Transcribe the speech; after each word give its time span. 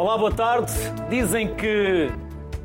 Olá, 0.00 0.16
boa 0.16 0.32
tarde. 0.32 0.72
Dizem 1.10 1.54
que 1.54 2.08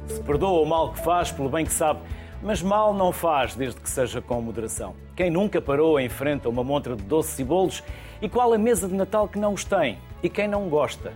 se 0.07 0.23
perdoa 0.23 0.62
o 0.62 0.65
mal 0.65 0.93
que 0.93 0.99
faz 0.99 1.33
pelo 1.33 1.49
bem 1.49 1.65
que 1.65 1.71
sabe, 1.73 1.99
mas 2.42 2.61
mal 2.61 2.93
não 2.93 3.11
faz 3.11 3.55
desde 3.55 3.78
que 3.81 3.89
seja 3.89 4.21
com 4.21 4.42
moderação. 4.42 4.96
Quem 5.17 5.29
nunca 5.29 5.61
parou 5.61 5.99
em 5.99 6.07
frente 6.07 6.47
a 6.47 6.49
uma 6.49 6.63
montra 6.63 6.96
de 6.96 7.03
doces 7.03 7.37
e 7.37 7.43
bolos 7.43 7.83
e 8.21 8.29
qual 8.29 8.53
a 8.53 8.57
mesa 8.57 8.87
de 8.87 8.93
Natal 8.93 9.28
que 9.28 9.37
não 9.37 9.51
os 9.51 9.65
tem? 9.65 9.97
E 10.24 10.29
quem 10.29 10.47
não 10.47 10.69
gosta? 10.69 11.11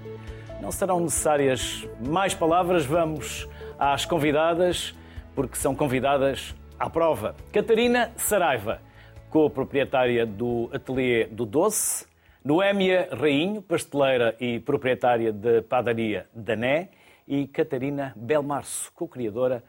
Não 0.62 0.73
serão 0.73 1.00
necessárias 1.00 1.88
mais 2.05 2.34
palavras, 2.34 2.86
vamos 2.86 3.48
às 3.80 4.04
convidadas, 4.04 4.94
porque 5.34 5.55
são 5.55 5.73
convidadas 5.73 6.54
à 6.77 6.90
prova. 6.90 7.34
Catarina 7.49 8.12
Saraiva, 8.17 8.81
co-proprietária 9.30 10.26
do 10.26 10.70
Ateliê 10.73 11.27
do 11.27 11.45
Doce, 11.45 12.09
Noémia 12.43 13.09
Rainho, 13.11 13.61
pasteleira 13.61 14.35
e 14.39 14.59
proprietária 14.59 15.34
de 15.34 15.61
padaria 15.63 16.27
Dané, 16.34 16.89
e 17.27 17.45
Catarina 17.48 18.13
Belmarço, 18.15 18.91
co-criadora 18.93 19.63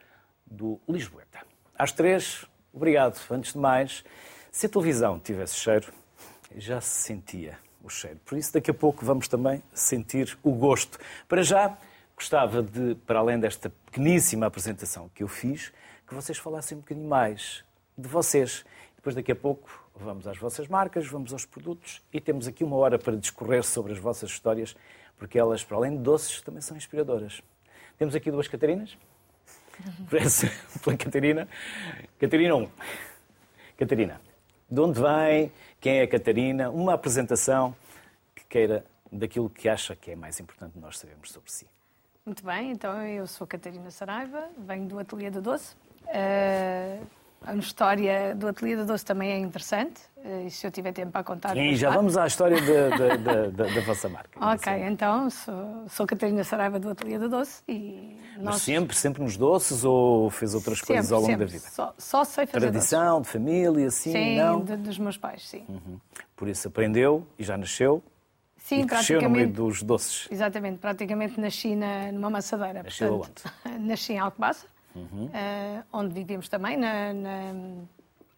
do 0.45 0.79
Lisboeta. 0.89 1.39
Às 1.77 1.91
três, 1.91 2.45
obrigado. 2.73 3.19
Antes 3.29 3.53
de 3.53 3.59
mais, 3.59 4.03
se 4.51 4.65
a 4.65 4.69
televisão 4.69 5.19
tivesse 5.19 5.55
cheiro, 5.55 5.93
já 6.55 6.81
se 6.81 7.03
sentia 7.03 7.59
o 7.83 7.89
cheiro. 7.89 8.19
Por 8.25 8.37
isso, 8.37 8.53
daqui 8.53 8.71
a 8.71 8.73
pouco 8.73 9.05
vamos 9.05 9.27
também 9.27 9.61
sentir 9.73 10.37
o 10.41 10.51
gosto. 10.53 10.97
Para 11.27 11.43
já, 11.43 11.77
gostava 12.15 12.63
de, 12.63 12.95
para 13.05 13.19
além 13.19 13.39
desta 13.39 13.69
pequeníssima 13.85 14.45
apresentação 14.47 15.09
que 15.13 15.21
eu 15.21 15.27
fiz, 15.27 15.71
que 16.07 16.15
vocês 16.15 16.37
falassem 16.37 16.77
um 16.77 16.81
bocadinho 16.81 17.07
mais 17.07 17.63
de 17.97 18.07
vocês. 18.07 18.65
Depois, 18.95 19.13
daqui 19.13 19.31
a 19.31 19.35
pouco, 19.35 19.80
vamos 20.01 20.27
às 20.27 20.37
vossas 20.37 20.67
marcas, 20.67 21.07
vamos 21.07 21.31
aos 21.31 21.45
produtos 21.45 22.01
e 22.11 22.19
temos 22.19 22.47
aqui 22.47 22.63
uma 22.63 22.75
hora 22.75 22.99
para 22.99 23.15
discorrer 23.15 23.63
sobre 23.63 23.93
as 23.93 23.99
vossas 23.99 24.29
histórias, 24.29 24.75
porque 25.17 25.37
elas, 25.37 25.63
para 25.63 25.77
além 25.77 25.91
de 25.91 26.03
doces, 26.03 26.41
também 26.41 26.61
são 26.61 26.75
inspiradoras. 26.75 27.41
Temos 27.97 28.15
aqui 28.15 28.31
duas 28.31 28.47
Catarinas. 28.47 28.97
Parece 30.09 30.51
pela 30.83 30.97
Catarina. 30.97 31.47
Catarina 32.19 32.55
1. 32.55 32.69
Catarina, 33.77 34.21
de 34.69 34.79
onde 34.79 34.99
vem? 34.99 35.51
Quem 35.79 35.99
é 35.99 36.03
a 36.03 36.07
Catarina? 36.07 36.69
Uma 36.69 36.93
apresentação 36.93 37.75
que 38.35 38.45
queira 38.45 38.85
daquilo 39.11 39.49
que 39.49 39.67
acha 39.67 39.95
que 39.95 40.11
é 40.11 40.15
mais 40.15 40.39
importante 40.39 40.77
nós 40.77 40.97
sabermos 40.97 41.31
sobre 41.31 41.51
si. 41.51 41.67
Muito 42.25 42.45
bem, 42.45 42.71
então 42.71 43.03
eu 43.03 43.25
sou 43.25 43.47
Catarina 43.47 43.89
Saraiva, 43.89 44.49
venho 44.57 44.87
do 44.87 44.99
Ateliê 44.99 45.31
do 45.31 45.41
Doce. 45.41 45.75
Uh, 46.05 47.05
a 47.43 47.55
história 47.55 48.35
do 48.35 48.47
Ateliê 48.47 48.75
do 48.75 48.85
Doce 48.85 49.03
também 49.03 49.31
é 49.31 49.37
interessante, 49.39 49.99
uh, 50.17 50.45
e 50.45 50.51
se 50.51 50.65
eu 50.65 50.71
tiver 50.71 50.93
tempo 50.93 51.11
para 51.11 51.23
contar... 51.23 51.53
Sim, 51.53 51.75
já 51.75 51.89
vamos 51.89 52.15
à 52.15 52.27
história 52.27 52.57
da 53.51 53.81
vossa 53.81 54.07
marca. 54.07 54.29
Ok, 54.53 54.71
então 54.83 55.29
sou, 55.29 55.85
sou 55.89 56.05
Catarina 56.05 56.43
Saraiva 56.43 56.79
do 56.79 56.89
Ateliê 56.89 57.17
do 57.17 57.27
Doce 57.27 57.63
e... 57.67 58.15
Mas 58.35 58.43
nós... 58.43 58.61
sempre, 58.61 58.95
sempre 58.95 59.23
nos 59.23 59.37
doces 59.37 59.83
ou 59.83 60.29
fez 60.29 60.53
outras 60.53 60.79
sempre, 60.79 60.93
coisas 60.93 61.11
ao 61.11 61.19
longo 61.19 61.31
sempre. 61.31 61.45
da 61.45 61.51
vida? 61.51 61.67
Só, 61.69 61.93
só 61.97 62.23
sei 62.23 62.45
fazer 62.45 62.71
Tradição, 62.71 63.17
doces. 63.17 63.27
de 63.27 63.39
família, 63.39 63.87
assim, 63.87 64.11
Sim, 64.11 64.37
não? 64.37 64.63
de- 64.63 64.77
dos 64.77 64.97
meus 64.99 65.17
pais, 65.17 65.47
sim. 65.47 65.63
Uhum. 65.67 65.99
Por 66.35 66.47
isso 66.47 66.67
aprendeu 66.67 67.25
e 67.37 67.43
já 67.43 67.57
nasceu 67.57 68.03
Sim, 68.57 68.81
e 68.81 68.85
cresceu 68.85 69.21
no 69.21 69.29
meio 69.29 69.47
praticamente. 69.47 69.73
dos 69.73 69.83
doces. 69.83 70.27
Exatamente, 70.31 70.77
praticamente 70.77 71.39
nasci 71.41 71.75
na, 71.75 72.11
numa 72.11 72.29
maçadeira. 72.29 72.83
Nasceu 72.83 73.17
portanto, 73.17 73.51
nasci 73.79 74.13
em 74.13 74.19
Alcobaça, 74.19 74.65
eh, 75.33 75.83
onde 75.91 76.13
vivíamos 76.13 76.47
também, 76.49 76.77
na- 76.77 77.13
na- 77.13 77.53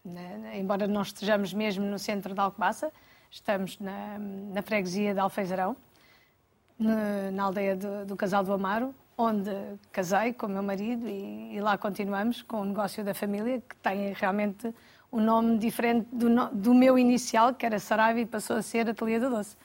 na- 0.04 0.56
embora 0.56 0.86
não 0.86 1.02
estejamos 1.02 1.52
mesmo 1.52 1.84
no 1.84 1.98
centro 1.98 2.34
de 2.34 2.40
Alcobaça, 2.40 2.92
estamos 3.30 3.78
na, 3.78 4.18
freguesia 4.62 5.12
de 5.14 5.20
Alfeizarão, 5.20 5.76
na, 6.78 7.30
aldeia 7.44 7.76
do, 7.76 8.04
do 8.06 8.16
Casal 8.16 8.44
do 8.44 8.52
Amaro, 8.52 8.94
onde 9.16 9.50
casei 9.92 10.32
com 10.32 10.46
o 10.46 10.48
meu 10.48 10.62
marido 10.62 11.08
e, 11.08 11.54
e 11.56 11.60
lá 11.60 11.78
continuamos 11.78 12.42
com 12.42 12.60
o 12.60 12.64
negócio 12.64 13.04
da 13.04 13.14
família, 13.14 13.60
que 13.60 13.76
tem 13.76 14.12
realmente 14.12 14.74
um 15.12 15.20
nome 15.20 15.58
diferente 15.58 16.08
do, 16.12 16.28
do 16.52 16.74
meu 16.74 16.98
inicial, 16.98 17.54
que 17.54 17.64
era 17.64 17.78
Saraiva, 17.78 18.18
e 18.20 18.26
passou 18.26 18.56
a 18.56 18.62
ser 18.62 18.88
Ateliê 18.90 19.20
do 19.20 19.30
Doce. 19.30 19.56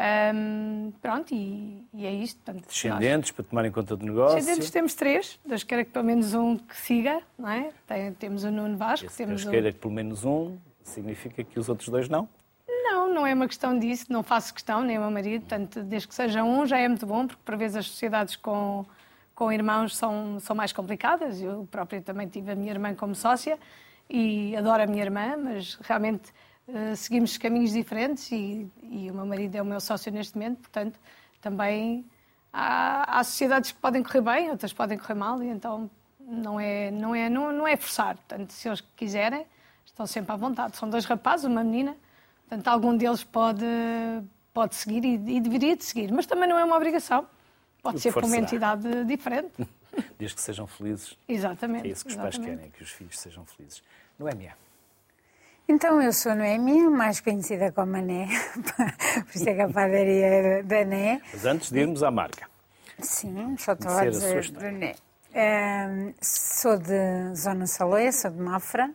Ahm, 0.00 0.92
pronto, 1.02 1.34
e, 1.34 1.84
e 1.92 2.06
é 2.06 2.12
isto. 2.12 2.36
Portanto, 2.44 2.62
nós- 2.66 2.72
Descendentes, 2.72 3.30
para 3.32 3.44
tomar 3.44 3.64
em 3.64 3.72
conta 3.72 3.96
do 3.96 4.06
negócio. 4.06 4.36
Descendentes 4.36 4.70
temos 4.70 4.94
três, 4.94 5.40
Deus 5.44 5.64
queira 5.64 5.84
que 5.84 5.90
pelo 5.90 6.04
menos 6.04 6.34
um 6.34 6.56
que 6.56 6.76
siga, 6.76 7.20
não 7.36 7.48
é? 7.50 7.70
Tem- 7.84 8.12
temos 8.12 8.44
o 8.44 8.50
Nuno 8.52 8.76
Vasco, 8.76 9.06
Esse 9.06 9.16
temos 9.16 9.42
Deus 9.42 9.50
queira 9.50 9.72
que 9.72 9.78
pelo 9.80 9.92
menos 9.92 10.24
um, 10.24 10.56
significa 10.84 11.42
que 11.42 11.58
os 11.58 11.68
outros 11.68 11.88
dois 11.88 12.08
não? 12.08 12.28
Não, 12.68 13.12
não 13.12 13.26
é 13.26 13.34
uma 13.34 13.48
questão 13.48 13.76
disso, 13.76 14.06
não 14.08 14.22
faço 14.22 14.54
questão, 14.54 14.82
nem 14.82 14.96
o 14.98 15.00
meu 15.00 15.10
marido, 15.10 15.40
portanto, 15.42 15.82
desde 15.82 16.06
que 16.06 16.14
seja 16.14 16.44
um 16.44 16.64
já 16.64 16.78
é 16.78 16.86
muito 16.86 17.04
bom, 17.04 17.26
porque 17.26 17.42
por 17.44 17.56
vezes 17.56 17.76
as 17.78 17.86
sociedades 17.88 18.36
com, 18.36 18.86
com 19.34 19.50
irmãos 19.52 19.96
são, 19.96 20.38
são 20.38 20.54
mais 20.54 20.72
complicadas. 20.72 21.40
Eu 21.42 21.66
própria 21.68 22.00
também 22.00 22.28
tive 22.28 22.52
a 22.52 22.54
minha 22.54 22.70
irmã 22.70 22.94
como 22.94 23.16
sócia 23.16 23.58
e 24.08 24.54
adoro 24.56 24.84
a 24.84 24.86
minha 24.86 25.02
irmã, 25.02 25.36
mas 25.36 25.76
realmente 25.82 26.32
eh, 26.68 26.94
seguimos 26.96 27.38
caminhos 27.38 27.72
diferentes 27.72 28.30
e, 28.30 28.70
e 28.82 29.10
o 29.10 29.14
meu 29.14 29.24
marido 29.24 29.54
é 29.54 29.62
o 29.62 29.64
meu 29.64 29.80
sócio 29.80 30.12
neste 30.12 30.36
momento, 30.36 30.58
portanto, 30.58 31.00
também 31.40 32.04
há, 32.52 33.18
há 33.18 33.24
sociedades 33.24 33.72
que 33.72 33.78
podem 33.78 34.02
correr 34.02 34.20
bem, 34.20 34.50
outras 34.50 34.72
podem 34.72 34.98
correr 34.98 35.14
mal, 35.14 35.42
e 35.42 35.48
então 35.48 35.90
não 36.20 36.60
é, 36.60 36.90
não 36.90 37.14
é, 37.14 37.30
não, 37.30 37.52
não 37.52 37.66
é 37.66 37.74
forçar. 37.76 38.16
Portanto, 38.16 38.52
se 38.52 38.68
eles 38.68 38.82
quiserem, 38.96 39.46
estão 39.86 40.06
sempre 40.06 40.30
à 40.32 40.36
vontade. 40.36 40.76
São 40.76 40.90
dois 40.90 41.06
rapazes, 41.06 41.46
uma 41.46 41.64
menina, 41.64 41.96
portanto, 42.46 42.68
algum 42.68 42.94
deles 42.94 43.24
pode, 43.24 43.64
pode 44.52 44.74
seguir 44.74 45.04
e, 45.04 45.36
e 45.36 45.40
deveria 45.40 45.74
de 45.74 45.84
seguir, 45.84 46.12
mas 46.12 46.26
também 46.26 46.46
não 46.46 46.58
é 46.58 46.64
uma 46.64 46.76
obrigação. 46.76 47.26
Pode 47.82 48.00
ser 48.00 48.12
com 48.12 48.26
uma 48.26 48.36
entidade 48.36 49.04
diferente. 49.04 49.66
Desde 50.18 50.36
que 50.36 50.42
sejam 50.42 50.66
felizes. 50.66 51.16
Exatamente. 51.26 51.88
É 51.88 51.92
isso 51.92 52.04
que 52.04 52.10
os 52.10 52.16
pais 52.16 52.34
exatamente. 52.34 52.56
querem, 52.58 52.70
que 52.72 52.82
os 52.82 52.90
filhos 52.90 53.18
sejam 53.18 53.46
felizes. 53.46 53.82
Não 54.18 54.28
é 54.28 54.34
minha? 54.34 54.67
Então, 55.70 56.00
eu 56.00 56.14
sou 56.14 56.34
Noémia, 56.34 56.88
mais 56.88 57.20
conhecida 57.20 57.70
como 57.72 57.94
Ané, 57.94 58.26
por 58.64 59.36
isso 59.36 59.46
é 59.50 59.54
que 59.54 59.60
a 59.60 59.68
padaria 59.68 60.26
é 60.26 60.62
da 60.62 60.80
Ané. 60.80 61.20
Mas 61.30 61.44
antes 61.44 61.70
de 61.70 61.80
irmos 61.80 62.02
à 62.02 62.10
marca. 62.10 62.48
Sim, 63.00 63.54
só 63.58 63.74
estou 63.74 63.92
a 63.92 64.06
dizer 64.06 64.50
do. 64.50 64.64
Ané. 64.64 64.94
Sou 66.22 66.78
de 66.78 67.34
Zona 67.34 67.66
Saloia, 67.66 68.10
sou 68.12 68.30
de 68.30 68.40
Mafra, 68.40 68.90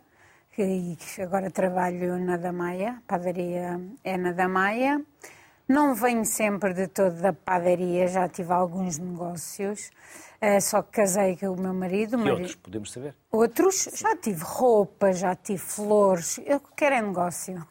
e 0.58 0.98
agora 1.22 1.52
trabalho 1.52 2.18
na 2.18 2.38
Damaia, 2.38 2.98
a 2.98 3.02
padaria 3.08 3.80
é 4.04 4.18
na 4.18 4.32
Damaia. 4.32 5.00
Não 5.68 5.96
venho 5.96 6.26
sempre 6.26 6.74
de 6.74 6.88
toda 6.88 7.12
da 7.22 7.34
padaria, 7.34 8.08
já 8.08 8.28
tive 8.28 8.52
alguns 8.52 8.98
negócios, 8.98 9.90
eh, 10.42 10.60
só 10.60 10.82
que 10.82 10.92
casei 10.92 11.38
com 11.38 11.48
o 11.52 11.60
meu 11.60 11.74
marido. 11.74 12.16
E 12.16 12.18
marido- 12.18 12.34
outros, 12.34 12.56
podemos 12.56 12.92
saber? 12.92 13.16
Outros, 13.32 13.90
já 13.96 14.16
tive 14.16 14.44
roupa, 14.44 15.12
já 15.14 15.34
tive 15.36 15.58
flores, 15.60 16.40
eu 16.46 16.60
quero 16.76 16.96
é 16.96 17.02
negócio. 17.02 17.66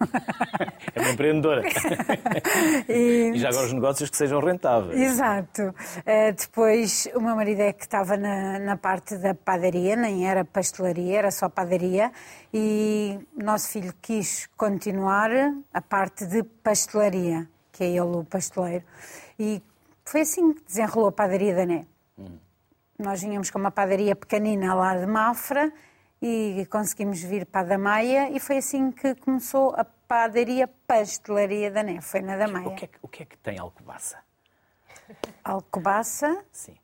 É 0.94 1.00
uma 1.00 1.10
empreendedora. 1.10 1.62
E- 2.88 3.32
E 3.34 3.38
já 3.38 3.48
agora 3.50 3.66
os 3.66 3.72
negócios 3.72 4.08
que 4.10 4.16
sejam 4.16 4.40
rentáveis. 4.40 4.98
Exato. 5.00 5.62
Uh, 5.62 6.32
depois, 6.36 7.08
o 7.14 7.20
meu 7.20 7.36
marido 7.36 7.60
é 7.60 7.72
que 7.72 7.84
estava 7.84 8.16
na, 8.16 8.58
na 8.58 8.76
parte 8.76 9.16
da 9.18 9.34
padaria, 9.34 9.94
nem 9.96 10.26
era 10.28 10.44
pastelaria, 10.44 11.18
era 11.18 11.30
só 11.30 11.48
padaria. 11.48 12.10
E 12.52 13.18
nosso 13.36 13.68
filho 13.68 13.92
quis 14.00 14.48
continuar 14.56 15.30
a 15.72 15.80
parte 15.80 16.26
de 16.26 16.42
pastelaria, 16.42 17.48
que 17.72 17.82
é 17.82 17.88
ele 17.88 18.00
o 18.00 18.24
pasteleiro. 18.24 18.84
E 19.38 19.62
foi 20.04 20.20
assim 20.20 20.52
que 20.52 20.62
desenrolou 20.64 21.08
a 21.08 21.12
padaria 21.12 21.54
da 21.54 21.66
Né. 21.66 21.86
Nós 22.98 23.20
vínhamos 23.20 23.50
com 23.50 23.58
uma 23.58 23.70
padaria 23.70 24.14
pequenina 24.14 24.74
lá 24.74 24.96
de 24.96 25.06
Mafra 25.06 25.72
e 26.20 26.64
conseguimos 26.70 27.20
vir 27.20 27.46
para 27.46 27.62
a 27.62 27.64
Damaia 27.64 28.30
e 28.30 28.38
foi 28.38 28.58
assim 28.58 28.92
que 28.92 29.14
começou 29.16 29.74
a 29.76 29.84
padaria 29.84 30.68
pastelaria 30.86 31.70
da 31.70 31.82
Né. 31.82 32.00
Foi 32.00 32.20
na 32.20 32.36
Damaia. 32.36 32.68
O 32.68 32.74
que, 32.76 32.84
é 32.84 32.88
que, 32.88 32.98
o 33.02 33.08
que 33.08 33.22
é 33.22 33.26
que 33.26 33.36
tem 33.38 33.58
Alcobaça? 33.58 34.18
Alcobaça. 35.42 36.44
Sim. 36.52 36.76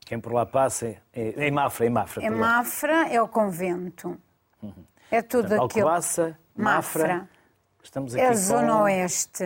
Quem 0.00 0.18
por 0.18 0.32
lá 0.32 0.44
passa 0.44 0.88
é, 0.88 1.00
é 1.12 1.46
em 1.46 1.52
Mafra, 1.52 1.86
em 1.86 1.90
Mafra. 1.90 2.24
É. 2.24 2.30
Mafra, 2.30 3.08
é 3.08 3.22
o 3.22 3.28
convento. 3.28 4.18
É 5.10 5.22
tudo 5.22 5.48
Portanto, 5.48 5.70
aquilo. 5.70 5.88
Alcobaça, 5.88 6.38
Mafra. 6.56 7.08
Mafra. 7.08 7.28
Estamos 7.82 8.14
aqui 8.14 8.24
É 8.24 8.26
a 8.26 8.30
com... 8.30 8.36
zona 8.36 8.82
oeste. 8.82 9.44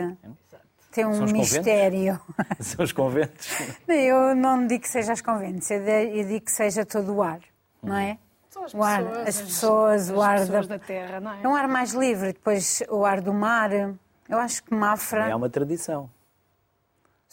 Tem 0.94 1.04
um 1.04 1.10
os 1.10 1.18
conventos? 1.18 1.32
mistério. 1.52 2.20
São 2.60 2.84
os 2.84 2.92
conventos. 2.92 3.48
Eu 3.88 4.34
não 4.34 4.66
digo 4.66 4.82
que 4.82 4.88
seja 4.88 5.12
as 5.12 5.20
conventos, 5.20 5.70
eu 5.70 5.80
de- 5.84 6.18
eu 6.20 6.24
digo 6.28 6.44
que 6.44 6.52
seja 6.52 6.86
todo 6.86 7.12
o 7.14 7.22
ar, 7.22 7.40
não 7.82 7.96
é? 7.96 8.16
São 8.50 8.64
as 8.64 8.72
O 8.74 8.82
ar, 8.82 9.02
pessoas, 9.02 9.26
as 9.28 9.40
pessoas, 9.42 10.10
o 10.10 10.14
as 10.14 10.28
ar 10.28 10.38
pessoas 10.40 10.66
da... 10.68 10.76
da 10.76 10.84
terra, 10.84 11.20
não 11.20 11.32
é? 11.32 11.42
É 11.42 11.48
um 11.48 11.54
ar 11.54 11.66
mais 11.68 11.92
livre, 11.92 12.32
depois 12.32 12.82
o 12.88 13.04
ar 13.04 13.20
do 13.20 13.34
mar. 13.34 13.70
Eu 13.72 14.38
acho 14.38 14.62
que 14.62 14.72
Mafra 14.74 15.18
Também 15.20 15.32
há 15.32 15.36
uma 15.36 15.50
tradição. 15.50 16.08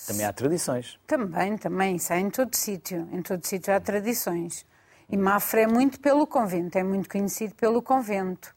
Também 0.08 0.26
há 0.26 0.34
tradições. 0.34 1.00
Também, 1.06 1.58
também, 1.58 1.96
isso 1.98 2.12
há 2.12 2.18
em 2.20 2.30
todo 2.32 2.56
sítio. 2.56 3.08
Em 3.12 3.22
todo 3.22 3.46
sítio 3.46 3.74
há 3.74 3.80
tradições. 3.80 4.66
E 5.08 5.16
Mafra 5.16 5.62
é 5.62 5.68
muito 5.68 6.00
pelo 6.00 6.26
convento, 6.26 6.78
é 6.78 6.84
muito 6.84 7.08
conhecido 7.08 7.54
pelo 7.54 7.82
convento. 7.84 8.56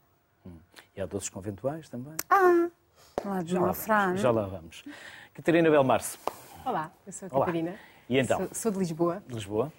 E 0.96 1.00
há 1.02 1.06
doces 1.06 1.28
conventuais 1.28 1.88
também. 1.90 2.14
Ah, 2.30 2.68
lá 3.22 3.42
de 3.42 3.52
Já 3.52 3.60
lá. 3.60 4.16
Já 4.16 4.30
lá 4.30 4.46
vamos. 4.46 4.84
Catarina 5.32 5.70
Belmarce. 5.70 6.18
Olá, 6.64 6.90
eu 7.06 7.12
sou 7.12 7.28
a 7.30 7.36
Olá. 7.36 7.46
Catarina. 7.46 7.74
E 8.08 8.18
então? 8.18 8.38
Sou, 8.38 8.48
sou 8.52 8.72
de 8.72 8.78
Lisboa. 8.78 9.22
De 9.26 9.34
Lisboa? 9.34 9.72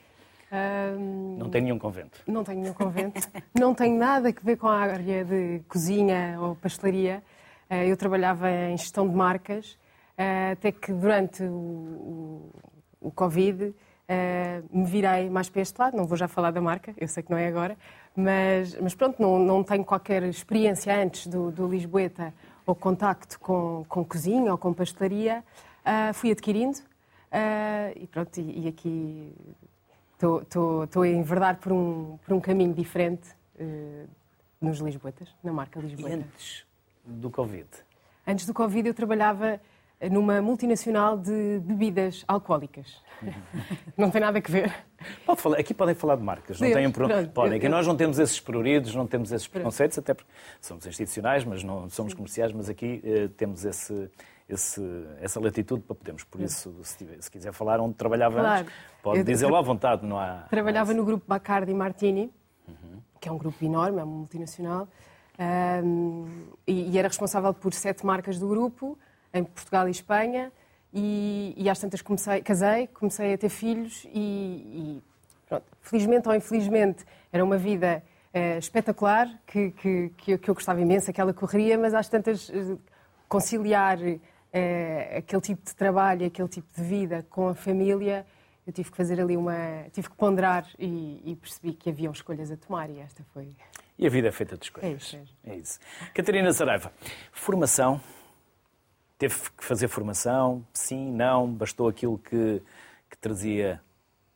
não 1.38 1.50
tem 1.50 1.62
nenhum 1.62 1.78
convento? 1.78 2.22
Não 2.26 2.44
tenho 2.44 2.62
nenhum 2.62 2.74
convento. 2.74 3.28
não 3.60 3.74
tenho 3.74 3.98
nada 3.98 4.30
a 4.30 4.34
ver 4.42 4.56
com 4.56 4.68
a 4.68 4.78
área 4.78 5.26
de 5.26 5.62
cozinha 5.68 6.38
ou 6.40 6.56
pastelaria. 6.56 7.22
Uh, 7.70 7.74
eu 7.74 7.98
trabalhava 7.98 8.50
em 8.50 8.78
gestão 8.78 9.08
de 9.08 9.14
marcas, 9.14 9.74
uh, 10.18 10.54
até 10.54 10.72
que 10.72 10.94
durante 10.94 11.44
o, 11.44 11.52
o, 11.52 12.52
o 13.02 13.12
Covid 13.12 13.74
me 14.72 14.86
virei 14.86 15.32
mais 15.32 15.50
para 15.50 15.62
este 15.62 15.78
lado. 15.80 15.98
Não 15.98 16.06
vou 16.06 16.16
já 16.16 16.28
falar 16.28 16.52
da 16.52 16.62
marca, 16.62 16.94
eu 16.98 17.08
sei 17.08 17.24
que 17.24 17.32
não 17.32 17.38
é 17.38 17.48
agora, 17.48 17.76
mas, 18.16 18.80
mas 18.80 18.94
pronto, 18.94 19.20
não, 19.20 19.40
não 19.40 19.64
tenho 19.64 19.84
qualquer 19.84 20.22
experiência 20.24 20.96
antes 20.96 21.26
do, 21.26 21.52
do 21.52 21.68
Lisboeta 21.68 22.32
ou 22.66 22.76
contacto 22.76 23.40
com, 23.40 23.86
com 23.88 24.04
cozinha 24.04 24.52
ou 24.52 24.58
com 24.58 24.74
pastelaria. 24.74 25.44
fui 26.14 26.32
adquirindo 26.32 26.80
e 27.96 28.08
pronto, 28.08 28.38
e, 28.40 28.66
e 28.66 28.68
aqui 28.68 29.34
Estou 30.16 31.02
a 31.02 31.08
enverdar 31.08 31.58
por 31.58 31.74
um, 31.74 32.18
por 32.26 32.34
um 32.34 32.40
caminho 32.40 32.74
diferente 32.74 33.30
uh, 33.60 34.08
nos 34.62 34.80
Lisboetas, 34.80 35.28
na 35.44 35.52
marca 35.52 35.80
Lisboeta. 35.80 36.10
E 36.10 36.20
antes 36.20 36.66
do 37.04 37.30
Covid? 37.30 37.68
Antes 38.26 38.46
do 38.46 38.54
Covid 38.54 38.88
eu 38.88 38.94
trabalhava 38.94 39.60
numa 40.12 40.42
multinacional 40.42 41.18
de 41.18 41.60
bebidas 41.64 42.24
alcoólicas. 42.28 43.02
não 43.98 44.12
tem 44.12 44.22
nada 44.22 44.38
a 44.38 44.42
ver. 44.42 44.74
Pode 45.26 45.42
falar, 45.42 45.60
aqui 45.60 45.74
podem 45.74 45.96
falar 45.96 46.16
de 46.16 46.24
marcas, 46.24 46.60
não 46.60 46.72
têm 46.72 46.92
pro... 46.92 47.08
podem. 47.30 47.58
Aqui 47.58 47.70
nós 47.70 47.86
não 47.88 47.96
temos 47.96 48.20
esses 48.20 48.40
pruridos, 48.40 48.94
não 48.94 49.08
temos 49.08 49.32
esses 49.32 49.48
preconceitos, 49.48 49.98
até 49.98 50.14
porque 50.14 50.30
somos 50.62 50.86
institucionais, 50.86 51.44
mas 51.44 51.64
não 51.64 51.90
somos 51.90 52.14
comerciais, 52.14 52.52
mas 52.52 52.70
aqui 52.70 53.02
uh, 53.04 53.30
temos 53.30 53.66
esse, 53.66 54.10
esse, 54.50 54.82
essa 55.22 55.40
latitude 55.40 55.84
para 55.84 55.96
podermos. 55.96 56.24
Por 56.24 56.42
isso, 56.42 56.76
se, 56.84 57.08
se 57.20 57.32
quiser 57.32 57.54
falar 57.54 57.80
onde 57.80 57.96
trabalhava 57.96 58.40
claro. 58.40 58.62
antes, 58.62 58.74
pode 59.02 59.24
dizê-lo 59.24 59.56
à 59.56 59.62
vontade, 59.62 60.06
não 60.06 60.20
há. 60.20 60.46
Trabalhava 60.50 60.94
no 60.94 61.06
grupo 61.06 61.24
Bacardi 61.28 61.74
Martini, 61.74 62.32
uhum. 62.68 63.00
que 63.20 63.30
é 63.30 63.32
um 63.32 63.38
grupo 63.38 63.64
enorme, 63.64 64.00
é 64.00 64.04
uma 64.04 64.18
multinacional, 64.18 64.88
um, 65.84 66.26
e, 66.66 66.92
e, 66.92 66.98
era 66.98 67.08
responsável 67.08 67.54
por 67.54 67.74
sete 67.74 68.06
marcas 68.06 68.40
do 68.40 68.48
grupo, 68.48 68.98
em 69.36 69.44
Portugal 69.44 69.88
e 69.88 69.92
Espanha, 69.92 70.52
e, 70.94 71.54
e 71.58 71.70
às 71.70 71.78
tantas 71.78 72.02
comecei, 72.02 72.42
casei, 72.42 72.88
comecei 72.88 73.34
a 73.34 73.38
ter 73.38 73.50
filhos 73.50 74.08
e, 74.14 74.18
e 74.18 75.04
pronto, 75.48 75.66
felizmente 75.82 76.28
ou 76.30 76.34
infelizmente 76.34 77.06
era 77.32 77.44
uma 77.44 77.58
vida 77.58 78.02
uh, 78.34 78.58
espetacular, 78.58 79.30
que, 79.46 79.72
que, 79.72 80.12
que, 80.18 80.32
eu, 80.32 80.40
que 80.40 80.50
eu 80.50 80.56
gostava 80.56 80.80
imenso, 80.80 81.12
aquela 81.12 81.34
correria, 81.34 81.78
mas 81.78 81.94
às 81.94 82.08
tantas 82.08 82.48
uh, 82.48 82.80
conciliar 83.28 83.98
uh, 84.00 85.18
aquele 85.18 85.42
tipo 85.42 85.66
de 85.66 85.76
trabalho, 85.76 86.26
aquele 86.26 86.48
tipo 86.48 86.68
de 86.74 86.82
vida 86.82 87.26
com 87.30 87.50
a 87.50 87.56
família, 87.56 88.26
eu 88.66 88.72
tive 88.72 88.90
que 88.90 88.98
fazer 88.98 89.20
ali 89.20 89.36
uma. 89.38 89.86
tive 89.92 90.10
que 90.10 90.16
ponderar 90.16 90.66
e, 90.80 91.22
e 91.24 91.36
percebi 91.36 91.74
que 91.74 91.90
haviam 91.90 92.12
escolhas 92.12 92.50
a 92.50 92.58
tomar 92.58 92.90
e 92.90 93.00
esta 93.00 93.24
foi. 93.34 93.50
E 94.00 94.08
a 94.08 94.10
vida 94.10 94.30
é 94.30 94.32
feita 94.32 94.58
de 94.58 94.66
escolhas. 94.66 94.90
É 94.90 94.94
isso. 94.94 95.20
É 95.46 95.56
isso. 95.56 95.80
Catarina 96.14 96.52
Saraiva, 96.52 96.92
formação. 97.32 98.02
Teve 99.18 99.36
que 99.58 99.64
fazer 99.64 99.88
formação? 99.88 100.66
Sim, 100.74 101.12
não? 101.12 101.48
Bastou 101.48 101.88
aquilo 101.88 102.18
que, 102.18 102.62
que 103.10 103.18
trazia 103.18 103.82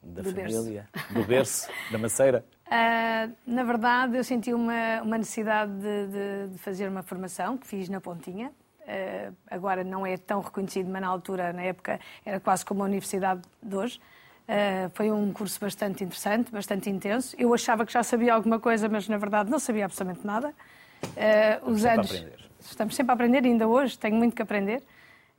da 0.01 0.21
do 0.21 0.31
família, 0.31 0.87
berço. 0.93 1.13
do 1.13 1.23
berço, 1.25 1.69
da 1.91 1.97
maceira? 1.97 2.45
Uh, 2.65 3.35
na 3.45 3.63
verdade, 3.63 4.15
eu 4.15 4.23
senti 4.23 4.53
uma, 4.53 5.01
uma 5.01 5.17
necessidade 5.17 5.71
de, 5.73 6.07
de, 6.07 6.53
de, 6.53 6.57
fazer 6.59 6.87
uma 6.87 7.03
formação 7.03 7.57
que 7.57 7.67
fiz 7.67 7.89
na 7.89 7.99
Pontinha, 7.99 8.53
eh, 8.91 9.31
agora 9.51 9.83
não 9.83 10.03
é 10.03 10.17
tão 10.17 10.41
reconhecido, 10.41 10.89
mas 10.89 10.99
na 10.99 11.07
altura, 11.07 11.53
na 11.53 11.61
época, 11.61 11.99
era 12.25 12.39
quase 12.39 12.65
como 12.65 12.81
a 12.81 12.85
universidade 12.85 13.41
de 13.61 13.75
hoje. 13.75 13.99
Uh, 14.47 14.89
foi 14.95 15.11
um 15.11 15.31
curso 15.31 15.59
bastante 15.59 16.03
interessante, 16.03 16.51
bastante 16.51 16.89
intenso. 16.89 17.35
Eu 17.37 17.53
achava 17.53 17.85
que 17.85 17.93
já 17.93 18.01
sabia 18.01 18.33
alguma 18.33 18.59
coisa, 18.59 18.89
mas 18.89 19.07
na 19.07 19.15
verdade 19.17 19.51
não 19.51 19.59
sabia 19.59 19.85
absolutamente 19.85 20.25
nada. 20.25 20.55
Uh, 21.03 21.69
os 21.69 21.85
anos. 21.85 22.11
Estamos 22.59 22.95
sempre 22.95 23.11
a 23.11 23.13
aprender, 23.13 23.45
ainda 23.45 23.67
hoje 23.67 23.97
tenho 23.97 24.15
muito 24.15 24.35
que 24.35 24.41
aprender. 24.41 24.83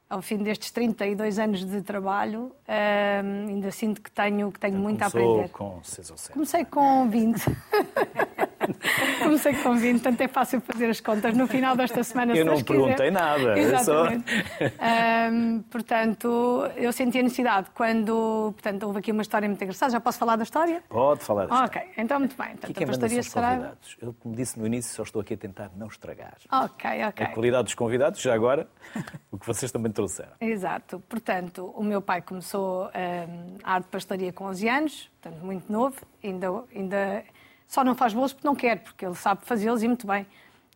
Ao 0.08 0.20
fim 0.20 0.38
destes 0.38 0.72
32 0.72 1.38
anos 1.38 1.64
de 1.64 1.82
trabalho, 1.82 2.46
uh, 2.66 3.48
ainda 3.48 3.70
sinto 3.70 4.02
que 4.02 4.10
tenho, 4.10 4.50
que 4.50 4.58
tenho 4.58 4.72
então, 4.72 4.82
muito 4.82 5.02
a 5.02 5.06
aprender. 5.06 5.48
com 5.50 5.80
6 5.84 6.10
ou 6.10 6.16
7? 6.16 6.32
Comecei 6.32 6.64
com 6.64 7.08
20. 7.08 7.44
Comecei 9.22 9.54
com 9.54 9.74
20, 9.76 10.00
portanto 10.00 10.20
é 10.20 10.28
fácil 10.28 10.60
fazer 10.60 10.90
as 10.90 11.00
contas. 11.00 11.36
No 11.36 11.46
final 11.46 11.76
desta 11.76 12.02
semana, 12.02 12.34
Eu 12.36 12.44
não 12.44 12.62
perguntei 12.62 13.08
quiser. 13.08 13.10
nada. 13.10 13.58
Exatamente. 13.58 14.30
Só... 14.30 15.32
Um, 15.32 15.62
portanto, 15.70 16.70
eu 16.76 16.92
senti 16.92 17.18
a 17.18 17.22
necessidade 17.22 17.68
quando. 17.74 18.52
Portanto, 18.52 18.84
houve 18.84 18.98
aqui 18.98 19.12
uma 19.12 19.22
história 19.22 19.48
muito 19.48 19.62
engraçada. 19.62 19.92
Já 19.92 20.00
posso 20.00 20.18
falar 20.18 20.36
da 20.36 20.42
história? 20.42 20.82
Pode 20.88 21.20
falar 21.22 21.46
da 21.46 21.54
história. 21.54 21.82
Ok, 21.82 21.92
então 21.96 22.18
muito 22.18 22.36
bem. 22.36 22.50
Portanto, 22.56 22.82
a 22.82 22.86
pastaria 22.86 23.22
será. 23.22 23.72
Eu, 24.00 24.14
como 24.14 24.34
disse 24.34 24.58
no 24.58 24.66
início, 24.66 24.94
só 24.94 25.02
estou 25.02 25.20
aqui 25.22 25.34
a 25.34 25.36
tentar 25.36 25.70
não 25.76 25.88
estragar. 25.88 26.36
Ok, 26.50 27.04
ok. 27.08 27.26
A 27.26 27.28
qualidade 27.30 27.64
dos 27.64 27.74
convidados, 27.74 28.20
já 28.20 28.34
agora, 28.34 28.68
o 29.30 29.38
que 29.38 29.46
vocês 29.46 29.70
também 29.70 29.92
trouxeram. 29.92 30.32
Exato. 30.40 31.02
Portanto, 31.08 31.72
o 31.76 31.82
meu 31.82 32.00
pai 32.02 32.22
começou 32.22 32.86
um, 32.86 33.56
a 33.62 33.74
arte 33.74 33.84
de 33.84 33.90
pastelaria 33.90 34.32
com 34.32 34.44
11 34.46 34.68
anos, 34.68 35.10
portanto, 35.20 35.44
muito 35.44 35.72
novo, 35.72 35.96
ainda. 36.22 36.48
ainda 36.74 37.24
só 37.70 37.84
não 37.84 37.94
faz 37.94 38.12
bolos 38.12 38.32
porque 38.32 38.46
não 38.48 38.56
quer, 38.56 38.80
porque 38.80 39.06
ele 39.06 39.14
sabe 39.14 39.42
fazê-los 39.44 39.80
e 39.84 39.86
muito 39.86 40.04
bem. 40.04 40.26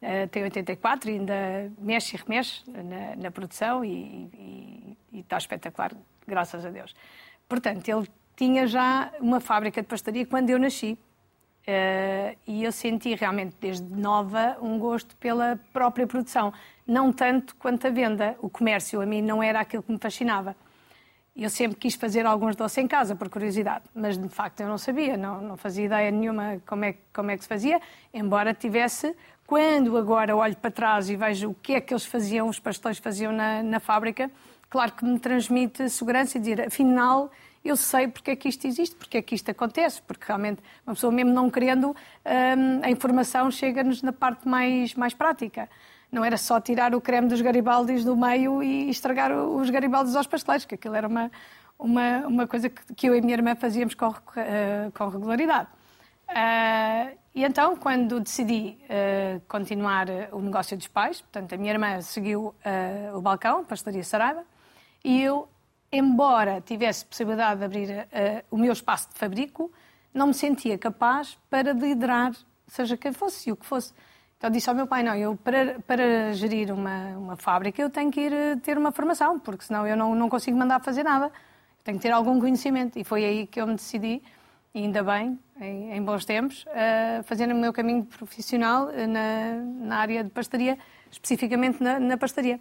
Uh, 0.01 0.29
tem 0.31 0.45
84 0.45 1.11
e 1.11 1.15
ainda 1.15 1.73
mexe 1.77 2.17
e 2.17 2.21
remexe 2.21 2.63
na, 2.71 3.17
na 3.17 3.31
produção 3.33 3.85
e, 3.85 3.91
e, 4.33 4.99
e, 5.13 5.21
está 5.21 5.37
espetacular, 5.37 5.91
graças 6.25 6.65
a 6.65 6.71
Deus. 6.71 6.95
Portanto, 7.49 7.89
ele 7.89 8.09
tinha 8.37 8.65
já 8.69 9.11
uma 9.21 9.41
fábrica 9.41 9.83
de 9.83 9.89
pastaria 9.89 10.25
quando 10.25 10.51
eu 10.51 10.59
nasci. 10.59 10.97
Uh, 11.67 12.37
e 12.47 12.63
eu 12.63 12.71
senti 12.71 13.15
realmente 13.15 13.57
desde 13.59 13.89
nova 13.89 14.57
um 14.61 14.79
gosto 14.79 15.17
pela 15.17 15.59
própria 15.73 16.07
produção, 16.07 16.53
não 16.87 17.11
tanto 17.11 17.57
quanto 17.57 17.89
a 17.89 17.91
venda. 17.91 18.37
O 18.41 18.49
comércio 18.49 19.01
a 19.01 19.07
mim 19.07 19.21
não 19.21 19.43
era 19.43 19.59
aquilo 19.59 19.83
que 19.83 19.91
me 19.91 19.99
fascinava. 19.99 20.55
Eu 21.37 21.51
sempre 21.51 21.77
quis 21.77 21.95
fazer 21.95 22.25
alguns 22.27 22.55
doces 22.55 22.79
em 22.79 22.87
casa, 22.87 23.17
por 23.17 23.29
curiosidade, 23.29 23.85
mas 23.93 24.17
de 24.17 24.29
facto 24.29 24.61
eu 24.61 24.69
não 24.69 24.79
sabia, 24.79 25.17
não, 25.17 25.41
não 25.43 25.57
fazia 25.57 25.87
ideia 25.87 26.09
nenhuma 26.09 26.63
como 26.65 26.85
é, 26.85 26.95
como 27.13 27.29
é 27.29 27.37
que 27.37 27.43
se 27.43 27.49
fazia, 27.49 27.81
embora 28.13 28.55
tivesse, 28.55 29.17
quando 29.45 29.97
agora 29.97 30.37
olho 30.37 30.57
para 30.57 30.71
trás 30.71 31.11
e 31.11 31.17
vejo 31.17 31.51
o 31.51 31.55
que 31.55 31.75
é 31.75 31.81
que 31.81 31.93
eles 31.93 32.05
faziam, 32.05 32.49
os 32.49 32.61
pastores 32.61 32.99
faziam 32.99 33.33
na, 33.33 33.65
na 33.65 33.81
fábrica, 33.81 34.31
claro 34.71 34.93
que 34.93 35.05
me 35.05 35.19
transmite 35.19 35.91
segurança 35.91 36.39
e 36.39 36.41
dizer, 36.41 36.69
afinal, 36.69 37.29
eu 37.65 37.77
sei 37.77 38.07
porque 38.07 38.31
é 38.31 38.37
que 38.37 38.49
isto 38.49 38.65
existe, 38.69 38.95
porque 38.95 39.19
é 39.19 39.23
que 39.23 39.35
isto 39.35 39.51
acontece, 39.51 40.01
porque 40.03 40.27
realmente 40.29 40.63
uma 40.87 40.95
pessoa 40.95 41.13
mesmo 41.13 41.33
não 41.33 41.51
querendo, 41.51 41.89
hum, 41.89 42.81
a 42.81 42.91
informação 42.91 43.51
chega-nos 43.51 44.03
na 44.03 44.13
parte 44.13 44.47
mais, 44.47 44.95
mais 44.95 45.13
prática 45.13 45.69
não 46.11 46.25
era 46.25 46.37
só 46.37 46.61
tirar 46.61 46.95
o 46.95 47.01
creme 47.01 47.29
dos 47.29 47.41
garibaldis 47.41 48.05
do 48.05 48.17
meio 48.17 48.63
e 48.63 48.89
estragar 48.89 49.33
os 49.33 49.69
garibaldis 49.71 50.15
aos 50.15 50.27
pasteleiros, 50.27 50.65
que 50.65 50.75
aquilo 50.75 50.95
era 50.95 51.09
uma, 51.09 51.31
uma, 51.79 52.27
uma 52.27 52.47
coisa 52.47 52.69
que, 52.69 53.07
eu 53.07 53.15
e 53.15 53.19
a 53.19 53.23
minha 53.23 53.35
irmã 53.35 53.55
fazíamos 53.55 53.95
com, 53.95 54.09
uh, 54.09 54.15
com 54.95 55.09
regularidade. 55.09 55.69
Uh, 56.29 57.17
e 57.35 57.45
então, 57.45 57.77
quando 57.77 58.21
decidi 58.21 58.79
uh, 58.85 59.41
continuar 59.49 60.07
o 60.33 60.41
negócio 60.41 60.77
dos 60.77 60.87
pais, 60.87 61.21
portanto, 61.21 61.53
a 61.55 61.59
minha 61.59 61.73
irmã 61.73 62.01
seguiu 62.01 62.55
o 63.13 63.21
balcão, 63.21 63.65
pastelaria 63.65 64.05
Saraiva, 64.05 64.45
e 65.03 65.21
eu, 65.21 65.49
embora 65.91 66.61
tivesse 66.61 67.05
possibilidade 67.05 67.59
de 67.59 67.65
abrir 67.65 68.09
o 68.51 68.57
meu 68.57 68.73
espaço 68.73 69.09
de 69.13 69.19
fabrico, 69.19 69.71
não 70.15 70.29
me 70.29 70.35
sentia 70.35 70.79
capaz 70.79 71.37
para 71.51 71.73
liderar, 71.73 72.33
seja 72.69 72.97
quem 72.97 73.13
fosse 73.13 73.51
e 73.51 73.53
o 73.53 73.57
que 73.57 73.67
fosse. 73.67 73.93
Então 74.45 74.53
disse 74.53 74.69
ao 74.69 74.77
meu 74.77 74.87
pai, 74.87 75.03
não, 75.03 75.17
eu 75.17 75.37
para, 75.37 75.81
para 75.87 76.35
gerir 76.35 76.71
uma, 76.71 77.17
uma 77.17 77.35
fábrica 77.35 77.81
eu 77.81 77.89
tenho 77.89 78.11
que 78.11 78.21
ir 78.21 78.31
eh, 78.31 78.57
ter 78.57 78.77
uma 78.77 78.93
formação, 78.93 79.39
porque 79.39 79.65
senão 79.65 79.87
eu 79.87 79.97
não, 79.97 80.15
não 80.15 80.29
consigo 80.29 80.55
mandar 80.55 80.81
fazer 80.81 81.03
nada. 81.03 81.33
tenho 81.83 81.97
que 81.97 82.03
ter 82.03 82.11
algum 82.11 82.39
conhecimento. 82.39 82.99
E 82.99 83.05
foi 83.05 83.25
aí 83.25 83.47
que 83.47 83.59
eu 83.59 83.67
me 83.67 83.75
decidi, 83.75 84.23
e 84.75 84.81
ainda 84.81 85.03
bem, 85.03 85.39
em, 85.59 85.93
em 85.93 86.03
bons 86.03 86.27
tempos, 86.27 86.67
a 86.69 87.23
fazer 87.23 87.51
o 87.51 87.55
meu 87.55 87.73
caminho 87.73 88.05
profissional 88.05 88.91
eh, 88.91 89.07
na, 89.07 89.55
na 89.87 89.97
área 89.97 90.23
de 90.23 90.29
pastaria, 90.29 90.77
especificamente 91.11 91.83
na, 91.83 91.99
na 91.99 92.19
pastaria. 92.19 92.61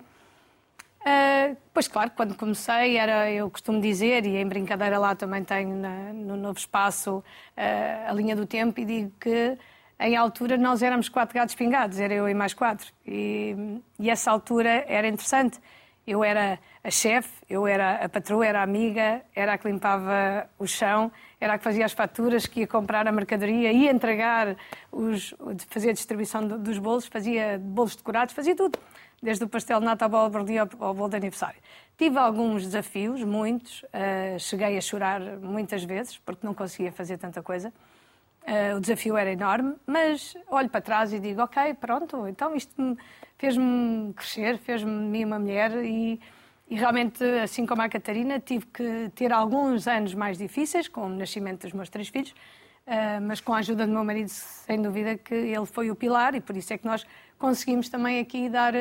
Uh, 1.01 1.57
pois 1.73 1.89
claro, 1.89 2.11
quando 2.15 2.33
comecei, 2.33 2.95
era, 2.95 3.29
eu 3.29 3.51
costumo 3.51 3.81
dizer, 3.81 4.25
e 4.25 4.37
em 4.37 4.47
brincadeira 4.47 4.97
lá 4.97 5.15
também 5.15 5.43
tenho 5.43 5.75
na, 5.75 6.13
no 6.13 6.37
novo 6.37 6.57
espaço 6.57 7.17
uh, 7.17 8.09
a 8.09 8.13
linha 8.13 8.37
do 8.37 8.45
tempo, 8.45 8.79
e 8.79 8.85
digo 8.85 9.11
que 9.19 9.57
em 10.03 10.17
altura 10.17 10.57
nós 10.57 10.83
éramos 10.83 11.07
quatro 11.07 11.33
gatos 11.33 11.55
pingados, 11.55 11.97
era 11.97 12.13
eu 12.13 12.27
e 12.27 12.33
mais 12.33 12.53
quatro. 12.53 12.91
E, 13.07 13.79
e 13.97 14.09
essa 14.09 14.29
altura 14.29 14.83
era 14.87 15.07
interessante. 15.07 15.59
Eu 16.05 16.21
era 16.21 16.59
a 16.83 16.91
chefe, 16.91 17.31
eu 17.49 17.65
era 17.65 18.03
a 18.03 18.09
patroa, 18.09 18.45
era 18.45 18.59
a 18.59 18.63
amiga, 18.63 19.21
era 19.33 19.53
a 19.53 19.57
que 19.57 19.65
limpava 19.65 20.49
o 20.59 20.67
chão, 20.67 21.09
era 21.39 21.53
a 21.53 21.57
que 21.57 21.63
fazia 21.63 21.85
as 21.85 21.93
faturas, 21.93 22.45
que 22.45 22.59
ia 22.59 22.67
comprar 22.67 23.07
a 23.07 23.11
mercadoria, 23.13 23.71
ia 23.71 23.89
entregar, 23.89 24.57
os, 24.91 25.33
fazia 25.69 25.91
a 25.91 25.93
distribuição 25.93 26.45
dos 26.45 26.77
bolos, 26.77 27.05
fazia 27.07 27.57
bolos 27.57 27.95
decorados, 27.95 28.35
fazia 28.35 28.53
tudo. 28.53 28.77
Desde 29.21 29.45
o 29.45 29.47
pastel 29.47 29.79
de 29.79 29.85
nata 29.85 30.03
ao 30.03 30.29
bolo 30.29 30.43
de 30.43 30.57
ao 30.57 30.67
bolo 30.67 31.07
de 31.07 31.15
aniversário. 31.15 31.61
Tive 31.97 32.17
alguns 32.17 32.63
desafios, 32.65 33.23
muitos. 33.23 33.83
Uh, 33.83 34.37
cheguei 34.37 34.77
a 34.77 34.81
chorar 34.81 35.21
muitas 35.21 35.85
vezes, 35.85 36.17
porque 36.17 36.45
não 36.45 36.53
conseguia 36.53 36.91
fazer 36.91 37.17
tanta 37.17 37.41
coisa. 37.41 37.71
Uh, 38.45 38.75
o 38.75 38.81
desafio 38.81 39.15
era 39.15 39.31
enorme, 39.31 39.75
mas 39.87 40.35
olho 40.49 40.69
para 40.69 40.81
trás 40.81 41.13
e 41.13 41.19
digo: 41.19 41.41
Ok, 41.41 41.75
pronto, 41.75 42.27
então 42.27 42.53
isto 42.53 42.97
fez-me 43.37 44.13
crescer, 44.13 44.57
fez-me 44.57 45.23
uma 45.23 45.39
mulher 45.39 45.71
e, 45.83 46.19
e, 46.69 46.75
realmente, 46.75 47.23
assim 47.41 47.65
como 47.65 47.81
a 47.81 47.89
Catarina, 47.89 48.41
tive 48.41 48.65
que 48.65 49.09
ter 49.15 49.31
alguns 49.31 49.87
anos 49.87 50.13
mais 50.13 50.37
difíceis 50.37 50.89
com 50.89 51.05
o 51.05 51.09
nascimento 51.09 51.61
dos 51.61 51.71
meus 51.71 51.89
três 51.89 52.09
filhos, 52.09 52.31
uh, 52.85 53.21
mas 53.21 53.39
com 53.39 53.53
a 53.53 53.59
ajuda 53.59 53.87
do 53.87 53.93
meu 53.93 54.03
marido, 54.03 54.27
sem 54.27 54.81
dúvida 54.81 55.17
que 55.17 55.33
ele 55.33 55.65
foi 55.65 55.89
o 55.89 55.95
pilar 55.95 56.35
e 56.35 56.41
por 56.41 56.57
isso 56.57 56.73
é 56.73 56.77
que 56.77 56.85
nós 56.85 57.05
conseguimos 57.39 57.87
também 57.87 58.19
aqui 58.19 58.49
dar 58.49 58.73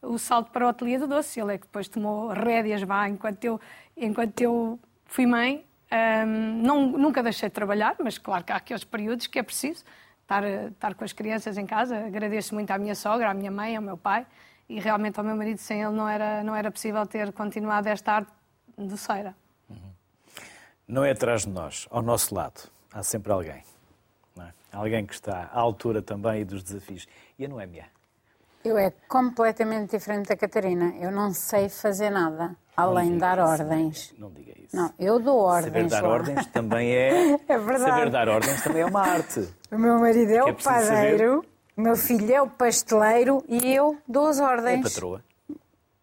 o 0.00 0.16
salto 0.16 0.50
para 0.52 0.64
o 0.64 0.68
ateliê 0.68 0.96
do 0.96 1.08
doce. 1.08 1.40
Ele 1.40 1.54
é 1.54 1.58
que 1.58 1.66
depois 1.66 1.88
tomou 1.88 2.28
rédeas, 2.28 2.82
vá, 2.82 3.08
enquanto 3.08 3.44
eu, 3.44 3.60
enquanto 3.96 4.40
eu 4.40 4.78
fui 5.06 5.26
mãe, 5.26 5.64
um, 5.90 6.62
não, 6.62 6.86
nunca 6.86 7.22
deixei 7.22 7.48
de 7.48 7.54
trabalhar, 7.54 7.96
mas 7.98 8.18
claro 8.18 8.44
que 8.44 8.52
há 8.52 8.56
aqueles 8.56 8.84
períodos 8.84 9.26
que 9.26 9.38
é 9.38 9.42
preciso 9.42 9.84
estar, 10.22 10.44
estar 10.44 10.94
com 10.94 11.04
as 11.04 11.12
crianças 11.12 11.56
em 11.56 11.66
casa. 11.66 12.06
Agradeço 12.06 12.54
muito 12.54 12.70
à 12.70 12.78
minha 12.78 12.94
sogra, 12.94 13.30
à 13.30 13.34
minha 13.34 13.50
mãe, 13.50 13.74
ao 13.74 13.82
meu 13.82 13.96
pai 13.96 14.26
e 14.68 14.78
realmente 14.78 15.18
ao 15.18 15.24
meu 15.24 15.34
marido. 15.34 15.58
Sem 15.58 15.82
ele 15.82 15.94
não 15.94 16.08
era, 16.08 16.44
não 16.44 16.54
era 16.54 16.70
possível 16.70 17.06
ter 17.06 17.32
continuado 17.32 17.88
esta 17.88 18.12
arte 18.12 18.32
doceira. 18.76 19.34
Uhum. 19.70 19.92
Não 20.86 21.04
é 21.04 21.12
atrás 21.12 21.42
de 21.42 21.48
nós, 21.48 21.88
ao 21.90 22.02
nosso 22.02 22.34
lado. 22.34 22.70
Há 22.92 23.02
sempre 23.02 23.32
alguém. 23.32 23.62
É? 24.38 24.52
Alguém 24.72 25.06
que 25.06 25.14
está 25.14 25.50
à 25.52 25.58
altura 25.58 26.02
também 26.02 26.44
dos 26.44 26.62
desafios. 26.62 27.06
E 27.38 27.44
a 27.44 27.48
Noémia? 27.48 27.86
Eu 28.64 28.76
é 28.76 28.90
completamente 29.08 29.96
diferente 29.96 30.28
da 30.28 30.36
Catarina. 30.36 30.94
Eu 30.96 31.10
não 31.10 31.32
sei 31.32 31.68
fazer 31.68 32.10
nada. 32.10 32.54
Além 32.78 33.14
de 33.14 33.18
dar 33.18 33.40
ordens. 33.40 34.14
Não 34.16 34.30
diga 34.30 34.52
isso. 34.56 34.76
Não, 34.76 34.92
eu 35.00 35.18
dou 35.18 35.36
ordens. 35.38 35.72
Saber 35.72 35.88
dar 35.88 36.02
lá. 36.04 36.08
ordens 36.10 36.46
também 36.46 36.94
é. 36.94 37.32
é 37.48 37.58
verdade. 37.58 37.90
Saber 37.90 38.10
dar 38.10 38.28
ordens 38.28 38.62
também 38.62 38.82
é 38.82 38.86
uma 38.86 39.00
arte. 39.00 39.48
O 39.72 39.76
meu 39.76 39.98
marido 39.98 40.30
é, 40.30 40.36
é 40.36 40.44
o 40.44 40.54
padeiro, 40.54 41.44
o 41.76 41.80
meu 41.80 41.96
filho 41.96 42.32
é 42.32 42.40
o 42.40 42.48
pasteleiro 42.48 43.44
e 43.48 43.74
eu 43.74 43.98
dou 44.06 44.28
as 44.28 44.38
ordens. 44.38 44.78
É 44.78 44.82
patroa. 44.88 45.24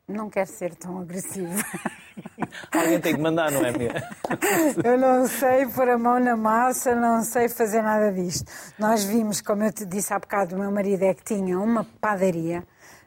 Não 0.06 0.30
quero 0.30 0.50
ser 0.50 0.76
tão 0.76 1.00
agressiva. 1.00 1.64
Alguém 2.72 3.00
tem 3.00 3.16
que 3.16 3.22
mandar, 3.22 3.52
não 3.52 3.66
é 3.66 3.72
mesmo? 3.72 4.00
Eu 4.84 4.98
não 4.98 5.28
sei 5.28 5.66
pôr 5.68 5.90
a 5.90 5.98
mão 5.98 6.20
na 6.20 6.38
massa, 6.38 6.94
não 6.94 7.22
sei 7.24 7.50
fazer 7.50 7.82
nada 7.82 8.12
disto. 8.12 8.52
Nós 8.78 9.04
vimos, 9.04 9.42
como 9.42 9.64
eu 9.64 9.74
te 9.74 9.86
disse 9.86 10.14
há 10.14 10.20
bocado, 10.20 10.56
o 10.56 10.60
meu 10.60 10.72
marido 10.72 11.04
é 11.04 11.14
que 11.14 11.24
tinha 11.24 11.60
uma 11.60 11.86
padaria 12.00 12.64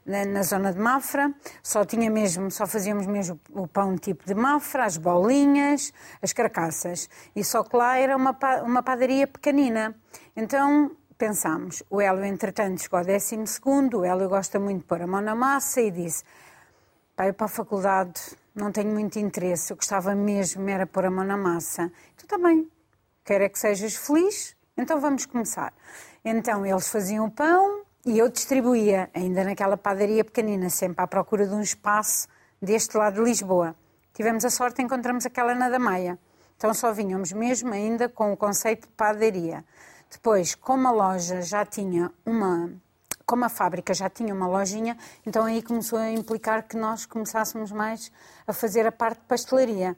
na, 0.09 0.25
na, 0.25 0.43
zona 0.43 0.73
de 0.73 0.79
Mafra, 0.79 1.33
só 1.63 1.85
tinha 1.85 2.11
mesmo, 2.11 2.51
só 2.51 2.67
fazíamos 2.67 3.07
mesmo 3.07 3.39
o 3.51 3.69
pão 3.69 3.97
tipo 3.97 4.27
de 4.27 4.35
Mafra, 4.35 4.85
as 4.85 4.97
bolinhas, 4.97 5.93
as 6.23 6.33
carcaças. 6.33 7.09
E 7.37 7.45
só 7.45 7.63
que 7.63 7.77
lá 7.77 7.99
era 7.99 8.17
uma, 8.17 8.37
uma 8.65 8.83
padaria 8.83 9.27
pequenina. 9.27 9.95
Então 10.35 10.91
pensámos, 11.19 11.83
o 11.91 12.01
Hélio 12.01 12.25
entretanto 12.25 12.81
chegou 12.81 13.01
ao 13.01 13.05
décimo 13.05 13.45
segundo, 13.47 13.99
o 13.99 14.05
Hélio 14.05 14.29
gosta 14.29 14.61
muito 14.61 14.83
de 14.83 14.85
pôr 14.87 15.03
a 15.03 15.07
mão 15.07 15.21
na 15.21 15.35
massa 15.35 15.81
e 15.81 15.91
disse, 15.91 16.23
pai, 17.17 17.33
para 17.33 17.47
a 17.47 17.49
faculdade 17.49 18.21
não 18.55 18.71
tenho 18.71 18.93
muito 18.93 19.19
interesse, 19.19 19.73
eu 19.73 19.77
gostava 19.77 20.15
mesmo 20.15 20.69
era 20.69 20.87
pôr 20.87 21.05
a 21.05 21.11
mão 21.11 21.25
na 21.25 21.37
massa. 21.37 21.91
Tu 22.17 22.27
também, 22.27 22.71
quer 23.25 23.41
é 23.41 23.49
que 23.49 23.59
sejas 23.59 23.97
feliz, 23.97 24.57
então 24.77 25.01
vamos 25.01 25.27
começar. 25.27 25.75
Então 26.25 26.65
eles 26.65 26.89
faziam 26.89 27.27
o 27.27 27.31
pão, 27.31 27.83
e 28.07 28.19
eu 28.19 28.29
distribuía, 28.29 29.11
ainda 29.15 29.45
naquela 29.45 29.77
padaria 29.77 30.25
pequenina, 30.25 30.71
sempre 30.71 31.05
à 31.05 31.07
procura 31.07 31.47
de 31.47 31.55
um 31.55 31.61
espaço 31.61 32.29
deste 32.61 32.97
lado 32.97 33.15
de 33.15 33.23
Lisboa. 33.23 33.75
Tivemos 34.15 34.45
a 34.45 34.51
sorte, 34.51 34.83
encontramos 34.83 35.27
aquela 35.27 35.55
na 35.55 35.69
da 35.69 35.79
Maia. 35.79 36.19
Então 36.57 36.73
só 36.75 36.93
vinhamos 36.93 37.33
mesmo 37.33 37.73
ainda 37.73 38.09
com 38.09 38.33
o 38.33 38.37
conceito 38.37 38.89
de 38.89 38.95
padaria. 38.95 39.65
Depois, 40.11 40.55
como 40.55 40.89
a 40.89 40.91
loja 40.91 41.43
já 41.43 41.65
tinha 41.65 42.11
uma, 42.25 42.71
como 43.27 43.45
a 43.45 43.49
fábrica 43.49 43.93
já 43.93 44.09
tinha 44.09 44.35
uma 44.35 44.49
lojinha, 44.49 44.97
então 45.27 45.45
aí 45.45 45.63
começou 45.63 45.99
a 45.99 46.11
implicar 46.11 46.67
que 46.67 46.77
nós 46.77 47.05
começássemos 47.05 47.71
mais 47.71 48.11
a 48.47 48.53
fazer 48.53 48.87
a 48.87 48.93
parte 48.93 49.21
de 49.21 49.27
pastelaria. 49.27 49.97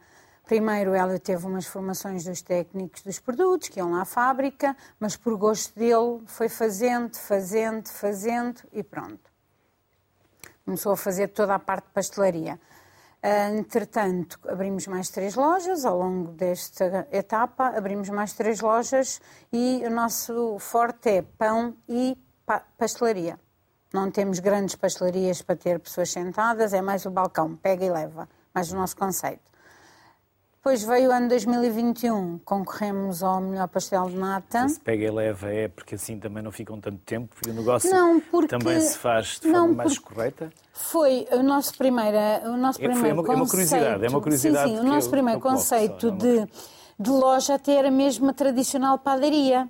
Primeiro, 0.51 0.95
ela 0.95 1.17
teve 1.17 1.47
umas 1.47 1.65
formações 1.65 2.25
dos 2.25 2.43
técnicos 2.43 3.03
dos 3.03 3.21
produtos, 3.21 3.69
que 3.69 3.79
iam 3.79 3.93
lá 3.93 4.03
à 4.03 4.05
fábrica, 4.05 4.77
mas 4.99 5.17
por 5.17 5.37
gosto 5.37 5.79
dele 5.79 6.23
foi 6.27 6.49
fazendo, 6.49 7.17
fazendo, 7.17 7.89
fazendo 7.89 8.61
e 8.73 8.83
pronto. 8.83 9.31
Começou 10.65 10.91
a 10.91 10.97
fazer 10.97 11.29
toda 11.29 11.55
a 11.55 11.59
parte 11.61 11.85
de 11.85 11.93
pastelaria. 11.93 12.61
Ah, 13.23 13.51
entretanto, 13.51 14.41
abrimos 14.49 14.89
mais 14.89 15.09
três 15.09 15.37
lojas 15.37 15.85
ao 15.85 15.97
longo 15.97 16.33
desta 16.33 17.07
etapa, 17.13 17.69
abrimos 17.69 18.09
mais 18.09 18.33
três 18.33 18.61
lojas 18.61 19.21
e 19.53 19.85
o 19.87 19.91
nosso 19.91 20.59
forte 20.59 21.11
é 21.11 21.23
pão 21.23 21.77
e 21.89 22.19
pastelaria. 22.77 23.39
Não 23.95 24.11
temos 24.11 24.41
grandes 24.41 24.75
pastelarias 24.75 25.43
para 25.43 25.55
ter 25.55 25.79
pessoas 25.79 26.11
sentadas, 26.11 26.73
é 26.73 26.83
mais 26.83 27.07
o 27.07 27.11
balcão, 27.11 27.55
pega 27.55 27.85
e 27.85 27.89
leva, 27.89 28.29
mais 28.53 28.73
o 28.73 28.75
nosso 28.75 28.97
conceito. 28.97 29.50
Depois 30.63 30.83
veio 30.83 31.09
o 31.09 31.13
ano 31.13 31.27
2021, 31.27 32.39
concorremos 32.45 33.23
ao 33.23 33.41
melhor 33.41 33.67
pastel 33.67 34.11
de 34.11 34.17
nata. 34.17 34.69
Se 34.69 34.79
pega 34.79 35.07
e 35.07 35.11
leva 35.11 35.51
é 35.51 35.69
porque 35.69 35.95
assim 35.95 36.19
também 36.19 36.43
não 36.43 36.53
ficam 36.53 36.79
tanto 36.79 36.99
tempo 36.99 37.35
e 37.47 37.49
o 37.51 37.55
negócio 37.55 37.89
não, 37.91 38.21
porque... 38.21 38.49
também 38.49 38.79
se 38.79 38.99
faz 38.99 39.41
de 39.41 39.51
forma 39.51 39.59
não, 39.59 39.75
mais 39.75 39.99
correta? 39.99 40.53
Foi 40.75 41.27
o 41.33 41.43
nosso 41.43 41.75
primeiro, 41.79 42.19
o 42.45 42.59
nosso 42.59 42.79
é, 42.79 42.89
primeiro 42.89 43.23
uma, 43.23 43.25
conceito. 43.25 43.33
É 43.33 43.41
uma 43.41 43.49
curiosidade, 43.49 44.05
é 44.05 44.09
uma 44.11 44.21
curiosidade. 44.21 44.71
Sim, 44.71 44.77
sim, 44.77 44.83
o 44.83 44.85
nosso 44.85 45.09
primeiro 45.09 45.41
conceito 45.41 46.11
de, 46.11 46.47
de 46.99 47.11
loja 47.11 47.55
até 47.55 47.77
era 47.77 47.91
mesmo 47.91 48.29
a 48.29 48.35
tradicional 48.35 48.99
padaria, 48.99 49.67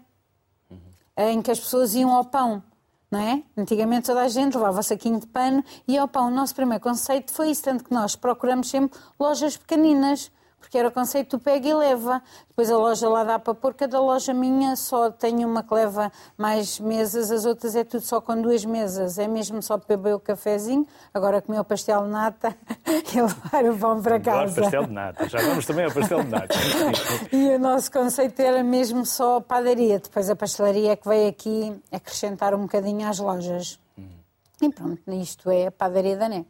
uhum. 0.69 0.79
em 1.17 1.41
que 1.41 1.53
as 1.53 1.61
pessoas 1.61 1.95
iam 1.95 2.13
ao 2.13 2.25
pão. 2.25 2.61
Não 3.09 3.21
é? 3.21 3.45
Antigamente 3.57 4.07
toda 4.07 4.23
a 4.23 4.29
gente 4.29 4.57
levava 4.57 4.83
saquinho 4.83 5.21
de 5.21 5.27
pano 5.29 5.65
e 5.87 5.97
ao 5.97 6.09
pão. 6.09 6.27
O 6.27 6.31
nosso 6.33 6.53
primeiro 6.53 6.83
conceito 6.83 7.33
foi 7.33 7.51
isso, 7.51 7.63
tanto 7.63 7.85
que 7.85 7.95
nós 7.95 8.17
procuramos 8.17 8.69
sempre 8.69 8.99
lojas 9.21 9.57
pequeninas 9.57 10.33
porque 10.61 10.79
era 10.79 10.89
o 10.89 10.93
conceito 10.93 11.39
do 11.39 11.43
pega 11.43 11.67
e 11.67 11.75
leva. 11.75 12.23
Depois 12.49 12.71
a 12.71 12.77
loja 12.77 13.09
lá 13.09 13.25
dá 13.25 13.39
para 13.39 13.55
pôr, 13.55 13.75
cada 13.75 13.99
loja 13.99 14.35
minha 14.35 14.77
só 14.77 15.11
tem 15.11 15.45
uma 15.45 15.63
que 15.63 15.75
leva 15.75 16.13
mais 16.37 16.79
mesas, 16.79 17.31
as 17.31 17.45
outras 17.47 17.75
é 17.75 17.83
tudo 17.83 18.03
só 18.03 18.21
com 18.21 18.41
duas 18.41 18.65
mesas. 18.65 19.19
É 19.19 19.27
mesmo 19.27 19.63
só 19.63 19.79
para 19.79 19.97
beber 19.97 20.15
o 20.15 20.21
cafezinho, 20.21 20.87
agora 21.13 21.41
comer 21.41 21.59
o 21.59 21.65
pastel 21.65 22.05
de 22.05 22.11
nata 22.11 22.55
e 22.87 23.21
levar 23.21 23.65
o 23.65 23.77
pão 23.77 24.03
para 24.03 24.21
casa. 24.21 24.43
Agora 24.43 24.63
pastel 24.63 24.85
de 24.85 24.93
nata, 24.93 25.29
já 25.29 25.39
vamos 25.41 25.67
também 25.67 25.85
ao 25.87 25.93
pastel 25.93 26.23
de 26.23 26.29
nata. 26.29 26.55
e 27.33 27.49
o 27.55 27.59
nosso 27.59 27.91
conceito 27.91 28.41
era 28.41 28.63
mesmo 28.63 29.07
só 29.07 29.41
padaria, 29.41 29.99
depois 29.99 30.29
a 30.29 30.37
pastelaria 30.37 30.93
é 30.93 30.97
que 30.97 31.09
veio 31.09 31.29
aqui 31.31 31.75
acrescentar 31.91 32.55
um 32.55 32.63
bocadinho 32.63 33.09
às 33.09 33.19
lojas. 33.19 33.81
Hum. 33.99 34.09
E 34.61 34.69
pronto, 34.69 35.01
isto 35.13 35.51
é 35.51 35.69
a 35.69 35.71
padaria 35.73 36.17
da 36.17 36.29
Né. 36.29 36.45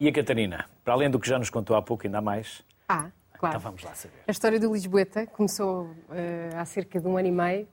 E 0.00 0.08
a 0.08 0.12
Catarina, 0.12 0.64
para 0.82 0.94
além 0.94 1.10
do 1.10 1.20
que 1.20 1.28
já 1.28 1.38
nos 1.38 1.50
contou 1.50 1.76
há 1.76 1.82
pouco, 1.82 2.06
ainda 2.06 2.22
mais, 2.22 2.62
ah, 2.90 3.10
claro. 3.38 3.56
Então 3.56 3.60
vamos 3.60 3.84
lá 3.84 3.94
saber. 3.94 4.16
A 4.26 4.30
história 4.32 4.58
do 4.58 4.72
Lisboeta 4.72 5.24
começou 5.26 5.84
uh, 5.84 6.56
há 6.56 6.64
cerca 6.64 7.00
de 7.00 7.06
um 7.06 7.16
ano 7.16 7.28
e 7.28 7.30
meio, 7.30 7.68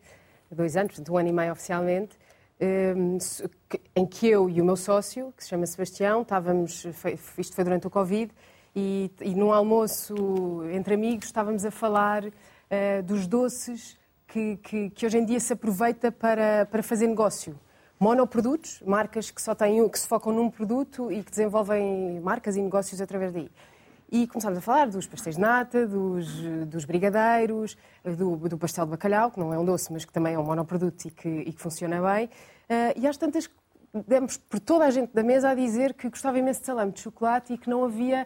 dois 0.51 0.77
anos, 0.77 0.99
de 0.99 1.11
um 1.11 1.17
ano 1.17 1.29
e 1.29 1.33
meio 1.33 1.51
oficialmente, 1.51 2.15
uh, 2.61 3.49
em 3.95 4.05
que 4.05 4.27
eu 4.27 4.47
e 4.47 4.61
o 4.61 4.65
meu 4.65 4.75
sócio, 4.75 5.33
que 5.35 5.43
se 5.43 5.49
chama 5.49 5.65
Sebastião, 5.65 6.21
estávamos, 6.21 6.85
foi, 6.93 7.17
isto 7.39 7.55
foi 7.55 7.63
durante 7.63 7.87
o 7.87 7.89
Covid, 7.89 8.31
e, 8.75 9.11
e 9.21 9.33
num 9.33 9.51
almoço 9.51 10.13
entre 10.71 10.93
amigos 10.93 11.25
estávamos 11.25 11.65
a 11.65 11.71
falar 11.71 12.23
uh, 12.23 12.31
dos 13.03 13.25
doces 13.25 13.97
que, 14.27 14.57
que, 14.57 14.89
que, 14.91 15.03
hoje 15.03 15.17
em 15.17 15.25
dia 15.25 15.39
se 15.39 15.51
aproveita 15.51 16.11
para, 16.11 16.67
para 16.67 16.83
fazer 16.83 17.07
negócio. 17.07 17.59
Monoprodutos, 17.99 18.83
marcas 18.85 19.31
que 19.31 19.41
só 19.41 19.55
têm, 19.55 19.89
que 19.89 19.97
se 19.97 20.07
focam 20.07 20.31
num 20.31 20.51
produto 20.51 21.11
e 21.11 21.23
que 21.23 21.31
desenvolvem 21.31 22.19
marcas 22.19 22.55
e 22.55 22.61
negócios 22.61 23.01
através 23.01 23.33
daí. 23.33 23.49
E 24.09 24.25
começámos 24.25 24.57
a 24.57 24.61
falar 24.61 24.87
dos 24.87 25.05
pastéis 25.05 25.35
de 25.35 25.41
nata, 25.41 25.85
dos, 25.85 26.41
dos 26.67 26.85
brigadeiros, 26.85 27.77
do, 28.03 28.37
do, 28.37 28.57
pastel 28.57 28.85
de 28.85 28.91
bacalhau, 28.91 29.29
que 29.29 29.39
não 29.39 29.53
é 29.53 29.59
um 29.59 29.65
doce, 29.65 29.91
mas 29.91 30.05
que 30.05 30.13
também 30.13 30.33
é 30.33 30.39
um 30.39 30.43
monoproduto 30.43 31.07
e 31.07 31.11
que, 31.11 31.27
e 31.27 31.51
que 31.51 31.61
funciona 31.61 32.01
bem. 32.01 32.25
Uh, 32.25 32.93
e 32.95 33.05
às 33.05 33.17
tantas 33.17 33.49
demos 34.07 34.37
por 34.37 34.59
toda 34.59 34.85
a 34.85 34.91
gente 34.91 35.13
da 35.13 35.23
mesa 35.23 35.49
a 35.49 35.55
dizer 35.55 35.93
que 35.93 36.09
gostava 36.09 36.39
imenso 36.39 36.61
de 36.61 36.65
salame 36.65 36.91
de 36.93 37.01
chocolate 37.01 37.53
e 37.53 37.57
que 37.57 37.69
não 37.69 37.83
havia 37.83 38.25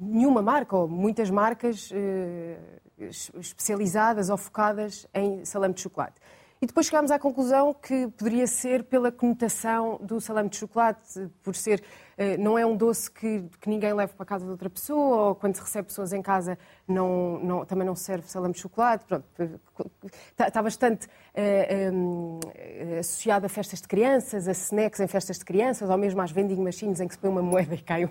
nenhuma 0.00 0.40
marca, 0.40 0.76
ou 0.76 0.88
muitas 0.88 1.28
marcas 1.28 1.90
uh, 1.90 3.04
especializadas 3.38 4.30
ou 4.30 4.36
focadas 4.38 5.06
em 5.12 5.44
salame 5.44 5.74
de 5.74 5.82
chocolate. 5.82 6.18
E 6.60 6.66
depois 6.66 6.86
chegámos 6.86 7.10
à 7.10 7.18
conclusão 7.18 7.74
que 7.74 8.08
poderia 8.08 8.46
ser 8.46 8.84
pela 8.84 9.12
conotação 9.12 10.00
do 10.02 10.22
salame 10.22 10.48
de 10.48 10.56
chocolate, 10.56 11.28
por 11.42 11.54
ser 11.54 11.82
não 12.38 12.58
é 12.58 12.64
um 12.64 12.76
doce 12.76 13.10
que, 13.10 13.44
que, 13.60 13.68
ninguém 13.68 13.92
leva 13.92 14.12
para 14.14 14.22
a 14.22 14.26
casa 14.26 14.44
de 14.44 14.50
outra 14.50 14.70
pessoa, 14.70 15.28
ou 15.28 15.34
quando 15.34 15.54
se 15.54 15.60
recebe 15.60 15.88
pessoas 15.88 16.12
em 16.12 16.22
casa 16.22 16.58
não, 16.88 17.38
não, 17.40 17.64
também 17.64 17.86
não 17.86 17.94
serve 17.94 18.28
salame 18.28 18.54
de 18.54 18.60
chocolate. 18.60 19.04
Pronto, 19.04 19.24
está, 20.30 20.48
está 20.48 20.62
bastante 20.62 21.08
eh, 21.34 21.90
eh, 22.54 22.98
associado 22.98 23.44
a 23.44 23.48
festas 23.48 23.82
de 23.82 23.88
crianças, 23.88 24.48
a 24.48 24.52
snacks 24.52 25.00
em 25.00 25.06
festas 25.06 25.38
de 25.38 25.44
crianças, 25.44 25.90
ou 25.90 25.98
mesmo 25.98 26.20
às 26.22 26.30
vending 26.30 26.62
machines 26.62 27.00
em 27.00 27.06
que 27.06 27.14
se 27.14 27.20
põe 27.20 27.30
uma 27.30 27.42
moeda 27.42 27.74
e 27.74 27.82
cai. 27.82 28.08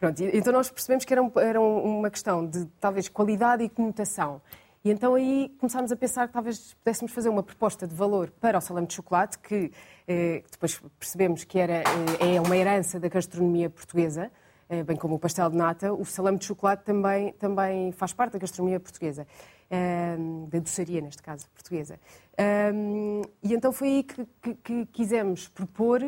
Pronto, 0.00 0.22
então 0.22 0.52
nós 0.52 0.70
percebemos 0.70 1.04
que 1.04 1.12
era, 1.12 1.22
um, 1.22 1.30
era 1.36 1.60
uma 1.60 2.08
questão 2.08 2.46
de 2.46 2.66
talvez 2.80 3.08
qualidade 3.08 3.64
e 3.64 3.68
conotação. 3.68 4.40
E 4.84 4.90
então 4.90 5.14
aí 5.14 5.52
começámos 5.58 5.90
a 5.90 5.96
pensar 5.96 6.28
que 6.28 6.32
talvez 6.32 6.74
pudéssemos 6.74 7.12
fazer 7.12 7.28
uma 7.28 7.42
proposta 7.42 7.86
de 7.86 7.94
valor 7.94 8.30
para 8.30 8.58
o 8.58 8.60
salame 8.60 8.86
de 8.86 8.94
chocolate, 8.94 9.38
que 9.38 9.72
eh, 10.06 10.44
depois 10.50 10.80
percebemos 10.98 11.42
que 11.44 11.58
era, 11.58 11.82
eh, 12.20 12.36
é 12.36 12.40
uma 12.40 12.56
herança 12.56 13.00
da 13.00 13.08
gastronomia 13.08 13.68
portuguesa, 13.68 14.30
eh, 14.68 14.84
bem 14.84 14.96
como 14.96 15.16
o 15.16 15.18
pastel 15.18 15.50
de 15.50 15.56
nata. 15.56 15.92
O 15.92 16.04
salame 16.04 16.38
de 16.38 16.44
chocolate 16.44 16.84
também, 16.84 17.32
também 17.32 17.90
faz 17.90 18.12
parte 18.12 18.34
da 18.34 18.38
gastronomia 18.38 18.78
portuguesa, 18.78 19.26
da 20.48 20.58
doçaria, 20.60 21.00
neste 21.00 21.22
caso, 21.22 21.46
portuguesa. 21.50 22.00
E 23.42 23.52
então 23.52 23.70
foi 23.70 23.88
aí 23.88 24.02
que, 24.02 24.26
que, 24.40 24.54
que 24.54 24.86
quisemos 24.86 25.46
propor 25.48 26.00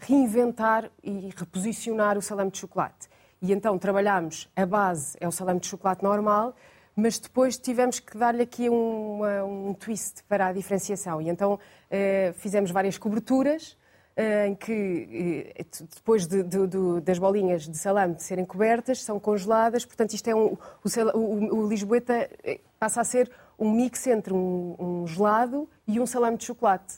reinventar 0.00 0.90
e 1.02 1.30
reposicionar 1.36 2.16
o 2.16 2.22
salame 2.22 2.50
de 2.50 2.58
chocolate. 2.58 3.08
E 3.42 3.52
então 3.52 3.78
trabalhámos, 3.78 4.50
a 4.56 4.64
base 4.64 5.16
é 5.20 5.28
o 5.28 5.30
salame 5.30 5.60
de 5.60 5.66
chocolate 5.66 6.02
normal, 6.02 6.54
mas 6.98 7.16
depois 7.16 7.56
tivemos 7.56 8.00
que 8.00 8.18
dar-lhe 8.18 8.42
aqui 8.42 8.68
um, 8.68 9.20
um, 9.68 9.72
twist 9.74 10.24
para 10.24 10.48
a 10.48 10.52
diferenciação. 10.52 11.22
E 11.22 11.28
então 11.28 11.56
eh, 11.88 12.34
fizemos 12.36 12.72
várias 12.72 12.98
coberturas 12.98 13.76
eh, 14.16 14.48
em 14.48 14.56
que, 14.56 15.52
eh, 15.56 15.64
depois 15.94 16.26
de, 16.26 16.42
de, 16.42 16.66
de, 16.66 17.00
das 17.02 17.20
bolinhas 17.20 17.68
de 17.68 17.78
salame 17.78 18.16
de 18.16 18.24
serem 18.24 18.44
cobertas, 18.44 19.00
são 19.00 19.20
congeladas. 19.20 19.84
Portanto, 19.84 20.12
isto 20.12 20.26
é 20.26 20.34
um, 20.34 20.54
o, 20.54 20.88
o, 21.14 21.58
o 21.60 21.68
Lisboeta 21.68 22.28
eh, 22.42 22.58
passa 22.80 23.00
a 23.00 23.04
ser 23.04 23.30
um 23.56 23.70
mix 23.70 24.04
entre 24.08 24.34
um, 24.34 24.74
um 24.76 25.06
gelado 25.06 25.68
e 25.86 26.00
um 26.00 26.06
salame 26.06 26.36
de 26.36 26.44
chocolate 26.46 26.96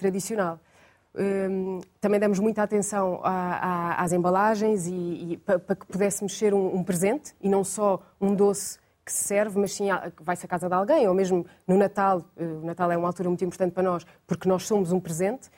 tradicional. 0.00 0.58
Um, 1.14 1.80
também 2.00 2.18
damos 2.18 2.40
muita 2.40 2.64
atenção 2.64 3.20
a, 3.22 3.30
a, 3.30 4.02
às 4.02 4.12
embalagens 4.12 4.88
e, 4.88 5.32
e 5.32 5.36
para, 5.36 5.76
que 5.76 5.86
pudéssemos 5.86 6.36
ser 6.36 6.52
um, 6.52 6.74
um, 6.74 6.82
presente 6.82 7.34
e 7.40 7.48
não 7.48 7.62
só 7.62 8.02
um 8.20 8.34
doce 8.34 8.78
que 9.08 9.12
se 9.14 9.24
serve, 9.24 9.58
mas 9.58 9.72
sim 9.72 9.88
vai-se 10.20 10.44
à 10.44 10.48
casa 10.48 10.68
de 10.68 10.74
alguém, 10.74 11.08
ou 11.08 11.14
mesmo 11.14 11.46
no 11.66 11.78
Natal. 11.78 12.22
Eh, 12.36 12.44
o 12.44 12.64
Natal 12.64 12.92
é 12.92 12.96
uma 12.96 13.08
altura 13.08 13.30
muito 13.30 13.42
importante 13.42 13.72
para 13.72 13.82
nós, 13.82 14.06
porque 14.26 14.46
nós 14.46 14.66
somos 14.66 14.92
um 14.92 15.00
presente. 15.00 15.48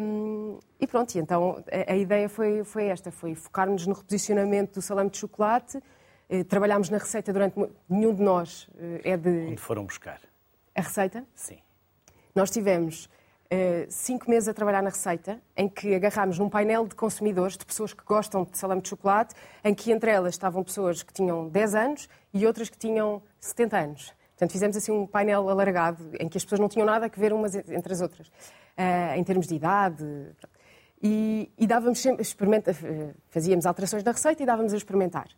Um, 0.00 0.58
e 0.80 0.86
pronto, 0.86 1.14
e 1.14 1.20
então 1.20 1.62
a, 1.70 1.92
a, 1.92 1.96
ideia 1.96 2.28
foi, 2.28 2.64
foi 2.64 2.86
esta, 2.86 3.12
foi 3.12 3.34
focar-nos 3.34 3.86
no 3.86 3.94
reposicionamento 3.94 4.74
do 4.74 4.82
salame 4.82 5.08
de 5.08 5.18
chocolate. 5.18 5.80
Eh, 6.28 6.42
trabalhámos 6.42 6.90
na 6.90 6.98
receita 6.98 7.32
durante... 7.32 7.54
Nenhum 7.88 8.12
de 8.12 8.22
nós 8.22 8.68
eh, 8.76 9.12
é 9.12 9.16
de... 9.16 9.46
Onde 9.50 9.60
foram 9.60 9.84
buscar? 9.84 10.20
A 10.74 10.80
receita? 10.80 11.24
Sim. 11.32 11.58
Nós 12.34 12.50
tivemos 12.50 13.08
cinco 13.88 14.30
meses 14.30 14.48
a 14.48 14.54
trabalhar 14.54 14.82
na 14.82 14.90
receita, 14.90 15.40
em 15.56 15.68
que 15.68 15.94
agarrámos 15.94 16.38
num 16.38 16.48
painel 16.48 16.86
de 16.86 16.94
consumidores, 16.94 17.56
de 17.56 17.64
pessoas 17.64 17.92
que 17.92 18.04
gostam 18.04 18.44
de 18.44 18.56
salame 18.56 18.80
de 18.80 18.88
chocolate, 18.88 19.34
em 19.62 19.74
que 19.74 19.92
entre 19.92 20.10
elas 20.10 20.34
estavam 20.34 20.62
pessoas 20.62 21.02
que 21.02 21.12
tinham 21.12 21.48
10 21.48 21.74
anos 21.74 22.08
e 22.32 22.46
outras 22.46 22.68
que 22.68 22.78
tinham 22.78 23.22
70 23.40 23.78
anos. 23.78 24.14
Portanto, 24.30 24.50
fizemos 24.50 24.76
assim 24.76 24.92
um 24.92 25.06
painel 25.06 25.48
alargado, 25.48 26.10
em 26.18 26.28
que 26.28 26.36
as 26.36 26.44
pessoas 26.44 26.60
não 26.60 26.68
tinham 26.68 26.84
nada 26.84 27.06
a 27.06 27.08
ver 27.08 27.32
umas 27.32 27.54
entre 27.54 27.92
as 27.92 28.00
outras, 28.00 28.26
uh, 28.28 29.16
em 29.16 29.22
termos 29.22 29.46
de 29.46 29.54
idade. 29.54 30.04
E, 31.02 31.52
e 31.58 31.66
dávamos 31.66 32.00
sempre, 32.00 32.22
eh, 32.22 33.14
fazíamos 33.28 33.66
alterações 33.66 34.02
na 34.02 34.12
receita 34.12 34.42
e 34.42 34.46
dávamos 34.46 34.72
a 34.72 34.76
experimentar. 34.76 35.28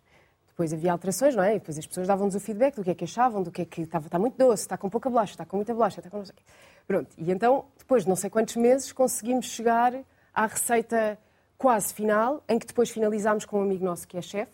Depois 0.47 0.73
havia 0.73 0.93
alterações, 0.93 1.35
não 1.35 1.43
é? 1.43 1.57
E 1.57 1.59
depois 1.59 1.77
as 1.77 1.87
pessoas 1.87 2.07
davam-nos 2.07 2.35
o 2.35 2.41
feedback 2.41 2.77
do 2.77 2.85
que 2.85 2.91
é 2.91 2.95
que 2.95 3.05
achavam, 3.05 3.43
do 3.43 3.51
que 3.51 3.63
é 3.63 3.65
que 3.65 3.83
estava, 3.83 4.07
está 4.07 4.19
muito 4.19 4.39
doce, 4.39 4.63
está 4.63 4.79
com 4.79 4.89
pouca 4.89 5.11
bolacha, 5.11 5.33
está 5.33 5.45
com 5.45 5.57
muita 5.57 5.75
bolacha, 5.75 6.01
está 6.01 6.09
com 6.09 6.19
não 6.19 6.25
sei 6.25 6.33
o 6.33 6.37
quê. 6.37 6.43
Pronto, 6.87 7.15
e 7.19 7.31
então, 7.31 7.65
depois 7.79 8.05
de 8.05 8.09
não 8.09 8.17
sei 8.17 8.31
quantos 8.31 8.57
meses, 8.57 8.93
conseguimos 8.93 9.47
chegar 9.47 9.93
à 10.33 10.47
receita 10.47 11.19
quase 11.59 11.93
final, 11.93 12.45
em 12.49 12.59
que 12.59 12.67
depois 12.67 12.91
finalizámos 12.91 13.45
com 13.45 13.61
um 13.61 13.63
amigo 13.63 13.85
nosso 13.85 14.07
que 14.07 14.17
é 14.17 14.23
chefe, 14.23 14.53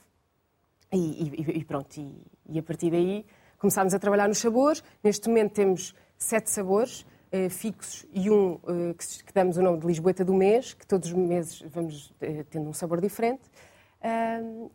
e, 0.92 0.98
e, 0.98 1.58
e, 1.58 1.64
pronto, 1.64 1.96
e, 1.98 2.26
e, 2.48 2.58
a 2.58 2.62
partir 2.62 2.90
daí 2.90 3.24
começámos 3.58 3.94
a 3.94 3.98
trabalhar 3.98 4.28
nos 4.28 4.38
sabores. 4.38 4.84
Neste 5.02 5.28
momento 5.28 5.52
temos 5.52 5.94
sete 6.18 6.50
sabores 6.50 7.06
eh, 7.30 7.48
fixos 7.48 8.04
e 8.12 8.30
um 8.30 8.60
eh, 8.68 8.94
que, 8.94 9.24
que, 9.24 9.32
damos 9.32 9.56
o 9.56 9.62
nome 9.62 9.78
de 9.78 9.86
Lisboeta 9.86 10.22
do 10.22 10.34
mês, 10.34 10.74
que 10.74 10.86
todos 10.86 11.08
os 11.08 11.14
meses 11.14 11.62
vamos 11.62 12.12
eh, 12.20 12.44
tendo 12.50 12.68
um 12.68 12.74
sabor 12.74 13.00
diferente. 13.00 13.42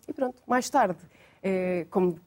e 0.07 0.13
pronto, 0.13 0.41
mais 0.47 0.67
tarde, 0.69 0.97
eh, 1.43 1.85
como 1.89 2.19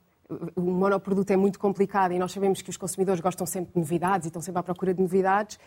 o 0.54 0.60
monoproduto 0.60 1.32
é 1.32 1.36
muito 1.36 1.58
complicado 1.58 2.12
e 2.12 2.18
nós 2.18 2.32
sabemos 2.32 2.62
que 2.62 2.70
os 2.70 2.76
consumidores 2.76 3.20
gostam 3.20 3.46
sempre 3.46 3.72
de 3.72 3.78
novidades 3.78 4.26
e 4.26 4.28
estão 4.28 4.40
sempre 4.40 4.60
à 4.60 4.62
procura 4.62 4.94
de 4.94 5.00
novidades, 5.00 5.58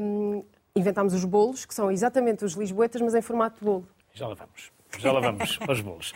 um, 0.00 0.42
inventámos 0.74 1.12
os 1.12 1.24
bolos, 1.24 1.64
que 1.64 1.74
são 1.74 1.90
exatamente 1.90 2.44
os 2.44 2.54
lisboetas, 2.54 3.00
mas 3.00 3.14
em 3.14 3.22
formato 3.22 3.58
de 3.58 3.64
bolo. 3.64 3.86
Já 4.12 4.26
lá 4.26 4.34
vamos. 4.34 4.72
Já 4.98 5.12
lá 5.12 5.20
vamos 5.20 5.58
aos 5.68 5.80
bolos. 5.80 6.12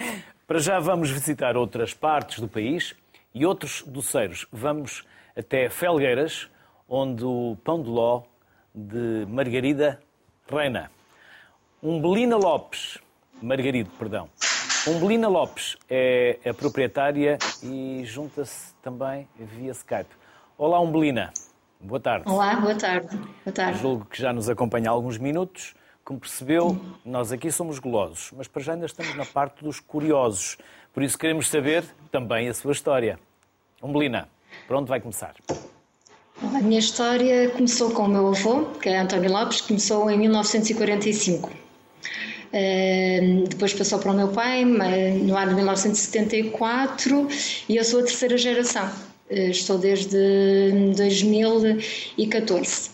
Para 0.47 0.59
já 0.59 0.79
vamos 0.79 1.11
visitar 1.11 1.57
outras 1.57 1.93
partes 1.93 2.41
do 2.41 2.49
país 2.49 2.95
e 3.35 3.45
outros 3.45 3.83
doceiros. 3.83 4.47
Vamos 4.51 5.05
até 5.37 5.69
Felgueiras, 5.69 6.49
onde 6.89 7.25
o 7.25 7.57
pão 7.63 7.83
de 7.83 7.89
ló 7.89 8.23
de 8.75 9.27
Margarida 9.29 10.01
reina. 10.49 10.91
Umbelina 11.83 12.37
Lopes, 12.37 12.99
Margarido, 13.43 13.91
perdão, 13.99 14.31
Umbelina 14.89 15.27
Lopes 15.27 15.77
é 15.91 16.39
a 16.49 16.55
proprietária 16.55 17.39
e 17.61 18.03
junta-se 18.05 18.73
também 18.81 19.27
via 19.37 19.73
Skype. 19.73 20.15
Olá, 20.57 20.81
Umbelina. 20.81 21.33
Boa 21.81 21.99
tarde. 21.99 22.31
Olá, 22.31 22.55
boa 22.55 22.75
tarde. 22.77 23.17
Boa 23.17 23.53
tarde. 23.53 23.81
Julgo 23.81 24.05
que 24.05 24.23
já 24.23 24.33
nos 24.33 24.49
acompanha 24.49 24.89
há 24.89 24.93
alguns 24.93 25.19
minutos. 25.19 25.75
Como 26.05 26.21
percebeu, 26.21 26.79
nós 27.05 27.33
aqui 27.33 27.51
somos 27.51 27.81
golosos, 27.81 28.31
mas 28.37 28.47
para 28.47 28.63
já 28.63 28.75
ainda 28.75 28.87
estamos 28.87 29.13
na 29.17 29.25
parte 29.25 29.65
dos 29.65 29.81
curiosos. 29.81 30.57
Por 30.95 31.03
isso 31.03 31.19
queremos 31.19 31.49
saber 31.49 31.85
também 32.13 32.49
a 32.49 32.55
sua 32.55 32.71
história. 32.71 33.19
Umbelina, 33.83 34.29
para 34.69 34.79
onde 34.79 34.89
vai 34.89 35.01
começar? 35.01 35.35
A 36.41 36.61
minha 36.61 36.79
história 36.79 37.51
começou 37.51 37.91
com 37.91 38.03
o 38.03 38.09
meu 38.09 38.29
avô, 38.29 38.67
que 38.81 38.89
é 38.89 39.01
António 39.01 39.33
Lopes, 39.33 39.63
começou 39.63 40.09
em 40.09 40.17
1945 40.17 41.66
depois 43.49 43.73
passou 43.75 43.99
para 43.99 44.13
o 44.13 44.15
meu 44.15 44.29
pai 44.29 44.65
no 44.65 45.37
ano 45.37 45.51
de 45.51 45.57
1974 45.57 47.29
e 47.69 47.77
eu 47.77 47.85
sou 47.85 48.01
a 48.01 48.03
terceira 48.05 48.37
geração. 48.37 48.91
Uh, 49.31 49.51
estou 49.51 49.77
desde 49.77 50.17
2014, 50.97 52.91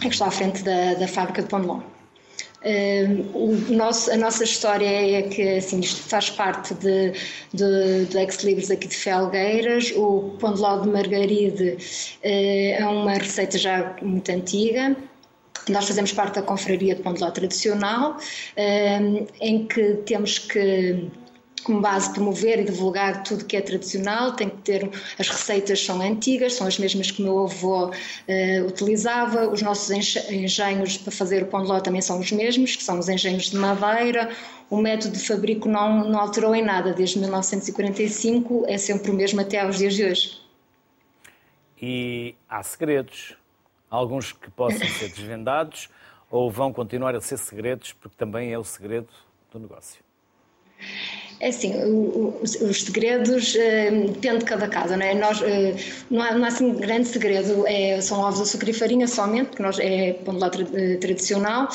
é 0.00 0.02
que 0.02 0.08
estou 0.08 0.26
à 0.26 0.30
frente 0.30 0.64
da, 0.64 0.94
da 0.94 1.06
fábrica 1.06 1.42
de 1.42 1.54
ló. 1.54 1.80
Uh, 2.62 3.72
nosso, 3.72 4.10
a 4.10 4.16
nossa 4.16 4.44
história 4.44 4.84
é 4.84 5.22
que 5.22 5.42
assim, 5.56 5.80
isto 5.80 6.02
faz 6.02 6.28
parte 6.28 6.74
de, 6.74 7.12
de, 7.54 8.04
do 8.04 8.18
Ex-Libris 8.18 8.70
aqui 8.70 8.88
de 8.88 8.96
Felgueiras. 8.96 9.92
O 9.96 10.36
pão 10.40 10.52
de 10.52 10.60
ló 10.60 10.80
de 10.80 10.88
margaride 10.88 11.70
uh, 11.72 12.18
é 12.22 12.84
uma 12.86 13.14
receita 13.14 13.56
já 13.56 13.96
muito 14.02 14.28
antiga. 14.30 14.96
Nós 15.70 15.86
fazemos 15.86 16.12
parte 16.12 16.36
da 16.36 16.42
Confraria 16.42 16.94
de 16.94 17.02
Pão 17.02 17.14
de 17.14 17.20
Ló 17.20 17.30
Tradicional, 17.30 18.16
ehm, 18.56 19.26
em 19.40 19.66
que 19.66 19.94
temos 20.04 20.38
que 20.38 21.10
como 21.62 21.80
base 21.80 22.12
promover 22.12 22.60
e 22.60 22.64
divulgar 22.64 23.22
tudo 23.22 23.44
que 23.44 23.56
é 23.56 23.60
tradicional, 23.60 24.32
tem 24.32 24.48
que 24.48 24.56
ter 24.58 24.90
as 25.18 25.28
receitas 25.28 25.84
são 25.84 26.00
antigas, 26.00 26.54
são 26.54 26.66
as 26.66 26.78
mesmas 26.78 27.10
que 27.10 27.22
o 27.22 27.24
meu 27.24 27.44
avô 27.44 27.86
uh, 27.86 28.66
utilizava, 28.66 29.48
os 29.48 29.62
nossos 29.62 29.90
engenhos 30.30 30.96
para 30.96 31.12
fazer 31.12 31.42
o 31.42 31.46
pão 31.46 31.62
de 31.62 31.68
ló 31.68 31.80
também 31.80 32.00
são 32.00 32.18
os 32.18 32.32
mesmos, 32.32 32.76
que 32.76 32.82
são 32.82 32.98
os 32.98 33.08
engenhos 33.08 33.50
de 33.50 33.56
madeira, 33.56 34.30
o 34.68 34.76
método 34.76 35.16
de 35.16 35.26
fabrico 35.26 35.68
não, 35.68 36.08
não 36.08 36.18
alterou 36.18 36.54
em 36.54 36.62
nada 36.62 36.92
desde 36.92 37.18
1945, 37.18 38.64
é 38.66 38.78
sempre 38.78 39.10
o 39.10 39.14
mesmo 39.14 39.40
até 39.40 39.60
aos 39.60 39.78
dias 39.78 39.94
de 39.94 40.04
hoje. 40.04 40.40
E 41.82 42.34
há 42.48 42.62
segredos 42.62 43.39
alguns 43.90 44.32
que 44.32 44.50
possam 44.50 44.86
ser 44.86 45.08
desvendados 45.08 45.88
ou 46.30 46.50
vão 46.50 46.72
continuar 46.72 47.14
a 47.16 47.20
ser 47.20 47.38
segredos, 47.38 47.92
porque 47.92 48.16
também 48.16 48.52
é 48.52 48.58
o 48.58 48.64
segredo 48.64 49.08
do 49.52 49.58
negócio? 49.58 50.00
É 51.40 51.48
assim, 51.48 51.72
os, 52.42 52.54
os 52.56 52.82
segredos 52.82 53.54
uh, 53.54 54.12
depende 54.12 54.40
de 54.40 54.44
cada 54.44 54.68
casa, 54.68 54.94
não 54.94 55.06
é? 55.06 55.14
Nós, 55.14 55.40
uh, 55.40 55.44
não, 56.10 56.22
há, 56.22 56.34
não 56.34 56.44
há 56.44 56.48
assim 56.48 56.74
grande 56.74 57.08
segredo, 57.08 57.66
é, 57.66 57.98
são 58.02 58.20
ovos, 58.20 58.42
açúcar 58.42 58.68
e 58.68 58.74
farinha 58.74 59.08
somente, 59.08 59.48
porque 59.48 59.62
nós 59.62 59.78
é 59.78 60.12
pão 60.12 60.34
de 60.34 60.40
lá 60.40 60.50
tra 60.50 60.64
tradicional. 61.00 61.68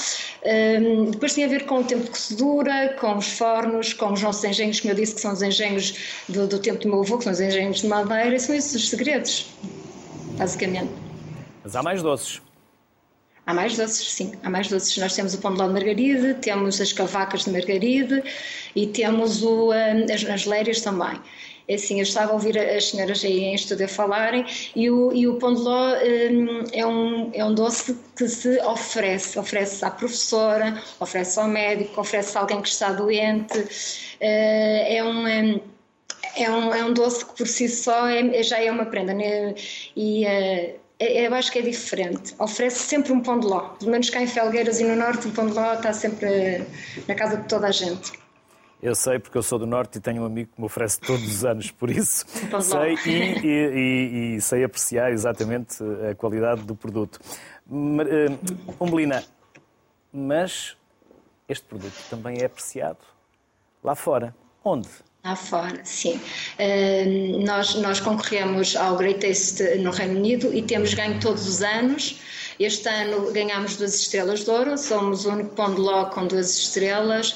Uh, 0.44 1.10
depois 1.10 1.34
tem 1.34 1.46
a 1.46 1.48
ver 1.48 1.66
com 1.66 1.80
o 1.80 1.84
tempo 1.84 2.04
de 2.04 2.12
cozedura, 2.12 2.96
com 3.00 3.18
os 3.18 3.28
fornos, 3.28 3.92
com 3.94 4.14
os 4.14 4.22
nossos 4.22 4.44
engenhos, 4.44 4.80
como 4.80 4.92
eu 4.92 4.98
disse, 4.98 5.16
que 5.16 5.22
são 5.22 5.34
os 5.34 5.42
engenhos 5.42 6.24
do, 6.30 6.48
do 6.48 6.60
tempo 6.60 6.80
do 6.82 6.88
meu 6.88 7.02
avô, 7.02 7.18
que 7.18 7.24
são 7.24 7.34
os 7.34 7.42
engenhos 7.42 7.82
de 7.82 7.88
madeira, 7.88 8.36
e 8.36 8.40
são 8.40 8.54
esses 8.54 8.76
os 8.76 8.90
segredos, 8.90 9.48
basicamente. 10.38 11.05
Mas 11.66 11.76
há 11.76 11.82
mais 11.82 12.04
doces. 12.04 12.42
Há 13.48 13.52
mais 13.52 13.76
doces, 13.76 14.12
sim, 14.12 14.34
há 14.44 14.50
mais 14.52 14.68
doces. 14.68 14.96
Nós 15.00 15.16
temos 15.16 15.34
o 15.34 15.40
pão 15.40 15.52
de 15.52 15.58
ló 15.58 15.66
de 15.66 15.74
margaride, 15.74 16.36
temos 16.36 16.80
as 16.80 16.94
cavacas 16.94 17.44
de 17.44 17.50
margaride 17.50 18.24
e 18.76 18.86
temos 18.86 19.42
o, 19.42 19.72
as, 19.72 20.24
as 20.26 20.46
lérias 20.46 20.82
também. 20.82 21.20
É 21.68 21.74
assim, 21.74 21.98
eu 21.98 22.04
estava 22.04 22.32
a 22.32 22.34
ouvir 22.36 22.56
as 22.60 22.90
senhoras 22.90 23.26
aí 23.26 23.46
em 23.46 23.56
estúdio 23.56 23.90
falarem 23.90 24.46
e 24.76 24.92
o, 24.92 25.12
e 25.12 25.28
o 25.28 25.40
pão 25.40 25.56
de 25.56 25.62
ló 25.62 25.96
um, 25.96 26.64
é, 26.72 26.86
um, 26.86 27.32
é 27.34 27.44
um 27.44 27.56
doce 27.56 27.98
que 28.16 28.28
se 28.28 28.60
oferece, 28.60 29.40
oferece 29.40 29.84
à 29.84 29.90
professora, 29.90 30.80
oferece 31.00 31.40
ao 31.40 31.48
médico, 31.48 32.00
oferece 32.00 32.38
a 32.38 32.42
alguém 32.42 32.62
que 32.62 32.68
está 32.68 32.92
doente, 32.92 33.58
uh, 33.58 33.68
é 34.22 35.04
um... 35.04 35.62
É 36.38 36.52
um, 36.52 36.74
é 36.74 36.84
um 36.84 36.92
doce 36.92 37.26
que 37.26 37.34
por 37.34 37.48
si 37.48 37.70
só 37.70 38.08
é, 38.10 38.44
já 38.44 38.62
é 38.62 38.70
uma 38.70 38.86
prenda 38.86 39.14
né? 39.14 39.56
e 39.96 40.26
uh, 40.26 40.85
eu 41.00 41.34
acho 41.34 41.52
que 41.52 41.60
é 41.60 41.62
diferente. 41.62 42.34
Oferece 42.40 42.80
sempre 42.80 43.12
um 43.12 43.22
pão 43.22 43.40
de 43.40 43.48
ló. 43.48 43.70
Pelo 43.80 43.92
menos 43.92 44.10
cá 44.10 44.22
em 44.22 44.28
Felgueiras 44.28 44.80
e 44.80 44.84
no 44.84 44.96
Norte, 44.96 45.28
o 45.28 45.32
pão 45.32 45.48
de 45.48 45.54
ló 45.54 45.74
está 45.74 45.92
sempre 45.94 46.66
na 47.08 47.16
casa 47.16 47.38
de 47.38 47.48
toda 47.48 47.68
a 47.68 47.72
gente. 47.72 48.14
Eu 48.82 48.94
sei 48.94 49.18
porque 49.18 49.38
eu 49.38 49.44
sou 49.44 49.58
do 49.58 49.66
Norte 49.66 49.98
e 49.98 50.02
tenho 50.02 50.22
um 50.22 50.26
amigo 50.26 50.52
que 50.54 50.62
me 50.62 50.66
oferece 50.66 51.00
todos 51.00 51.24
os 51.24 51.44
anos, 51.44 51.72
por 51.72 51.90
isso 51.90 52.26
sei 52.62 52.96
e, 53.06 53.40
e, 53.44 54.36
e, 54.36 54.42
sei 54.42 54.64
apreciar 54.64 55.12
exatamente 55.12 55.84
a 56.10 56.14
qualidade 56.14 56.62
do 56.62 56.76
produto. 56.76 57.20
Uh, 57.68 58.38
Umbelina, 58.80 59.24
mas 60.14 60.78
este 61.50 61.66
produto 61.66 61.96
também 62.10 62.42
é 62.42 62.46
apreciado 62.46 63.00
lá 63.84 63.96
fora. 63.96 64.36
Onde? 64.64 64.90
Lá 65.26 65.36
fora, 65.36 65.80
sim. 65.84 66.22
Uh, 66.60 67.44
nós, 67.44 67.74
nós 67.74 68.00
concorremos 68.00 68.76
ao 68.76 68.96
Great 68.96 69.26
Taste 69.26 69.80
no 69.80 69.90
Reino 69.90 70.20
Unido 70.20 70.54
e 70.54 70.62
temos 70.62 70.94
ganho 70.94 71.20
todos 71.20 71.48
os 71.48 71.64
anos. 71.64 72.22
Este 72.60 72.88
ano 72.88 73.32
ganhámos 73.32 73.76
duas 73.76 73.96
estrelas 73.96 74.44
de 74.44 74.52
ouro, 74.52 74.78
somos 74.78 75.26
o 75.26 75.32
único 75.32 75.50
pão 75.56 75.74
de 75.74 75.82
ló 75.82 76.06
com 76.06 76.28
duas 76.28 76.56
estrelas. 76.56 77.36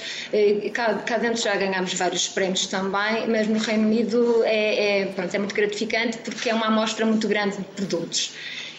Cá, 0.71 0.93
cá, 0.99 1.17
dentro 1.17 1.41
já 1.41 1.55
ganhámos 1.55 1.95
vários 1.95 2.27
prémios 2.27 2.67
também, 2.67 3.27
mas 3.27 3.47
no 3.47 3.57
Reino 3.57 3.87
Unido 3.87 4.43
é, 4.43 5.01
é, 5.01 5.05
pronto, 5.07 5.33
é 5.33 5.39
muito 5.39 5.55
gratificante 5.55 6.19
porque 6.19 6.51
é 6.51 6.53
uma 6.53 6.67
amostra 6.67 7.07
muito 7.07 7.27
grande 7.27 7.57
de 7.57 7.63
produtos. 7.63 8.33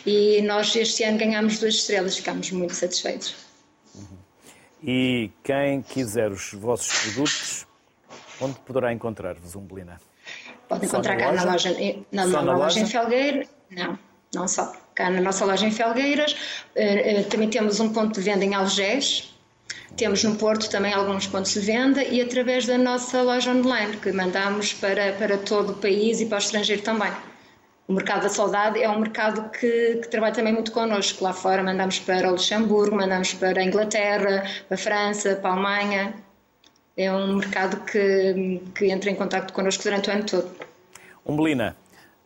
E 0.06 0.40
nós 0.42 0.74
este 0.76 1.02
ano 1.02 1.18
ganhámos 1.18 1.58
duas 1.58 1.74
estrelas, 1.74 2.16
ficámos 2.16 2.52
muito 2.52 2.74
satisfeitos. 2.74 3.34
E 4.82 5.30
quem 5.42 5.82
quiser 5.82 6.30
os 6.30 6.52
vossos 6.54 7.12
produtos, 7.12 7.66
Onde 8.40 8.58
poderá 8.60 8.92
encontrar-vos, 8.92 9.54
Umbelina? 9.54 10.00
Pode 10.68 10.86
encontrar 10.86 11.16
cá 11.16 11.32
na 11.32 11.44
loja, 11.44 11.76
na, 12.10 12.26
na, 12.26 12.42
na 12.42 12.56
loja 12.56 12.80
em 12.80 12.86
Felgueira. 12.86 13.46
Não, 13.70 13.98
não 14.34 14.48
só. 14.48 14.72
Cá 14.94 15.10
na 15.10 15.20
nossa 15.20 15.44
loja 15.44 15.66
em 15.66 15.70
Felgueiras. 15.70 16.32
Uh, 16.74 17.20
uh, 17.20 17.24
também 17.24 17.50
temos 17.50 17.80
um 17.80 17.92
ponto 17.92 18.14
de 18.14 18.20
venda 18.20 18.44
em 18.44 18.54
Algés. 18.54 19.34
Temos 19.96 20.22
no 20.24 20.36
Porto 20.36 20.70
também 20.70 20.92
alguns 20.92 21.26
pontos 21.26 21.52
de 21.52 21.60
venda 21.60 22.02
e 22.02 22.20
através 22.20 22.66
da 22.66 22.78
nossa 22.78 23.22
loja 23.22 23.50
online, 23.50 23.96
que 23.96 24.12
mandamos 24.12 24.72
para, 24.72 25.12
para 25.12 25.36
todo 25.38 25.72
o 25.72 25.76
país 25.76 26.20
e 26.20 26.26
para 26.26 26.36
o 26.36 26.38
estrangeiro 26.38 26.82
também. 26.82 27.12
O 27.88 27.92
mercado 27.92 28.22
da 28.22 28.28
saudade 28.28 28.80
é 28.80 28.88
um 28.88 29.00
mercado 29.00 29.50
que, 29.50 29.96
que, 29.96 30.08
trabalha 30.08 30.32
também 30.32 30.52
muito 30.52 30.70
connosco. 30.70 31.24
Lá 31.24 31.32
fora 31.32 31.62
mandamos 31.62 31.98
para 31.98 32.28
o 32.28 32.32
Luxemburgo, 32.32 32.96
mandamos 32.96 33.34
para 33.34 33.60
a 33.60 33.64
Inglaterra, 33.64 34.48
para 34.68 34.74
a 34.74 34.78
França, 34.78 35.34
para 35.36 35.50
a 35.50 35.52
Alemanha 35.54 36.14
é 36.96 37.12
um 37.12 37.36
mercado 37.36 37.80
que, 37.84 38.62
que 38.74 38.90
entra 38.90 39.10
em 39.10 39.14
contato 39.14 39.52
connosco 39.52 39.82
durante 39.82 40.10
o 40.10 40.12
ano 40.12 40.24
todo. 40.24 40.50
Umbelina, 41.24 41.76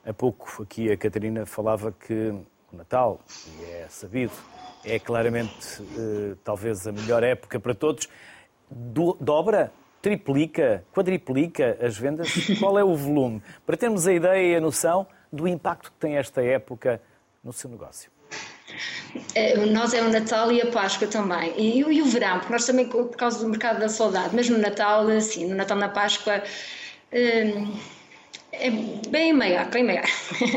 há 0.04 0.12
pouco 0.12 0.62
aqui 0.62 0.90
a 0.90 0.96
Catarina 0.96 1.46
falava 1.46 1.92
que 1.92 2.32
o 2.72 2.76
Natal, 2.76 3.20
e 3.60 3.64
é 3.64 3.86
sabido, 3.88 4.32
é 4.84 4.98
claramente 4.98 5.82
eh, 5.96 6.36
talvez 6.42 6.86
a 6.86 6.92
melhor 6.92 7.22
época 7.22 7.58
para 7.58 7.74
todos. 7.74 8.08
Do, 8.70 9.16
dobra, 9.20 9.72
triplica, 10.02 10.84
quadriplica 10.92 11.78
as 11.80 11.96
vendas? 11.96 12.30
Qual 12.58 12.78
é 12.78 12.84
o 12.84 12.94
volume? 12.94 13.42
Para 13.64 13.76
termos 13.76 14.06
a 14.06 14.12
ideia 14.12 14.52
e 14.52 14.56
a 14.56 14.60
noção 14.60 15.06
do 15.32 15.48
impacto 15.48 15.90
que 15.90 15.98
tem 15.98 16.16
esta 16.16 16.42
época 16.42 17.00
no 17.42 17.52
seu 17.52 17.70
negócio. 17.70 18.10
É, 19.34 19.56
nós 19.66 19.94
é 19.94 20.02
o 20.02 20.10
Natal 20.10 20.50
e 20.50 20.60
a 20.60 20.66
Páscoa 20.66 21.06
também. 21.06 21.52
E, 21.56 21.78
e, 21.78 22.02
o 22.02 22.04
verão, 22.06 22.38
porque 22.38 22.52
nós 22.52 22.66
também, 22.66 22.86
por 22.86 23.08
causa 23.16 23.38
do 23.38 23.48
mercado 23.48 23.78
da 23.80 23.88
saudade, 23.88 24.30
mas 24.34 24.48
no 24.48 24.58
Natal, 24.58 25.06
assim, 25.08 25.46
no 25.46 25.54
Natal, 25.54 25.76
na 25.76 25.88
Páscoa, 25.88 26.42
hum, 27.12 27.76
é 28.52 28.70
bem 29.08 29.32
maior, 29.32 29.66
bem 29.70 29.84
maior. 29.84 30.04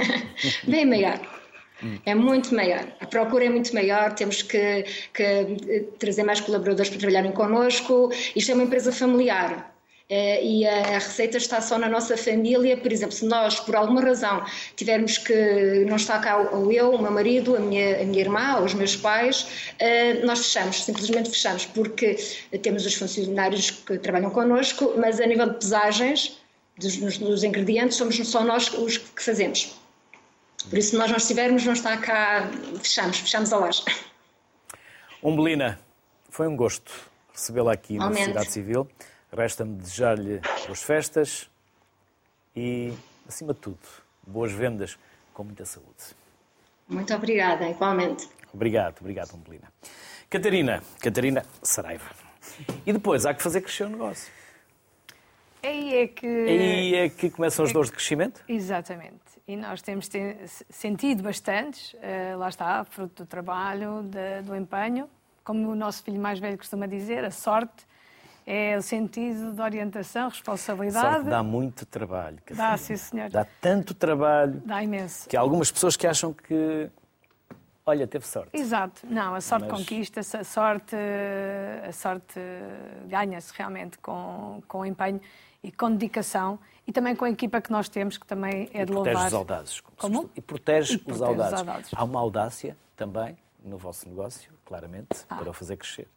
bem 0.67 0.85
maior. 0.85 1.19
É 2.05 2.15
muito 2.15 2.55
maior. 2.55 2.87
A 2.99 3.05
procura 3.05 3.45
é 3.45 3.49
muito 3.49 3.73
maior, 3.73 4.13
temos 4.13 4.41
que, 4.41 4.83
que 5.13 5.87
trazer 5.99 6.23
mais 6.23 6.39
colaboradores 6.41 6.89
para 6.89 6.99
trabalharem 6.99 7.31
connosco. 7.31 8.11
Isto 8.35 8.51
é 8.51 8.55
uma 8.55 8.63
empresa 8.63 8.91
familiar. 8.91 9.76
Uh, 10.09 10.39
e 10.41 10.65
a, 10.65 10.99
receita 10.99 11.35
está 11.35 11.59
só 11.59 11.77
na 11.77 11.89
nossa 11.89 12.15
família. 12.15 12.77
Por 12.77 12.91
exemplo, 12.91 13.13
se 13.13 13.25
nós, 13.25 13.59
por 13.59 13.75
alguma 13.75 14.01
razão, 14.01 14.45
tivermos 14.75 15.17
que 15.17 15.85
não 15.85 15.97
está 15.97 16.17
cá 16.19 16.37
ou 16.37 16.71
eu, 16.71 16.91
o 16.91 17.01
meu 17.01 17.11
marido, 17.11 17.57
a 17.57 17.59
minha, 17.59 18.01
a 18.01 18.05
minha 18.05 18.21
irmã 18.21 18.55
ou 18.57 18.65
os 18.65 18.73
meus 18.73 18.95
pais, 18.95 19.73
uh, 19.73 20.25
nós 20.25 20.39
fechamos, 20.39 20.83
simplesmente 20.83 21.29
fechamos, 21.29 21.65
porque 21.65 22.15
temos 22.61 22.85
os 22.85 22.93
funcionários 22.95 23.69
que 23.69 23.97
trabalham 23.97 24.29
connosco, 24.29 24.93
mas 24.97 25.19
a 25.19 25.25
nível 25.25 25.49
de 25.49 25.59
pesagens 25.59 26.39
dos, 26.77 27.17
dos 27.17 27.43
ingredientes, 27.43 27.97
somos 27.97 28.15
só 28.27 28.43
nós 28.43 28.71
os 28.73 28.97
que 28.97 29.21
fazemos. 29.21 29.75
Por 30.69 30.77
isso, 30.77 30.91
se 30.91 30.95
nós 30.97 31.09
não 31.09 31.17
estivermos, 31.17 31.65
não 31.65 31.73
está 31.73 31.97
cá, 31.97 32.49
fechamos, 32.81 33.19
fechamos 33.19 33.51
a 33.53 33.57
loja. 33.57 33.83
Umbelina, 35.23 35.79
foi 36.29 36.47
um 36.47 36.55
gosto 36.55 36.91
recebê-la 37.33 37.73
aqui 37.73 37.97
na 37.97 38.13
Cidade 38.13 38.51
Civil. 38.51 38.87
Resta-me 39.31 39.75
desejar-lhe 39.75 40.39
boas 40.65 40.81
festas 40.81 41.49
e, 42.55 42.93
acima 43.27 43.53
de 43.53 43.59
tudo, 43.59 43.79
boas 44.25 44.51
vendas 44.51 44.97
com 45.33 45.43
muita 45.43 45.65
saúde. 45.65 46.15
Muito 46.87 47.13
obrigada, 47.13 47.69
igualmente. 47.69 48.29
Obrigado, 48.53 48.95
obrigado, 49.01 49.33
Umbelina. 49.35 49.71
Catarina, 50.29 50.81
Catarina 51.01 51.45
Saraiva. 51.61 52.09
E 52.85 52.93
depois 52.93 53.25
há 53.25 53.33
que 53.33 53.43
fazer 53.43 53.61
crescer 53.61 53.83
o 53.83 53.89
negócio. 53.89 54.31
Aí 55.61 55.95
é 55.95 56.07
que. 56.07 56.25
Aí 56.25 56.95
é 56.95 57.09
que 57.09 57.29
começam 57.29 57.65
as 57.65 57.71
é 57.71 57.73
dores 57.73 57.89
de 57.89 57.95
crescimento? 57.95 58.43
Exatamente. 58.47 59.19
E 59.47 59.55
nós 59.55 59.81
temos 59.81 60.09
sentido 60.69 61.23
bastantes, 61.23 61.93
uh, 61.93 62.37
lá 62.37 62.49
está, 62.49 62.83
fruto 62.85 63.23
do 63.23 63.27
trabalho, 63.27 64.03
de, 64.03 64.41
do 64.43 64.55
empenho. 64.55 65.09
Como 65.43 65.69
o 65.69 65.75
nosso 65.75 66.03
filho 66.03 66.19
mais 66.19 66.39
velho 66.39 66.57
costuma 66.57 66.85
dizer, 66.85 67.23
a 67.23 67.31
sorte 67.31 67.85
é 68.49 68.77
o 68.77 68.81
sentido 68.81 69.51
de 69.51 69.61
orientação, 69.61 70.29
responsabilidade. 70.29 71.17
Só 71.17 71.23
que 71.23 71.29
dá 71.29 71.43
muito 71.43 71.85
trabalho. 71.85 72.37
Dá, 72.55 72.77
sim, 72.77 72.95
senhor. 72.95 73.29
Dá 73.29 73.45
tanto 73.59 73.93
trabalho. 73.93 74.61
Dá 74.65 74.81
imenso. 74.81 75.27
Que 75.27 75.35
há 75.35 75.41
algumas 75.41 75.69
pessoas 75.69 75.97
que 75.97 76.07
acham 76.07 76.31
que, 76.31 76.89
olha, 77.85 78.07
teve 78.07 78.25
sorte. 78.25 78.51
Exato. 78.53 79.01
Não, 79.05 79.35
a 79.35 79.41
sorte 79.41 79.67
Mas... 79.69 79.79
conquista-se, 79.79 80.37
a 80.37 80.45
sorte, 80.45 80.95
a 81.85 81.91
sorte 81.91 82.39
ganha-se 83.09 83.51
realmente 83.53 83.97
com, 83.97 84.63
com 84.65 84.85
empenho 84.85 85.19
e 85.61 85.69
com 85.69 85.91
dedicação 85.91 86.57
e 86.87 86.93
também 86.93 87.17
com 87.17 87.25
a 87.25 87.29
equipa 87.29 87.59
que 87.59 87.69
nós 87.69 87.89
temos, 87.89 88.17
que 88.17 88.25
também 88.25 88.69
é 88.73 88.85
de 88.85 88.93
louvar. 88.93 89.11
protege 89.11 89.27
os 89.27 89.33
audazes. 89.33 89.81
Como? 89.81 90.29
E 90.33 90.39
protege, 90.39 90.93
e 90.93 90.97
protege 90.97 91.21
os, 91.21 91.21
audazes. 91.21 91.53
os 91.53 91.59
audazes. 91.59 91.91
Há 91.93 92.03
uma 92.05 92.19
audácia 92.21 92.77
também 92.95 93.37
no 93.61 93.77
vosso 93.77 94.07
negócio, 94.07 94.49
claramente, 94.63 95.25
ah. 95.29 95.35
para 95.35 95.49
o 95.49 95.53
fazer 95.53 95.75
crescer. 95.75 96.07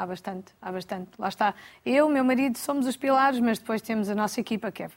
Há 0.00 0.06
bastante, 0.06 0.54
há 0.62 0.72
bastante. 0.72 1.10
Lá 1.18 1.28
está. 1.28 1.54
Eu, 1.84 2.08
meu 2.08 2.24
marido, 2.24 2.56
somos 2.56 2.86
os 2.86 2.96
pilares, 2.96 3.38
mas 3.38 3.58
depois 3.58 3.82
temos 3.82 4.08
a 4.08 4.14
nossa 4.14 4.40
equipa, 4.40 4.72
que 4.72 4.84
é 4.84 4.90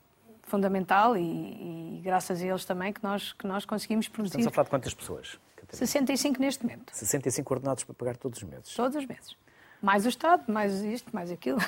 fundamental 0.43 1.17
e, 1.17 1.97
e 1.97 2.01
graças 2.01 2.41
a 2.41 2.45
eles 2.45 2.63
também 2.63 2.93
que 2.93 3.03
nós, 3.03 3.33
que 3.33 3.45
nós 3.45 3.65
conseguimos 3.65 4.07
produzir. 4.07 4.37
Estamos 4.37 4.47
a 4.47 4.51
falar 4.51 4.63
de 4.63 4.69
quantas 4.69 4.93
pessoas? 4.93 5.37
65 5.69 6.39
neste 6.39 6.63
momento. 6.63 6.95
65 6.95 7.53
ordenados 7.53 7.83
para 7.83 7.93
pagar 7.95 8.15
todos 8.15 8.41
os 8.41 8.47
meses? 8.47 8.73
Todos 8.73 8.95
os 8.95 9.05
meses 9.05 9.35
mais 9.83 10.05
o 10.05 10.09
Estado, 10.09 10.43
mais 10.47 10.81
isto, 10.81 11.13
mais 11.13 11.29
aquilo. 11.29 11.59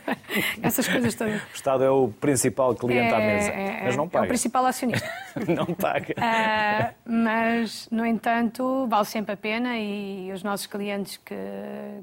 Essas 0.62 0.86
coisas 0.86 1.14
todas. 1.14 1.42
O 1.42 1.54
Estado 1.54 1.82
é 1.82 1.90
o 1.90 2.08
principal 2.08 2.74
cliente 2.74 3.10
é, 3.10 3.16
à 3.16 3.18
mesa, 3.18 3.50
é, 3.50 3.84
mas 3.84 3.96
não 3.96 4.06
paga. 4.06 4.26
É 4.26 4.26
o 4.26 4.28
principal 4.28 4.66
acionista. 4.66 5.10
não 5.48 5.64
paga. 5.74 6.14
Uh, 6.14 6.94
mas, 7.06 7.88
no 7.90 8.04
entanto, 8.04 8.86
vale 8.86 9.06
sempre 9.06 9.32
a 9.32 9.36
pena 9.36 9.78
e 9.78 10.30
os 10.30 10.42
nossos 10.42 10.66
clientes 10.66 11.16
que, 11.16 11.34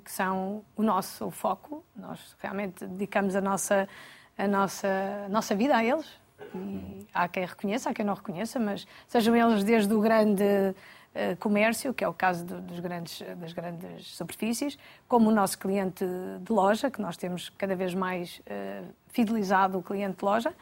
que 0.04 0.12
são 0.12 0.63
o 0.76 0.82
nosso 0.82 1.30
foco, 1.30 1.86
nós 1.95 2.36
realmente 2.39 2.88
dedicamos 2.88 3.36
a 3.36 3.41
nossa, 3.41 3.88
a 4.36 4.47
nossa, 4.47 4.88
a 5.28 5.30
nossa 5.30 5.54
vida 5.54 5.78
a 5.78 5.86
eles. 5.86 6.08
E 6.56 7.06
há 7.13 7.28
quem 7.28 7.45
reconheça, 7.45 7.91
há 7.91 7.93
quem 7.93 8.04
não 8.04 8.15
reconheça, 8.15 8.60
mas 8.60 8.88
sejam 9.08 9.36
eles 9.36 9.63
desde 9.63 9.93
o 9.93 10.02
grande 10.02 10.74
eh, 11.13 11.36
comércio, 11.36 11.93
que 11.93 12.04
é 12.04 12.08
o 12.08 12.13
caso 12.13 12.45
dos 12.45 12.80
grandes, 12.80 13.21
das 13.38 13.52
grandes 13.52 14.08
superfícies, 14.15 14.78
como 15.10 15.30
o 15.30 15.34
nosso 15.34 15.58
cliente 15.60 16.06
de 16.41 16.52
loja, 16.54 16.89
que 16.89 17.02
nós 17.02 17.17
temos 17.17 17.50
cada 17.50 17.76
vez 17.76 17.93
mais 17.93 18.39
uh, 18.39 18.88
fidelizado 19.10 19.78
o 19.78 19.84
cliente 19.84 20.19
de 20.19 20.24
loja, 20.24 20.54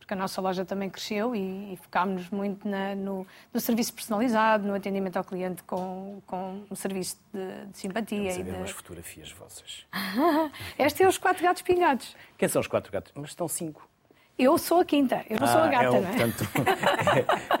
porque 0.00 0.12
a 0.12 0.16
nossa 0.16 0.40
loja 0.40 0.64
também 0.64 0.90
cresceu 0.90 1.36
e, 1.36 1.72
e 1.72 1.76
focámos-nos 1.76 2.30
muito 2.30 2.66
na, 2.66 2.96
no, 2.96 3.24
no, 3.54 3.60
serviço 3.60 3.94
personalizado, 3.94 4.66
no 4.66 4.74
atendimento 4.74 5.18
ao 5.18 5.22
cliente 5.22 5.62
com, 5.62 6.20
com 6.26 6.64
um 6.68 6.74
serviço 6.74 7.16
de, 7.32 7.66
de 7.66 7.78
simpatia. 7.78 8.32
Vamos 8.32 8.36
e 8.38 8.42
de... 8.42 8.50
umas 8.50 8.70
fotografias 8.72 9.30
vossas. 9.30 9.86
Este 10.76 11.04
é 11.04 11.08
os 11.08 11.16
quatro 11.16 11.44
gatos 11.44 11.62
pingados. 11.62 12.16
Quem 12.36 12.48
são 12.48 12.60
os 12.60 12.66
quatro 12.66 12.90
gatos? 12.90 13.12
Mas 13.14 13.30
estão 13.30 13.46
cinco. 13.46 13.88
Eu 14.42 14.58
sou 14.58 14.80
a 14.80 14.84
quinta, 14.84 15.24
eu 15.30 15.38
não 15.38 15.46
ah, 15.46 15.52
sou 15.52 15.60
a 15.60 15.68
gata, 15.68 15.84
é 15.84 15.90
um, 15.90 16.00
não 16.00 16.08
é? 16.08 16.16
Portanto, 16.16 16.48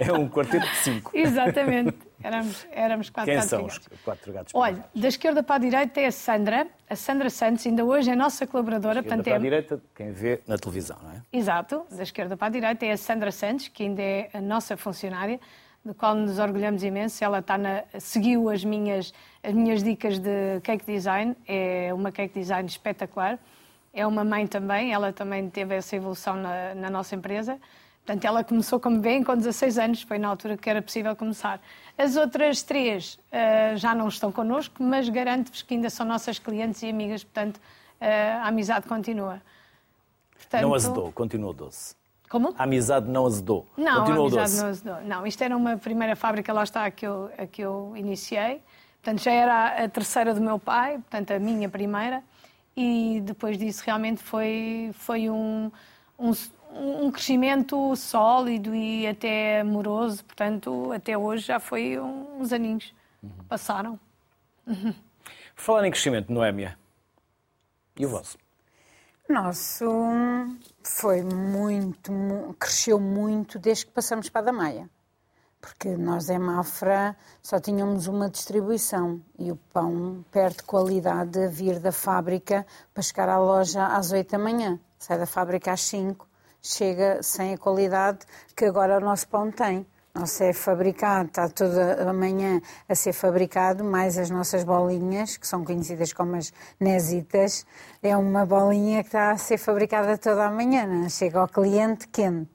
é, 0.00 0.08
é, 0.08 0.12
um 0.12 0.28
quarteto 0.28 0.66
de 0.66 0.76
cinco. 0.78 1.12
Exatamente, 1.14 1.96
éramos, 2.20 2.66
éramos 2.72 3.08
quatro 3.08 3.30
Quem 3.30 3.40
gatos. 3.40 3.50
Quem 3.50 3.58
são 3.60 3.66
os 3.66 4.02
quatro 4.02 4.32
gatos? 4.32 4.52
Olha, 4.52 4.84
da 4.92 5.06
esquerda 5.06 5.44
para 5.44 5.54
a 5.54 5.58
direita 5.58 6.00
é 6.00 6.06
a 6.06 6.10
Sandra, 6.10 6.66
a 6.90 6.96
Sandra 6.96 7.30
Santos, 7.30 7.64
ainda 7.64 7.84
hoje 7.84 8.10
é 8.10 8.16
nossa 8.16 8.48
colaboradora. 8.48 9.00
Da 9.00 9.00
esquerda 9.00 9.22
para 9.22 9.32
é... 9.32 9.36
a 9.36 9.38
direita, 9.38 9.82
quem 9.94 10.10
vê 10.10 10.40
na 10.44 10.58
televisão, 10.58 10.96
não 11.00 11.12
é? 11.12 11.22
Exato, 11.32 11.86
da 11.88 12.02
esquerda 12.02 12.36
para 12.36 12.48
a 12.48 12.50
direita 12.50 12.84
é 12.84 12.90
a 12.90 12.96
Sandra 12.96 13.30
Santos, 13.30 13.68
que 13.68 13.84
ainda 13.84 14.02
é 14.02 14.28
a 14.34 14.40
nossa 14.40 14.76
funcionária, 14.76 15.38
do 15.84 15.94
qual 15.94 16.16
nos 16.16 16.40
orgulhamos 16.40 16.82
imenso. 16.82 17.22
Ela 17.22 17.38
está 17.38 17.56
na... 17.56 17.84
seguiu 18.00 18.50
as 18.50 18.64
minhas, 18.64 19.14
as 19.40 19.54
minhas 19.54 19.84
dicas 19.84 20.18
de 20.18 20.60
cake 20.64 20.84
design, 20.84 21.36
é 21.46 21.94
uma 21.94 22.10
cake 22.10 22.36
design 22.40 22.68
espetacular 22.68 23.38
é 23.92 24.06
uma 24.06 24.24
mãe 24.24 24.46
também, 24.46 24.92
ela 24.92 25.12
também 25.12 25.48
teve 25.50 25.74
essa 25.74 25.94
evolução 25.94 26.34
na, 26.34 26.74
na 26.74 26.90
nossa 26.90 27.14
empresa. 27.14 27.58
Portanto, 28.04 28.24
ela 28.24 28.42
começou 28.42 28.80
como 28.80 28.98
bem 28.98 29.22
com 29.22 29.36
16 29.36 29.78
anos, 29.78 30.02
foi 30.02 30.18
na 30.18 30.28
altura 30.28 30.56
que 30.56 30.68
era 30.68 30.82
possível 30.82 31.14
começar. 31.14 31.60
As 31.96 32.16
outras 32.16 32.62
três 32.62 33.14
uh, 33.14 33.76
já 33.76 33.94
não 33.94 34.08
estão 34.08 34.32
connosco, 34.32 34.82
mas 34.82 35.08
garanto-vos 35.08 35.62
que 35.62 35.74
ainda 35.74 35.88
são 35.88 36.04
nossas 36.04 36.38
clientes 36.38 36.82
e 36.82 36.88
amigas, 36.88 37.22
portanto, 37.22 37.58
uh, 37.58 38.42
a 38.42 38.48
amizade 38.48 38.88
continua. 38.88 39.40
Portanto, 40.36 40.62
não 40.62 40.74
azedou, 40.74 41.12
continua 41.12 41.54
doce. 41.54 41.94
Como? 42.28 42.54
A 42.58 42.64
amizade 42.64 43.08
não 43.08 43.26
azedou. 43.26 43.68
Não, 43.76 44.00
continua 44.00 44.24
a 44.24 44.26
amizade 44.26 44.50
doce. 44.50 44.62
não 44.62 44.68
azedou. 44.68 45.00
Não, 45.02 45.26
isto 45.26 45.44
era 45.44 45.56
uma 45.56 45.76
primeira 45.76 46.16
fábrica, 46.16 46.52
lá 46.52 46.64
está, 46.64 46.86
a 46.86 46.90
que 46.90 47.06
eu, 47.06 47.30
a 47.38 47.46
que 47.46 47.62
eu 47.62 47.92
iniciei. 47.94 48.60
Portanto, 49.00 49.22
já 49.22 49.32
era 49.32 49.84
a 49.84 49.88
terceira 49.88 50.34
do 50.34 50.40
meu 50.40 50.58
pai, 50.58 50.94
portanto, 50.94 51.30
a 51.32 51.38
minha 51.38 51.68
primeira 51.68 52.22
e 52.76 53.20
depois 53.22 53.58
disso 53.58 53.82
realmente 53.84 54.22
foi, 54.22 54.90
foi 54.94 55.28
um, 55.28 55.70
um, 56.18 56.32
um 56.72 57.10
crescimento 57.10 57.94
sólido 57.96 58.74
e 58.74 59.06
até 59.06 59.60
amoroso, 59.60 60.24
portanto, 60.24 60.92
até 60.92 61.16
hoje 61.16 61.46
já 61.46 61.60
foi 61.60 61.98
uns 61.98 62.52
aninhos 62.52 62.94
que 63.20 63.44
passaram. 63.48 63.98
Por 64.64 65.62
falar 65.62 65.86
em 65.86 65.90
crescimento, 65.90 66.32
Noémia, 66.32 66.78
e 67.98 68.06
o 68.06 68.08
vosso? 68.08 68.38
Nosso 69.28 69.84
foi 70.82 71.22
muito, 71.22 72.12
cresceu 72.58 72.98
muito 72.98 73.58
desde 73.58 73.86
que 73.86 73.92
passamos 73.92 74.28
para 74.28 74.40
a 74.40 74.44
Damaia 74.44 74.90
porque 75.62 75.96
nós 75.96 76.28
em 76.28 76.40
Mafra 76.40 77.16
só 77.40 77.60
tínhamos 77.60 78.08
uma 78.08 78.28
distribuição 78.28 79.22
e 79.38 79.52
o 79.52 79.56
pão 79.72 80.24
perde 80.32 80.64
qualidade 80.64 81.38
a 81.38 81.46
vir 81.46 81.78
da 81.78 81.92
fábrica 81.92 82.66
para 82.92 83.02
chegar 83.02 83.28
à 83.28 83.38
loja 83.38 83.86
às 83.86 84.10
8 84.10 84.32
da 84.32 84.38
manhã. 84.38 84.80
Sai 84.98 85.16
da 85.16 85.24
fábrica 85.24 85.72
às 85.72 85.80
5, 85.82 86.28
chega 86.60 87.22
sem 87.22 87.54
a 87.54 87.58
qualidade 87.58 88.18
que 88.56 88.64
agora 88.64 88.98
o 88.98 89.00
nosso 89.00 89.28
pão 89.28 89.52
tem. 89.52 89.86
Nosso 90.14 90.42
é 90.42 90.52
fabricado, 90.52 91.28
está 91.28 91.48
toda 91.48 92.10
a 92.10 92.12
manhã 92.12 92.60
a 92.86 92.94
ser 92.94 93.14
fabricado, 93.14 93.82
mais 93.82 94.18
as 94.18 94.28
nossas 94.28 94.62
bolinhas, 94.62 95.38
que 95.38 95.46
são 95.46 95.64
conhecidas 95.64 96.12
como 96.12 96.36
as 96.36 96.52
nesitas. 96.78 97.64
É 98.02 98.14
uma 98.14 98.44
bolinha 98.44 99.02
que 99.02 99.08
está 99.08 99.30
a 99.30 99.38
ser 99.38 99.56
fabricada 99.56 100.18
toda 100.18 100.44
a 100.44 100.50
manhã, 100.50 100.86
né? 100.86 101.08
chega 101.08 101.40
ao 101.40 101.48
cliente 101.48 102.08
quente. 102.08 102.51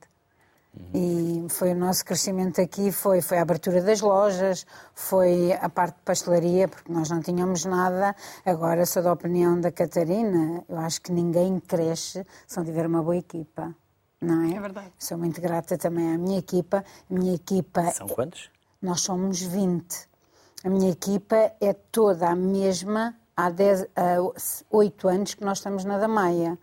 E 0.93 1.45
foi 1.49 1.71
o 1.71 1.75
nosso 1.75 2.05
crescimento 2.05 2.61
aqui, 2.61 2.91
foi, 2.91 3.21
foi 3.21 3.37
a 3.37 3.41
abertura 3.41 3.81
das 3.81 4.01
lojas, 4.01 4.65
foi 4.93 5.53
a 5.53 5.69
parte 5.69 5.95
de 5.95 6.01
pastelaria, 6.03 6.67
porque 6.67 6.91
nós 6.91 7.09
não 7.09 7.21
tínhamos 7.21 7.65
nada. 7.65 8.15
Agora 8.45 8.85
sou 8.85 9.03
da 9.03 9.11
opinião 9.11 9.59
da 9.59 9.71
Catarina, 9.71 10.63
eu 10.67 10.77
acho 10.77 11.01
que 11.01 11.11
ninguém 11.11 11.59
cresce 11.59 12.25
se 12.47 12.57
não 12.57 12.65
tiver 12.65 12.85
uma 12.85 13.01
boa 13.01 13.17
equipa. 13.17 13.75
Não 14.21 14.43
é? 14.43 14.55
É 14.55 14.59
verdade. 14.59 14.91
Sou 14.97 15.17
muito 15.17 15.39
grata 15.39 15.77
também 15.77 16.15
à 16.15 16.17
minha 16.17 16.39
equipa. 16.39 16.83
A 17.09 17.13
minha 17.13 17.35
equipa. 17.35 17.91
São 17.91 18.07
quantos? 18.07 18.49
Nós 18.81 19.01
somos 19.01 19.41
20. 19.41 20.07
A 20.63 20.69
minha 20.69 20.91
equipa 20.91 21.51
é 21.61 21.73
toda 21.73 22.29
a 22.29 22.35
mesma 22.35 23.15
há 23.35 23.51
10, 23.51 23.87
há 23.95 24.17
8 24.71 25.07
anos 25.07 25.33
que 25.35 25.43
nós 25.43 25.59
estamos 25.59 25.85
na 25.85 25.99
Damaia 25.99 26.57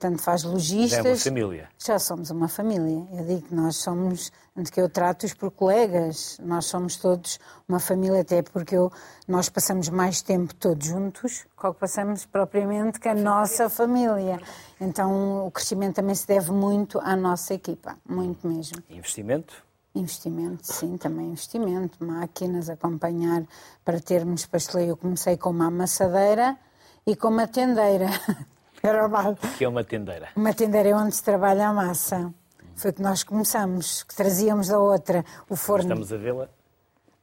tanto 0.00 0.22
faz 0.22 0.42
lojistas. 0.42 0.90
Já 0.90 1.08
é 1.08 1.12
uma 1.12 1.16
família. 1.16 1.68
Já 1.78 1.98
somos 1.98 2.30
uma 2.30 2.48
família. 2.48 3.06
Eu 3.12 3.24
digo 3.26 3.42
que 3.42 3.54
nós 3.54 3.76
somos, 3.76 4.32
antes 4.56 4.70
que 4.70 4.80
eu 4.80 4.88
trato-os 4.88 5.34
por 5.34 5.50
colegas, 5.50 6.38
nós 6.42 6.64
somos 6.64 6.96
todos 6.96 7.38
uma 7.68 7.78
família, 7.78 8.22
até 8.22 8.42
porque 8.42 8.74
eu, 8.74 8.90
nós 9.28 9.50
passamos 9.50 9.90
mais 9.90 10.22
tempo 10.22 10.54
todos 10.54 10.86
juntos 10.86 11.46
do 11.54 11.72
que 11.72 11.78
passamos 11.78 12.24
propriamente 12.24 12.98
com 12.98 13.10
a 13.10 13.14
nossa 13.14 13.68
família. 13.68 14.40
Então 14.80 15.46
o 15.46 15.50
crescimento 15.50 15.96
também 15.96 16.14
se 16.14 16.26
deve 16.26 16.50
muito 16.50 16.98
à 17.00 17.14
nossa 17.14 17.52
equipa, 17.52 17.96
muito 18.08 18.48
mesmo. 18.48 18.82
Investimento? 18.88 19.62
Investimento, 19.94 20.72
sim, 20.72 20.96
também 20.96 21.26
investimento. 21.26 22.02
Máquinas, 22.02 22.70
acompanhar 22.70 23.44
para 23.84 24.00
termos 24.00 24.46
pasteleiro. 24.46 24.92
Eu 24.92 24.96
comecei 24.96 25.36
com 25.36 25.50
uma 25.50 25.66
amassadeira 25.66 26.56
e 27.06 27.14
com 27.14 27.28
uma 27.28 27.46
tendeira. 27.46 28.08
O 28.82 29.58
que 29.58 29.64
é 29.64 29.68
uma 29.68 29.84
tendeira? 29.84 30.28
Uma 30.34 30.54
tendeira 30.54 30.88
é 30.88 30.94
onde 30.94 31.14
se 31.14 31.22
trabalha 31.22 31.68
a 31.68 31.72
massa. 31.72 32.32
Foi 32.74 32.92
que 32.92 33.02
nós 33.02 33.22
começamos, 33.22 34.04
que 34.04 34.14
trazíamos 34.14 34.68
da 34.68 34.78
outra 34.78 35.24
o 35.48 35.56
forno. 35.56 35.84
Estamos 35.84 36.12
a 36.12 36.16
vê-la? 36.16 36.48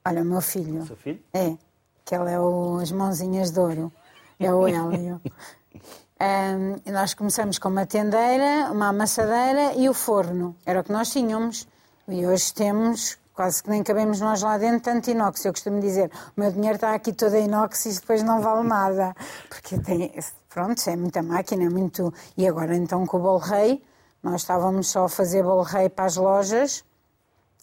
Olha, 0.06 0.22
o 0.22 0.26
meu 0.26 0.42
filho. 0.42 0.84
O 0.84 0.86
seu 0.86 0.96
filho? 0.96 1.20
É, 1.34 1.58
que 2.06 2.16
ele 2.16 2.32
é 2.32 2.40
o, 2.40 2.78
as 2.78 2.92
mãozinhas 2.92 3.52
de 3.52 3.60
ouro. 3.60 3.92
É 4.40 4.54
o 4.54 4.68
Hélio. 4.68 5.20
um, 6.22 6.92
nós 6.92 7.16
começamos 7.16 7.58
com 7.58 7.70
uma 7.70 7.88
tendeira, 7.88 8.72
uma 8.72 8.90
amassadeira 8.90 9.74
e 9.76 9.90
o 9.90 9.94
forno. 9.94 10.56
Era 10.64 10.82
o 10.82 10.84
que 10.84 10.92
nós 10.92 11.10
tínhamos. 11.10 11.68
E 12.08 12.26
hoje 12.26 12.54
temos 12.54 13.18
quase 13.38 13.62
que 13.62 13.70
nem 13.70 13.84
cabemos 13.84 14.20
nós 14.20 14.42
lá 14.42 14.58
dentro, 14.58 14.82
tanto 14.82 15.12
inox. 15.12 15.46
Eu 15.46 15.54
costumo 15.54 15.80
dizer, 15.80 16.12
o 16.36 16.42
meu 16.42 16.52
dinheiro 16.52 16.74
está 16.74 16.96
aqui 16.96 17.14
todo 17.14 17.38
inox 17.38 17.86
e 17.86 17.94
depois 17.94 18.24
não 18.24 18.42
vale 18.42 18.68
nada. 18.68 19.16
Porque 19.48 19.78
tem, 19.78 20.12
pronto, 20.50 20.82
é 20.90 20.96
muita 20.96 21.22
máquina, 21.22 21.66
é 21.66 21.70
muito... 21.70 22.12
E 22.36 22.48
agora 22.48 22.76
então 22.76 23.06
com 23.06 23.18
o 23.18 23.20
bolo 23.20 23.38
rei, 23.38 23.84
nós 24.24 24.42
estávamos 24.42 24.90
só 24.90 25.06
a 25.06 25.10
fazer 25.10 25.44
bolo 25.44 25.62
rei 25.62 25.88
para 25.88 26.06
as 26.06 26.16
lojas, 26.18 26.84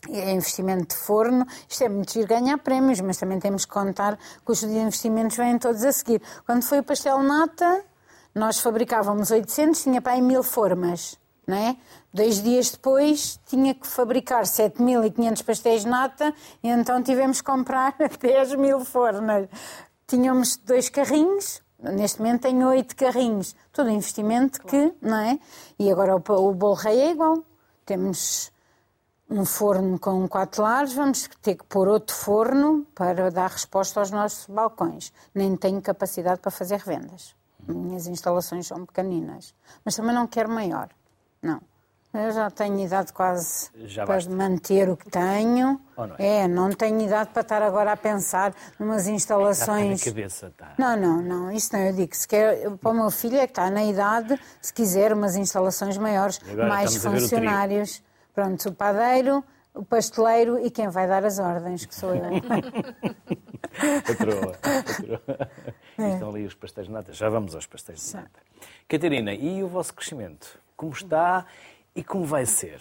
é 0.09 0.31
investimento 0.31 0.95
de 0.95 1.01
forno, 1.01 1.45
isto 1.69 1.83
é 1.83 1.89
muito 1.89 2.13
giro 2.13 2.29
ganhar 2.29 2.57
prémios, 2.59 3.01
mas 3.01 3.17
também 3.17 3.41
temos 3.41 3.65
que 3.65 3.73
contar 3.73 4.17
que 4.17 4.53
os 4.53 4.63
investimentos 4.63 5.37
vêm 5.37 5.59
todos 5.59 5.83
a 5.83 5.91
seguir. 5.91 6.23
Quando 6.47 6.63
foi 6.63 6.79
o 6.79 6.85
pastel 6.85 7.19
nata, 7.21 7.83
nós 8.33 8.61
fabricávamos 8.61 9.33
800, 9.33 9.83
tinha 9.83 10.01
para 10.01 10.13
aí 10.13 10.23
mil 10.23 10.45
formas 10.45 11.19
não 11.47 11.57
é? 11.57 11.77
Dois 12.15 12.41
dias 12.41 12.71
depois 12.71 13.41
tinha 13.45 13.75
que 13.75 13.89
fabricar 13.89 14.45
7.500 14.45 15.45
pastéis 15.45 15.83
de 15.83 15.89
nata 15.89 16.33
e 16.63 16.69
então 16.69 17.03
tivemos 17.03 17.41
que 17.41 17.47
comprar 17.47 17.97
10 18.23 18.55
mil 18.55 18.85
fornas. 18.85 19.49
Tínhamos 20.07 20.57
dois 20.59 20.89
carrinhos, 20.89 21.61
neste 21.77 22.21
momento 22.21 22.43
tenho 22.43 22.69
oito 22.69 22.95
carrinhos. 22.95 23.57
Todo 23.73 23.91
investimento 23.91 24.63
que, 24.63 24.95
não 25.03 25.17
é? 25.17 25.41
E 25.77 25.91
agora 25.91 26.15
o, 26.15 26.19
o 26.19 26.55
bolo 26.55 26.75
rei 26.75 27.01
é 27.01 27.11
igual. 27.11 27.43
Temos 27.85 28.53
um 29.29 29.45
forno 29.45 29.99
com 29.99 30.29
quatro 30.29 30.63
lares, 30.63 30.93
vamos 30.93 31.29
ter 31.43 31.57
que 31.57 31.65
pôr 31.65 31.89
outro 31.89 32.15
forno 32.15 32.87
para 32.95 33.29
dar 33.29 33.51
resposta 33.51 33.99
aos 33.99 34.13
nossos 34.13 34.47
balcões. 34.47 35.13
Nem 35.35 35.57
tenho 35.57 35.83
capacidade 35.83 36.39
para 36.41 36.53
fazer 36.53 36.79
revendas. 36.79 37.35
Minhas 37.67 38.07
instalações 38.07 38.69
são 38.69 38.87
pequeninas. 38.87 39.53
Mas 39.85 39.97
também 39.97 40.15
não 40.15 40.29
quero 40.29 40.49
maior. 40.49 40.91
Não. 41.43 41.61
Eu 42.15 42.31
já 42.31 42.49
tenho 42.49 42.79
idade 42.79 43.13
quase 43.13 43.71
já 43.87 44.07
para 44.07 44.15
basta. 44.15 44.31
manter 44.31 44.89
o 44.89 44.97
que 44.97 45.11
tenho. 45.11 45.81
Não 45.97 46.15
é? 46.17 46.39
é? 46.43 46.49
não 46.49 46.71
tenho 46.71 47.01
idade 47.01 47.31
para 47.31 47.43
estar 47.43 47.61
agora 47.61 47.91
a 47.91 47.97
pensar 47.97 48.55
numas 48.79 49.09
instalações. 49.09 49.99
Está 49.99 50.11
na 50.11 50.15
cabeça, 50.15 50.47
está. 50.47 50.75
Não, 50.79 50.97
não, 50.97 51.21
não, 51.21 51.51
isso 51.51 51.73
não. 51.73 51.83
Eu 51.83 51.93
digo, 51.93 52.15
se 52.15 52.29
quer, 52.29 52.71
para 52.77 52.91
o 52.93 52.95
meu 52.95 53.11
filho 53.11 53.37
é 53.37 53.47
que 53.49 53.51
está 53.53 53.69
na 53.69 53.85
idade, 53.85 54.39
se 54.63 54.73
quiser 54.73 55.13
umas 55.13 55.35
instalações 55.35 55.99
maiores, 55.99 56.39
mais 56.69 56.97
funcionários. 56.97 57.99
O 58.31 58.35
Pronto, 58.35 58.69
o 58.69 58.73
padeiro, 58.73 59.45
o 59.75 59.85
pasteleiro 59.85 60.65
e 60.65 60.71
quem 60.71 60.89
vai 60.89 61.09
dar 61.09 61.25
as 61.25 61.41
ordens, 61.41 61.85
que 61.85 61.95
sou 61.95 62.15
eu. 62.15 62.23
patroa, 64.07 64.53
patroa. 64.63 65.49
É. 65.97 66.15
Estão 66.15 66.31
ali 66.31 66.45
os 66.45 66.55
pastéis 66.55 66.89
de 66.89 66.93
nata. 66.93 67.13
Já 67.13 67.29
vamos 67.29 67.55
aos 67.55 67.69
pastéis 67.69 68.05
de 68.05 68.17
nata. 68.17 68.41
Catarina, 68.89 69.33
e 69.33 69.63
o 69.63 69.69
vosso 69.69 69.95
crescimento? 69.95 70.59
como 70.77 70.93
está 70.93 71.47
e 71.95 72.03
como 72.03 72.25
vai 72.25 72.47
ser. 72.47 72.81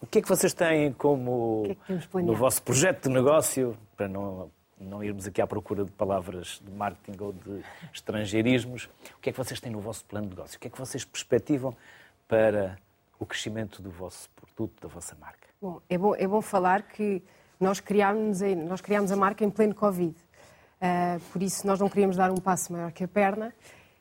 O 0.00 0.06
que 0.06 0.18
é 0.18 0.22
que 0.22 0.28
vocês 0.28 0.52
têm 0.52 0.92
como 0.92 1.64
é 1.88 2.22
no 2.22 2.34
vosso 2.34 2.62
projeto 2.62 3.08
de 3.08 3.14
negócio, 3.14 3.76
para 3.96 4.08
não, 4.08 4.50
não 4.78 5.02
irmos 5.02 5.26
aqui 5.26 5.40
à 5.40 5.46
procura 5.46 5.84
de 5.84 5.90
palavras 5.90 6.60
de 6.64 6.70
marketing 6.70 7.22
ou 7.22 7.32
de 7.32 7.64
estrangeirismos, 7.92 8.88
o 9.16 9.20
que 9.20 9.30
é 9.30 9.32
que 9.32 9.38
vocês 9.38 9.60
têm 9.60 9.72
no 9.72 9.80
vosso 9.80 10.04
plano 10.04 10.26
de 10.26 10.34
negócio? 10.34 10.56
O 10.56 10.60
que 10.60 10.68
é 10.68 10.70
que 10.70 10.78
vocês 10.78 11.04
perspectivam 11.04 11.74
para 12.28 12.78
o 13.18 13.24
crescimento 13.24 13.80
do 13.80 13.90
vosso 13.90 14.28
produto, 14.30 14.82
da 14.82 14.88
vossa 14.88 15.16
marca? 15.18 15.48
Bom, 15.60 15.80
é 15.88 15.96
bom, 15.96 16.14
é 16.14 16.26
bom 16.26 16.42
falar 16.42 16.82
que 16.82 17.22
nós 17.58 17.80
criámos, 17.80 18.40
nós 18.68 18.80
criámos 18.80 19.10
a 19.10 19.16
marca 19.16 19.44
em 19.44 19.50
pleno 19.50 19.74
Covid. 19.74 20.14
Uh, 20.14 21.20
por 21.32 21.42
isso, 21.42 21.66
nós 21.66 21.80
não 21.80 21.88
queríamos 21.88 22.16
dar 22.16 22.30
um 22.30 22.36
passo 22.36 22.72
maior 22.72 22.92
que 22.92 23.04
a 23.04 23.08
perna, 23.08 23.54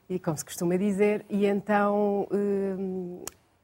e 0.09 0.19
como 0.19 0.37
se 0.37 0.43
costuma 0.43 0.75
dizer, 0.75 1.25
e 1.29 1.45
então 1.45 2.27
uh, 2.29 3.23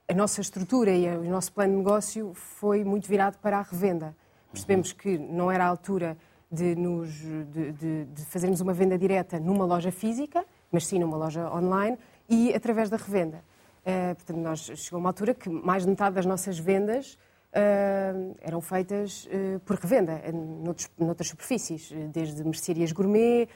a 0.09 0.13
nossa 0.13 0.41
estrutura 0.41 0.89
e 0.91 1.07
o 1.07 1.29
nosso 1.29 1.53
plano 1.53 1.73
de 1.73 1.77
negócio 1.77 2.33
foi 2.33 2.83
muito 2.83 3.07
virado 3.07 3.37
para 3.37 3.59
a 3.59 3.61
revenda. 3.61 4.15
Percebemos 4.51 4.91
que 4.91 5.19
não 5.19 5.51
era 5.51 5.65
a 5.65 5.67
altura 5.67 6.17
de, 6.51 6.75
nos, 6.75 7.13
de, 7.13 7.71
de, 7.73 8.05
de 8.05 8.25
fazermos 8.25 8.59
uma 8.59 8.73
venda 8.73 8.97
direta 8.97 9.39
numa 9.39 9.65
loja 9.65 9.91
física, 9.91 10.43
mas 10.71 10.87
sim 10.87 10.97
numa 10.97 11.15
loja 11.15 11.47
online 11.53 11.95
e 12.27 12.51
através 12.55 12.89
da 12.89 12.97
revenda. 12.97 13.43
Uh, 13.81 14.15
portanto, 14.15 14.37
nós 14.37 14.59
chegou 14.75 14.99
uma 14.99 15.09
altura 15.09 15.35
que 15.35 15.47
mais 15.47 15.83
de 15.83 15.89
metade 15.89 16.15
das 16.15 16.25
nossas 16.25 16.57
vendas 16.57 17.13
uh, 17.53 18.35
eram 18.41 18.61
feitas 18.61 19.25
uh, 19.27 19.59
por 19.59 19.77
revenda, 19.77 20.23
noutros, 20.33 20.89
noutras 20.97 21.27
superfícies, 21.27 21.91
desde 22.11 22.43
mercearias 22.43 22.91
gourmet, 22.91 23.47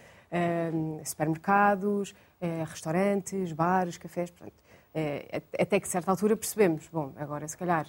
supermercados, 1.04 2.16
restaurantes, 2.68 3.52
bares, 3.52 4.00
cafés. 4.00 4.32
Portanto, 4.32 4.62
até 5.60 5.79
que, 5.79 5.88
a 5.88 5.89
certa 5.89 6.12
altura, 6.12 6.38
percebemos, 6.38 6.88
bom, 6.88 7.12
agora 7.15 7.47
se 7.47 7.58
calhar 7.58 7.88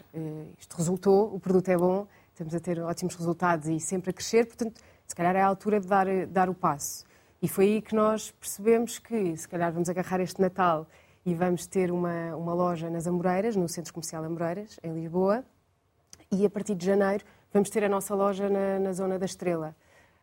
isto 0.58 0.76
resultou, 0.76 1.34
o 1.34 1.38
produto 1.38 1.68
é 1.68 1.76
bom, 1.76 2.06
estamos 2.32 2.54
a 2.54 2.60
ter 2.60 2.80
ótimos 2.80 3.14
resultados 3.14 3.68
e 3.68 3.78
sempre 3.78 4.10
a 4.10 4.12
crescer, 4.12 4.46
portanto, 4.46 4.80
se 5.06 5.14
calhar 5.14 5.36
é 5.36 5.42
a 5.42 5.46
altura 5.46 5.80
de 5.80 5.86
dar, 5.86 6.06
dar 6.26 6.48
o 6.48 6.54
passo. 6.54 7.04
E 7.42 7.48
foi 7.48 7.66
aí 7.66 7.82
que 7.82 7.94
nós 7.94 8.30
percebemos 8.30 8.98
que, 8.98 9.36
se 9.36 9.46
calhar, 9.46 9.70
vamos 9.70 9.88
agarrar 9.90 10.20
este 10.20 10.40
Natal 10.40 10.86
e 11.26 11.34
vamos 11.34 11.66
ter 11.66 11.90
uma, 11.90 12.34
uma 12.36 12.54
loja 12.54 12.88
nas 12.88 13.06
Amoreiras, 13.06 13.54
no 13.54 13.68
Centro 13.68 13.92
Comercial 13.92 14.24
Amoreiras, 14.24 14.80
em 14.82 14.94
Lisboa, 14.94 15.44
e 16.32 16.44
a 16.44 16.50
partir 16.50 16.74
de 16.74 16.86
janeiro 16.86 17.24
vamos 17.52 17.70
ter 17.70 17.84
a 17.84 17.88
nossa 17.88 18.14
loja 18.14 18.48
na, 18.48 18.78
na 18.78 18.92
Zona 18.92 19.18
da 19.18 19.26
Estrela. 19.26 19.76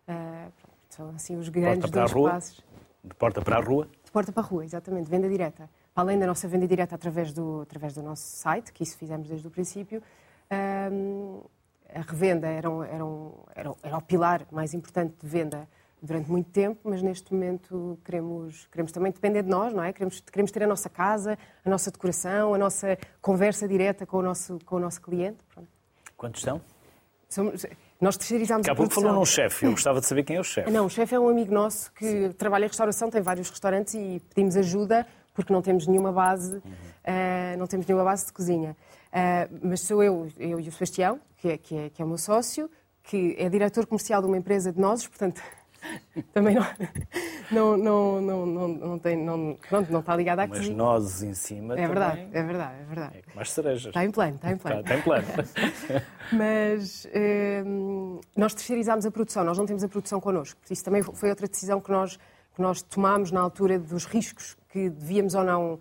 Uh, 0.07 0.51
são 0.89 1.09
assim 1.11 1.37
os 1.37 1.47
grandes 1.47 1.89
dois 1.89 2.11
passos. 2.11 2.63
De 3.03 3.15
porta 3.15 3.41
para 3.41 3.57
a 3.57 3.61
rua? 3.61 3.87
De 4.03 4.11
porta 4.11 4.31
para 4.31 4.43
a 4.43 4.45
rua, 4.45 4.65
exatamente, 4.65 5.09
venda 5.09 5.29
direta. 5.29 5.69
Para 5.93 6.03
além 6.03 6.17
da 6.17 6.25
nossa 6.25 6.47
venda 6.47 6.67
direta 6.67 6.95
através 6.95 7.33
do, 7.33 7.61
através 7.61 7.93
do 7.93 8.01
nosso 8.01 8.23
site, 8.23 8.71
que 8.71 8.83
isso 8.83 8.97
fizemos 8.97 9.27
desde 9.27 9.45
o 9.47 9.51
princípio, 9.51 10.01
um, 10.91 11.41
a 11.93 12.01
revenda 12.01 12.47
era, 12.47 12.69
um, 12.69 12.83
era, 12.83 13.05
um, 13.05 13.33
era, 13.53 13.73
era 13.83 13.97
o 13.97 14.01
pilar 14.01 14.45
mais 14.51 14.73
importante 14.73 15.15
de 15.21 15.27
venda 15.27 15.67
durante 16.01 16.31
muito 16.31 16.49
tempo, 16.49 16.79
mas 16.85 17.01
neste 17.01 17.31
momento 17.33 17.99
queremos, 18.03 18.65
queremos 18.71 18.91
também 18.91 19.11
depender 19.11 19.43
de 19.43 19.49
nós, 19.49 19.73
não 19.73 19.83
é? 19.83 19.93
Queremos, 19.93 20.19
queremos 20.21 20.51
ter 20.51 20.63
a 20.63 20.67
nossa 20.67 20.89
casa, 20.89 21.37
a 21.63 21.69
nossa 21.69 21.91
decoração, 21.91 22.53
a 22.53 22.57
nossa 22.57 22.97
conversa 23.21 23.67
direta 23.67 24.05
com 24.05 24.17
o 24.17 24.21
nosso, 24.21 24.57
com 24.65 24.77
o 24.77 24.79
nosso 24.79 25.01
cliente. 25.01 25.37
Pronto. 25.53 25.69
Quantos 26.17 26.41
são? 26.41 26.61
Somos, 27.29 27.65
nós 27.99 28.17
terceirizamos 28.17 28.65
Daqui 28.65 28.71
a 28.71 28.75
pouco 28.75 28.93
falou 28.93 29.13
num 29.13 29.25
chefe, 29.25 29.65
eu 29.65 29.71
gostava 29.71 29.99
de 29.99 30.07
saber 30.07 30.23
quem 30.23 30.37
é 30.37 30.39
o 30.39 30.43
chefe. 30.43 30.71
Não, 30.71 30.87
o 30.87 30.89
chefe 30.89 31.13
é 31.13 31.19
um 31.19 31.29
amigo 31.29 31.53
nosso 31.53 31.91
que 31.93 32.05
Sim. 32.05 32.31
trabalha 32.31 32.65
em 32.65 32.67
restauração, 32.67 33.09
tem 33.11 33.21
vários 33.21 33.49
restaurantes 33.49 33.93
e 33.93 34.21
pedimos 34.33 34.57
ajuda 34.57 35.05
porque 35.43 35.53
não 35.53 35.61
temos 35.61 35.87
nenhuma 35.87 36.11
base, 36.11 36.55
uhum. 36.55 36.61
uh, 36.61 37.57
não 37.57 37.67
temos 37.67 37.85
nenhuma 37.85 38.05
base 38.05 38.25
de 38.25 38.33
cozinha. 38.33 38.75
Uh, 39.11 39.59
mas 39.63 39.81
sou 39.81 40.03
eu, 40.03 40.27
eu 40.37 40.59
e 40.59 40.67
o 40.67 40.71
Sebastião, 40.71 41.19
que 41.37 41.49
é, 41.49 41.57
que, 41.57 41.75
é, 41.75 41.89
que 41.89 42.01
é 42.01 42.05
o 42.05 42.07
meu 42.07 42.17
sócio, 42.17 42.69
que 43.03 43.35
é 43.37 43.49
diretor 43.49 43.85
comercial 43.85 44.21
de 44.21 44.27
uma 44.27 44.37
empresa 44.37 44.71
de 44.71 44.79
nozes, 44.79 45.07
portanto 45.07 45.41
também 46.33 46.55
não, 46.55 46.65
não, 47.51 47.77
não, 47.77 48.21
não, 48.21 48.45
não, 48.45 48.67
não, 48.67 48.99
tem, 48.99 49.17
não, 49.17 49.57
pronto, 49.67 49.91
não 49.91 49.99
está 49.99 50.15
ligado 50.15 50.39
à 50.39 50.47
cozinha. 50.47 50.69
Mas 50.69 50.77
nozes 50.77 51.23
em 51.23 51.33
cima 51.33 51.79
É 51.79 51.87
verdade, 51.87 52.27
é 52.31 52.43
verdade, 52.43 52.75
é 52.81 52.85
verdade. 52.85 53.17
É 53.17 53.35
mais 53.35 53.51
cerejas. 53.51 53.87
Está 53.87 54.05
em 54.05 54.11
plano, 54.11 54.35
está 54.35 54.51
em 54.51 54.57
plano. 54.57 54.79
Está, 54.81 54.95
está 54.95 54.99
em 54.99 55.03
plano. 55.03 55.27
Mas 56.31 57.07
hum, 57.65 58.19
nós 58.35 58.53
terceirizámos 58.53 59.05
a 59.05 59.11
produção, 59.11 59.43
nós 59.43 59.57
não 59.57 59.65
temos 59.65 59.83
a 59.83 59.87
produção 59.87 60.19
connosco. 60.19 60.59
Isso 60.69 60.83
também 60.83 61.01
foi 61.01 61.29
outra 61.29 61.47
decisão 61.47 61.81
que 61.81 61.91
nós, 61.91 62.19
nós 62.61 62.81
tomámos 62.81 63.31
na 63.31 63.41
altura 63.41 63.77
dos 63.77 64.05
riscos 64.05 64.57
que 64.69 64.89
devíamos 64.89 65.35
ou 65.35 65.43
não... 65.43 65.79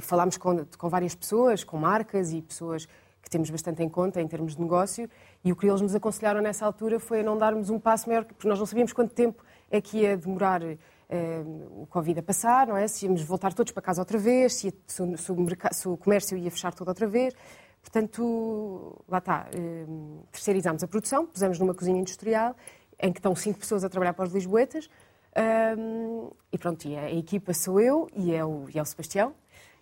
Falámos 0.00 0.36
com, 0.36 0.64
com 0.78 0.88
várias 0.88 1.14
pessoas, 1.14 1.64
com 1.64 1.76
marcas 1.76 2.32
e 2.32 2.40
pessoas 2.40 2.86
que 3.22 3.30
temos 3.30 3.50
bastante 3.50 3.82
em 3.82 3.88
conta 3.88 4.20
em 4.20 4.26
termos 4.26 4.56
de 4.56 4.60
negócio, 4.60 5.08
e 5.44 5.52
o 5.52 5.56
que 5.56 5.66
eles 5.66 5.80
nos 5.80 5.94
aconselharam 5.94 6.40
nessa 6.40 6.66
altura 6.66 6.98
foi 6.98 7.22
não 7.22 7.38
darmos 7.38 7.70
um 7.70 7.78
passo 7.78 8.08
maior, 8.08 8.24
porque 8.24 8.46
nós 8.48 8.58
não 8.58 8.66
sabíamos 8.66 8.92
quanto 8.92 9.14
tempo 9.14 9.42
é 9.70 9.80
que 9.80 9.98
ia 9.98 10.16
demorar 10.16 10.60
eh, 10.62 11.42
o 11.70 11.86
Covid 11.86 12.18
a 12.18 12.22
passar, 12.22 12.66
não 12.66 12.76
é? 12.76 12.88
Se 12.88 13.06
íamos 13.06 13.22
voltar 13.22 13.52
todos 13.52 13.72
para 13.72 13.82
casa 13.82 14.00
outra 14.00 14.18
vez, 14.18 14.54
se, 14.54 14.74
se, 14.86 15.02
o, 15.02 15.16
se, 15.16 15.88
o, 15.88 15.96
comércio 15.96 16.36
ia 16.36 16.50
fechar 16.50 16.74
tudo 16.74 16.88
outra 16.88 17.06
vez. 17.06 17.34
Portanto, 17.80 18.98
lá 19.08 19.18
está, 19.18 19.46
eh, 19.52 19.86
terceirizámos 20.30 20.82
a 20.82 20.88
produção, 20.88 21.26
pusemos 21.26 21.58
numa 21.58 21.74
cozinha 21.74 22.00
industrial, 22.00 22.56
em 23.00 23.12
que 23.12 23.18
estão 23.18 23.34
cinco 23.34 23.58
pessoas 23.58 23.84
a 23.84 23.88
trabalhar 23.88 24.14
para 24.14 24.26
os 24.26 24.32
Lisboetas, 24.32 24.88
um, 25.36 26.30
e 26.52 26.58
pronto, 26.58 26.86
e 26.86 26.96
a, 26.96 27.02
a, 27.02 27.12
equipa 27.12 27.54
sou 27.54 27.80
eu 27.80 28.08
e 28.14 28.34
é 28.34 28.44
o, 28.44 28.66
e 28.72 28.78
é 28.78 28.82
o 28.82 28.84
Sebastião, 28.84 29.34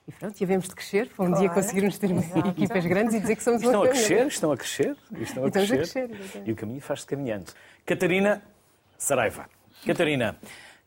e 0.07 0.13
pronto, 0.13 0.41
e 0.41 0.45
havemos 0.45 0.69
de 0.69 0.75
crescer 0.75 1.09
para 1.09 1.25
um 1.25 1.29
claro. 1.29 1.41
dia 1.41 1.51
conseguirmos 1.51 1.99
ter 1.99 2.11
Exato. 2.11 2.49
equipas 2.49 2.87
grandes 2.87 3.15
e 3.15 3.21
dizer 3.21 3.37
que 3.37 3.43
somos 3.43 3.63
estão 3.63 3.81
uma 3.81 3.87
a 3.87 3.89
crescer, 3.89 4.27
Estão 4.27 4.53
a 4.53 4.57
crescer, 4.57 4.97
estão 5.21 5.45
a 5.45 5.49
e 5.49 5.51
crescer. 5.51 5.75
A 5.75 6.09
crescer 6.09 6.43
e 6.47 6.53
o 6.53 6.57
caminho 6.57 6.81
faz-se 6.81 7.07
caminhando. 7.07 7.53
Catarina 7.85 8.43
Saraiva. 8.97 9.49
Catarina, 9.85 10.37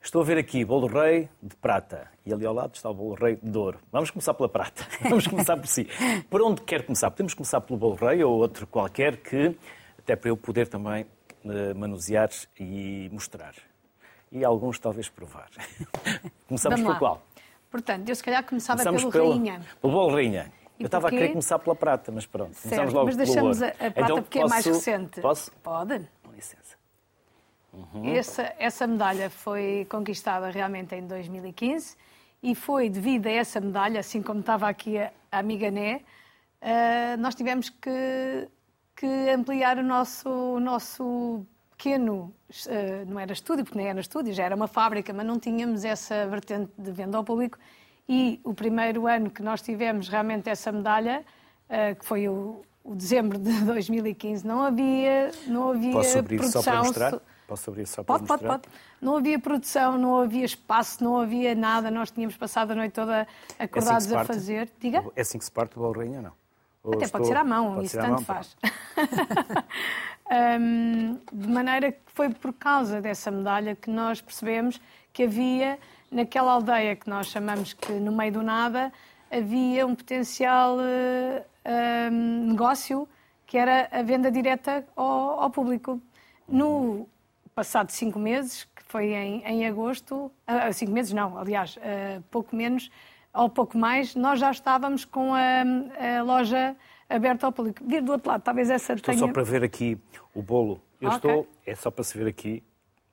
estou 0.02 0.22
a 0.22 0.26
ver 0.26 0.38
aqui 0.38 0.64
bolo 0.64 0.88
rei 0.88 1.30
de 1.42 1.56
prata 1.58 2.08
e 2.26 2.34
ali 2.34 2.46
ao 2.46 2.54
lado 2.54 2.76
está 2.76 2.90
o 2.90 2.94
bolo 2.94 3.16
rei 3.16 3.38
de 3.42 3.58
ouro. 3.58 3.80
Vamos 3.92 4.12
começar 4.12 4.34
pela 4.34 4.50
prata. 4.50 4.86
Vamos 5.04 5.28
começar 5.28 5.58
por 5.58 5.68
si. 5.68 5.88
Por 6.30 6.42
onde 6.42 6.62
quer 6.62 6.86
começar? 6.86 7.12
Podemos 7.12 7.34
começar 7.34 7.60
pelo 7.62 7.78
bolo 7.78 7.96
rei 7.96 8.24
ou 8.24 8.34
outro 8.34 8.66
qualquer 8.66 9.18
que, 9.18 9.58
até 10.00 10.16
para 10.16 10.30
eu 10.30 10.38
poder 10.38 10.68
também 10.68 11.06
eh, 11.46 11.74
manusear 11.74 12.30
e 12.60 13.10
mostrar. 13.12 13.54
E 14.34 14.44
alguns 14.44 14.80
talvez 14.80 15.08
provar. 15.10 15.48
Começamos 16.50 16.82
por 16.82 16.98
qual? 16.98 17.22
Portanto, 17.70 18.10
eu 18.10 18.16
se 18.16 18.24
calhar 18.24 18.44
começava 18.44 18.84
Começamos 18.84 19.02
pelo, 19.02 19.12
pelo 19.12 19.30
rainha. 19.30 19.62
Pelo 19.80 19.94
bolo 19.94 20.16
rainha. 20.16 20.52
E 20.80 20.84
eu 20.84 20.88
estava 20.88 21.08
a 21.08 21.12
querer 21.12 21.30
começar 21.30 21.60
pela 21.60 21.76
prata, 21.76 22.12
mas 22.12 22.26
pronto. 22.26 22.56
Certo, 22.56 22.64
começamos 22.64 22.94
logo 22.94 23.06
mas 23.06 23.16
deixamos 23.16 23.62
a, 23.62 23.68
a 23.68 23.72
prata 23.72 24.02
então, 24.02 24.22
porque 24.24 24.40
posso, 24.40 24.52
é 24.52 24.56
mais 24.56 24.66
recente. 24.66 25.22
Posso? 25.22 25.52
Pode. 25.62 26.10
Com 26.24 26.32
licença. 26.32 26.76
Uhum. 27.72 28.16
Essa, 28.16 28.56
essa 28.58 28.88
medalha 28.88 29.30
foi 29.30 29.86
conquistada 29.88 30.50
realmente 30.50 30.96
em 30.96 31.06
2015 31.06 31.96
e 32.42 32.56
foi 32.56 32.90
devido 32.90 33.28
a 33.28 33.32
essa 33.32 33.62
medalha, 33.62 34.00
assim 34.00 34.24
como 34.24 34.40
estava 34.40 34.68
aqui 34.68 34.98
a, 34.98 35.12
a 35.32 35.38
amiga 35.38 35.70
Né, 35.70 36.02
uh, 36.62 37.22
nós 37.22 37.36
tivemos 37.36 37.70
que, 37.70 38.50
que 38.96 39.30
ampliar 39.30 39.78
o 39.78 39.84
nosso, 39.84 40.30
o 40.30 40.60
nosso 40.60 41.46
pequeno, 41.84 42.34
uh, 42.68 43.06
não 43.12 43.20
era 43.20 43.34
estúdio, 43.34 43.66
porque 43.66 43.78
nem 43.78 43.90
era 43.90 44.00
estúdio, 44.00 44.34
já 44.34 44.46
era 44.46 44.56
uma 44.56 44.68
fábrica, 44.68 45.12
mas 45.12 45.26
não 45.26 45.38
tínhamos 45.38 45.84
essa 45.84 46.26
vertente 46.28 46.72
de 46.78 46.92
venda 46.92 47.18
ao 47.18 47.26
público. 47.26 47.60
E 48.08 48.40
o 48.44 48.54
primeiro 48.54 49.06
ano 49.06 49.30
que 49.30 49.44
nós 49.44 49.62
tivemos 49.62 50.08
realmente 50.08 50.50
essa 50.50 50.72
medalha, 50.72 51.26
uh, 51.70 51.96
que 51.96 52.06
foi 52.06 52.30
o, 52.30 52.62
o, 52.84 52.96
dezembro 52.96 53.38
de 53.38 53.52
2015, 53.66 54.48
não 54.48 54.62
havia, 54.62 55.32
não 55.46 55.72
havia 55.72 55.92
Posso 55.92 56.20
abrir 56.20 56.38
produção. 56.38 56.62
Só 56.62 56.72
para 56.72 56.84
mostrar? 56.84 57.22
Posso 57.46 57.70
abrir 57.70 57.86
só 57.86 58.04
para 58.04 58.14
pode, 58.20 58.32
mostrar? 58.32 58.48
Pode, 58.48 58.62
pode. 58.64 58.76
Não 59.02 59.18
havia 59.18 59.38
produção, 59.38 59.98
não 59.98 60.22
havia 60.22 60.46
espaço, 60.46 61.04
não 61.04 61.18
havia 61.20 61.54
nada. 61.54 61.92
Nós 61.92 62.12
tínhamos 62.12 62.38
passado 62.38 62.72
a 62.72 62.76
noite 62.76 62.94
toda 62.94 63.28
acordados 63.60 64.10
é 64.10 64.16
assim 64.16 64.16
a 64.16 64.26
fazer. 64.26 64.72
Diga? 64.80 65.04
É 65.16 65.22
assim 65.22 65.38
que 65.38 65.44
se 65.44 65.52
parte 65.52 65.78
o 65.78 65.82
Bolo 65.82 66.00
Rainha, 66.00 66.22
não? 66.22 66.43
Ou 66.84 66.96
Até 66.96 67.06
estou... 67.06 67.20
pode 67.20 67.28
ser 67.28 67.38
à 67.38 67.44
mão, 67.44 67.76
pode 67.76 67.86
isso 67.86 67.98
tanto 67.98 68.10
mão, 68.10 68.22
faz. 68.22 68.58
um, 70.60 71.18
de 71.32 71.48
maneira 71.48 71.92
que 71.94 72.02
foi 72.08 72.30
por 72.30 72.52
causa 72.54 73.02
dessa 73.02 73.32
medalha 73.32 73.76
que 73.76 73.90
nós 73.90 74.22
percebemos 74.22 74.82
que 75.14 75.24
havia, 75.24 75.80
naquela 76.12 76.52
aldeia 76.52 76.96
que 76.96 77.10
nós 77.10 77.28
chamamos 77.28 77.72
que 77.72 77.94
no 77.94 78.12
meio 78.12 78.34
do 78.34 78.44
nada, 78.44 78.92
havia 79.32 79.88
um 79.88 79.96
potencial 79.96 80.78
uh, 80.78 82.12
um, 82.12 82.50
negócio 82.50 83.08
que 83.46 83.58
era 83.58 83.88
a 83.92 84.04
venda 84.04 84.30
direta 84.30 84.86
ao, 84.96 85.40
ao 85.42 85.50
público. 85.50 86.02
No 86.48 87.08
passado 87.56 87.92
cinco 87.92 88.20
meses, 88.20 88.66
que 88.76 88.84
foi 88.84 89.14
em, 89.14 89.42
em 89.44 89.66
agosto, 89.68 90.26
uh, 90.26 90.74
cinco 90.74 90.92
meses 90.92 91.14
não, 91.14 91.38
aliás, 91.38 91.78
uh, 91.78 92.22
pouco 92.30 92.56
menos 92.56 92.92
ou 93.34 93.50
pouco 93.50 93.78
mais, 93.78 94.16
nós 94.16 94.40
já 94.40 94.52
estávamos 94.52 95.06
com 95.06 95.34
a, 95.34 96.20
a 96.20 96.22
loja 96.22 96.76
aberta 97.10 97.46
ao 97.46 97.52
público. 97.52 97.84
Vir 97.86 98.02
do 98.02 98.12
outro 98.12 98.30
lado, 98.30 98.42
talvez 98.42 98.70
essa 98.70 98.94
estou 98.94 99.14
tenha... 99.14 99.26
só 99.26 99.32
para 99.32 99.44
ver 99.44 99.64
aqui 99.64 99.98
o 100.34 100.42
bolo. 100.42 100.82
Eu 101.02 101.10
okay. 101.10 101.18
estou, 101.18 101.48
é 101.66 101.76
só 101.76 101.92
para 101.92 102.04
se 102.04 102.18
ver 102.18 102.28
aqui 102.28 102.64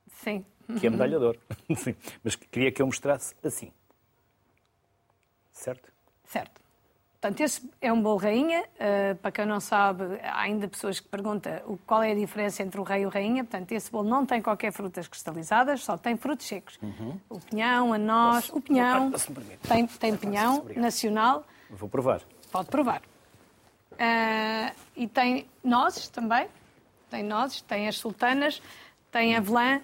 Sim. 0.06 0.44
que 0.78 0.86
é 0.86 0.90
medalhador. 0.90 1.36
Sim. 1.74 1.94
Mas 2.22 2.36
queria 2.36 2.70
que 2.70 2.82
eu 2.82 2.86
mostrasse 2.86 3.34
assim. 3.42 3.72
Certo? 5.50 5.92
Certo. 6.24 6.60
Portanto, 7.20 7.40
esse 7.42 7.70
é 7.82 7.92
um 7.92 8.00
bolo 8.00 8.16
rainha. 8.16 8.62
Uh, 8.62 9.14
para 9.16 9.30
quem 9.30 9.44
não 9.44 9.60
sabe, 9.60 10.04
há 10.22 10.40
ainda 10.40 10.66
pessoas 10.66 10.98
que 11.00 11.06
perguntam 11.06 11.52
qual 11.86 12.02
é 12.02 12.12
a 12.12 12.14
diferença 12.14 12.62
entre 12.62 12.80
o 12.80 12.82
rei 12.82 13.02
e 13.02 13.06
o 13.06 13.10
rainha. 13.10 13.44
Portanto, 13.44 13.72
esse 13.72 13.90
bolo 13.90 14.08
não 14.08 14.24
tem 14.24 14.40
qualquer 14.40 14.72
frutas 14.72 15.06
cristalizadas, 15.06 15.84
só 15.84 15.98
tem 15.98 16.16
frutos 16.16 16.46
secos. 16.46 16.78
Uhum. 16.82 17.20
O 17.28 17.38
pinhão, 17.38 17.92
a 17.92 17.98
noz, 17.98 18.46
Posso? 18.46 18.58
o 18.58 18.62
pinhão, 18.62 19.12
ah, 19.14 19.68
tem, 19.68 19.86
tem 19.86 20.16
pinhão 20.16 20.64
nacional. 20.76 21.44
Vou 21.68 21.90
provar. 21.90 22.22
Pode 22.50 22.70
provar. 22.70 23.02
Uh, 23.92 24.74
e 24.96 25.06
tem 25.06 25.46
nozes 25.62 26.08
também, 26.08 26.48
tem 27.10 27.22
nozes, 27.22 27.60
tem 27.60 27.86
as 27.86 27.98
sultanas, 27.98 28.62
tem 29.12 29.36
avelã 29.36 29.82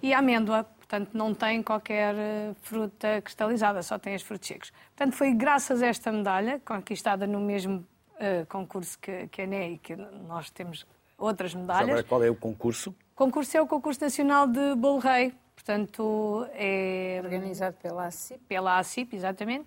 e 0.00 0.14
amêndoa. 0.14 0.64
Portanto, 0.88 1.10
não 1.12 1.34
tem 1.34 1.62
qualquer 1.62 2.14
eh, 2.14 2.54
fruta 2.62 3.20
cristalizada, 3.20 3.82
só 3.82 3.98
tem 3.98 4.14
as 4.14 4.22
frutos 4.22 4.48
secos. 4.48 4.72
Portanto, 4.96 5.14
foi 5.14 5.34
graças 5.34 5.82
a 5.82 5.86
esta 5.86 6.10
medalha, 6.10 6.62
conquistada 6.64 7.26
no 7.26 7.38
mesmo 7.40 7.86
uh, 8.14 8.46
concurso 8.48 8.98
que, 8.98 9.28
que 9.28 9.42
a 9.42 9.46
NEI, 9.46 9.76
que 9.82 9.94
nós 9.94 10.48
temos 10.48 10.86
outras 11.18 11.54
medalhas. 11.54 11.90
Agora, 11.90 12.02
qual 12.04 12.24
é 12.24 12.30
o 12.30 12.34
concurso? 12.34 12.94
O 13.14 13.16
concurso 13.16 13.54
é 13.54 13.60
o 13.60 13.66
Concurso 13.66 14.00
Nacional 14.00 14.46
de 14.46 14.74
Bolo 14.76 15.00
Rei. 15.00 15.34
Portanto, 15.54 16.46
é... 16.54 17.20
Organizado 17.22 17.76
pela 17.82 18.06
ACIP. 18.06 18.40
Pela 18.48 18.78
ACIP, 18.78 19.14
exatamente. 19.14 19.66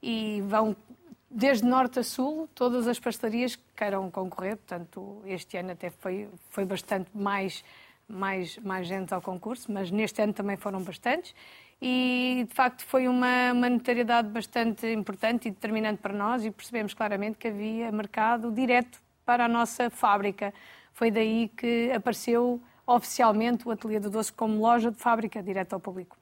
E 0.00 0.40
vão 0.46 0.74
desde 1.30 1.66
norte 1.66 1.98
a 1.98 2.02
sul, 2.02 2.48
todas 2.54 2.86
as 2.88 2.98
pastelarias 2.98 3.56
que 3.56 3.62
queiram 3.76 4.10
concorrer. 4.10 4.56
Portanto, 4.56 5.20
este 5.26 5.58
ano 5.58 5.72
até 5.72 5.90
foi, 5.90 6.30
foi 6.48 6.64
bastante 6.64 7.10
mais 7.14 7.62
mais, 8.12 8.58
mais 8.58 8.86
gente 8.86 9.12
ao 9.12 9.20
concurso, 9.20 9.72
mas 9.72 9.90
neste 9.90 10.22
ano 10.22 10.32
também 10.32 10.56
foram 10.56 10.82
bastantes. 10.82 11.34
E, 11.80 12.46
de 12.48 12.54
facto, 12.54 12.84
foi 12.84 13.08
uma, 13.08 13.52
uma 13.52 13.68
notariedade 13.68 14.28
bastante 14.28 14.86
importante 14.86 15.48
e 15.48 15.50
determinante 15.50 16.00
para 16.00 16.14
nós 16.14 16.44
e 16.44 16.50
percebemos 16.50 16.94
claramente 16.94 17.38
que 17.38 17.48
havia 17.48 17.90
mercado 17.90 18.52
direto 18.52 19.02
para 19.24 19.46
a 19.46 19.48
nossa 19.48 19.90
fábrica. 19.90 20.54
Foi 20.92 21.10
daí 21.10 21.48
que 21.48 21.90
apareceu 21.90 22.60
oficialmente 22.86 23.66
o 23.66 23.70
Ateliê 23.70 23.98
do 23.98 24.10
Doce 24.10 24.32
como 24.32 24.60
loja 24.60 24.90
de 24.90 24.98
fábrica 24.98 25.42
direto 25.42 25.72
ao 25.72 25.80
público. 25.80 26.16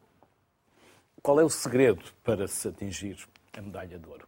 Qual 1.22 1.38
é 1.38 1.44
o 1.44 1.50
segredo 1.50 2.02
para 2.24 2.48
se 2.48 2.68
atingir 2.68 3.18
a 3.56 3.60
medalha 3.60 3.98
de 3.98 4.08
ouro? 4.08 4.26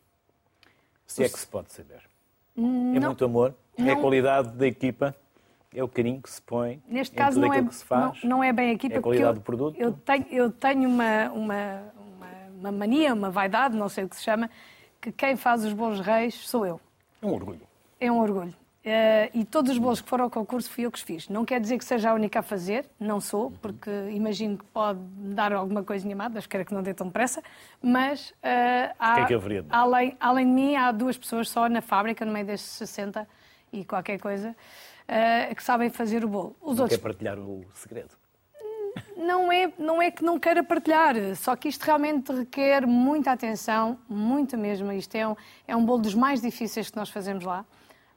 Se 1.06 1.24
é 1.24 1.28
que 1.28 1.38
se 1.38 1.46
pode 1.46 1.72
saber. 1.72 2.02
É 2.56 2.60
não, 2.60 2.96
é 2.96 3.00
muito 3.00 3.24
amor? 3.24 3.54
Não, 3.78 3.88
é 3.88 3.92
a 3.92 3.96
qualidade 3.96 4.50
da 4.50 4.66
equipa? 4.66 5.16
É 5.74 5.82
o 5.82 5.88
carinho 5.88 6.20
que 6.20 6.30
se 6.30 6.40
põe 6.42 6.82
Neste 6.86 7.14
caso 7.14 7.40
não 7.40 7.52
é, 7.52 7.60
não, 7.60 8.12
não, 8.24 8.44
é 8.44 8.52
bem 8.52 8.74
aqui, 8.74 8.92
é 8.92 8.96
a 8.96 9.00
qualidade 9.00 9.30
eu, 9.30 9.34
do 9.34 9.40
produto. 9.40 9.78
Eu 9.78 9.92
tenho, 9.92 10.26
eu 10.30 10.50
tenho 10.50 10.88
uma, 10.88 11.30
uma, 11.30 11.82
uma, 11.96 12.28
uma, 12.58 12.72
mania, 12.72 13.14
uma 13.14 13.30
vaidade, 13.30 13.76
não 13.76 13.88
sei 13.88 14.04
o 14.04 14.08
que 14.08 14.16
se 14.16 14.22
chama, 14.22 14.50
que 15.00 15.10
quem 15.10 15.36
faz 15.36 15.64
os 15.64 15.72
bons 15.72 16.00
reis 16.00 16.34
sou 16.34 16.66
eu. 16.66 16.80
É 17.20 17.26
um 17.26 17.32
orgulho. 17.32 17.60
É 17.98 18.12
um 18.12 18.20
orgulho. 18.20 18.54
Uh, 18.84 19.30
e 19.32 19.44
todos 19.44 19.70
os 19.70 19.78
bolos 19.78 20.00
que 20.00 20.08
foram 20.08 20.24
ao 20.24 20.30
concurso 20.30 20.68
fui 20.68 20.84
eu 20.84 20.90
que 20.90 20.98
os 20.98 21.04
fiz. 21.04 21.28
Não 21.28 21.44
quer 21.44 21.60
dizer 21.60 21.78
que 21.78 21.84
seja 21.84 22.10
a 22.10 22.14
única 22.14 22.40
a 22.40 22.42
fazer, 22.42 22.84
não 22.98 23.20
sou, 23.20 23.52
porque 23.62 23.88
imagino 24.10 24.58
que 24.58 24.64
pode 24.64 24.98
dar 24.98 25.52
alguma 25.52 25.84
coisinha 25.84 26.16
má, 26.16 26.28
mas 26.28 26.48
quero 26.48 26.64
que 26.64 26.74
não 26.74 26.82
dê 26.82 26.92
tão 26.92 27.06
depressa. 27.06 27.40
Mas 27.80 28.30
uh, 28.30 28.92
há, 28.98 29.14
que 29.14 29.20
é 29.20 29.26
que 29.26 29.34
haveria 29.34 29.64
além, 29.70 30.16
além 30.18 30.46
de 30.46 30.52
mim, 30.52 30.74
há 30.74 30.90
duas 30.90 31.16
pessoas 31.16 31.48
só 31.48 31.68
na 31.68 31.80
fábrica, 31.80 32.24
no 32.24 32.32
meio 32.32 32.44
destes 32.44 32.72
60 32.72 33.28
e 33.72 33.84
qualquer 33.84 34.18
coisa, 34.18 34.54
uh, 35.08 35.54
que 35.54 35.62
sabem 35.62 35.90
fazer 35.90 36.24
o 36.24 36.28
bolo. 36.28 36.56
Os 36.60 36.76
não 36.76 36.84
outros... 36.84 36.98
quer 36.98 37.02
partilhar 37.02 37.38
o 37.38 37.64
segredo? 37.74 38.16
Não 39.16 39.50
é, 39.50 39.72
não 39.78 40.02
é 40.02 40.10
que 40.10 40.22
não 40.22 40.38
queira 40.38 40.62
partilhar, 40.62 41.14
só 41.36 41.54
que 41.56 41.68
isto 41.68 41.82
realmente 41.82 42.32
requer 42.32 42.86
muita 42.86 43.30
atenção, 43.30 43.98
muita 44.08 44.56
mesmo. 44.56 44.92
Isto 44.92 45.14
é 45.14 45.26
um, 45.26 45.36
é 45.66 45.76
um 45.76 45.84
bolo 45.84 46.02
dos 46.02 46.14
mais 46.14 46.40
difíceis 46.42 46.90
que 46.90 46.96
nós 46.96 47.08
fazemos 47.08 47.44
lá. 47.44 47.64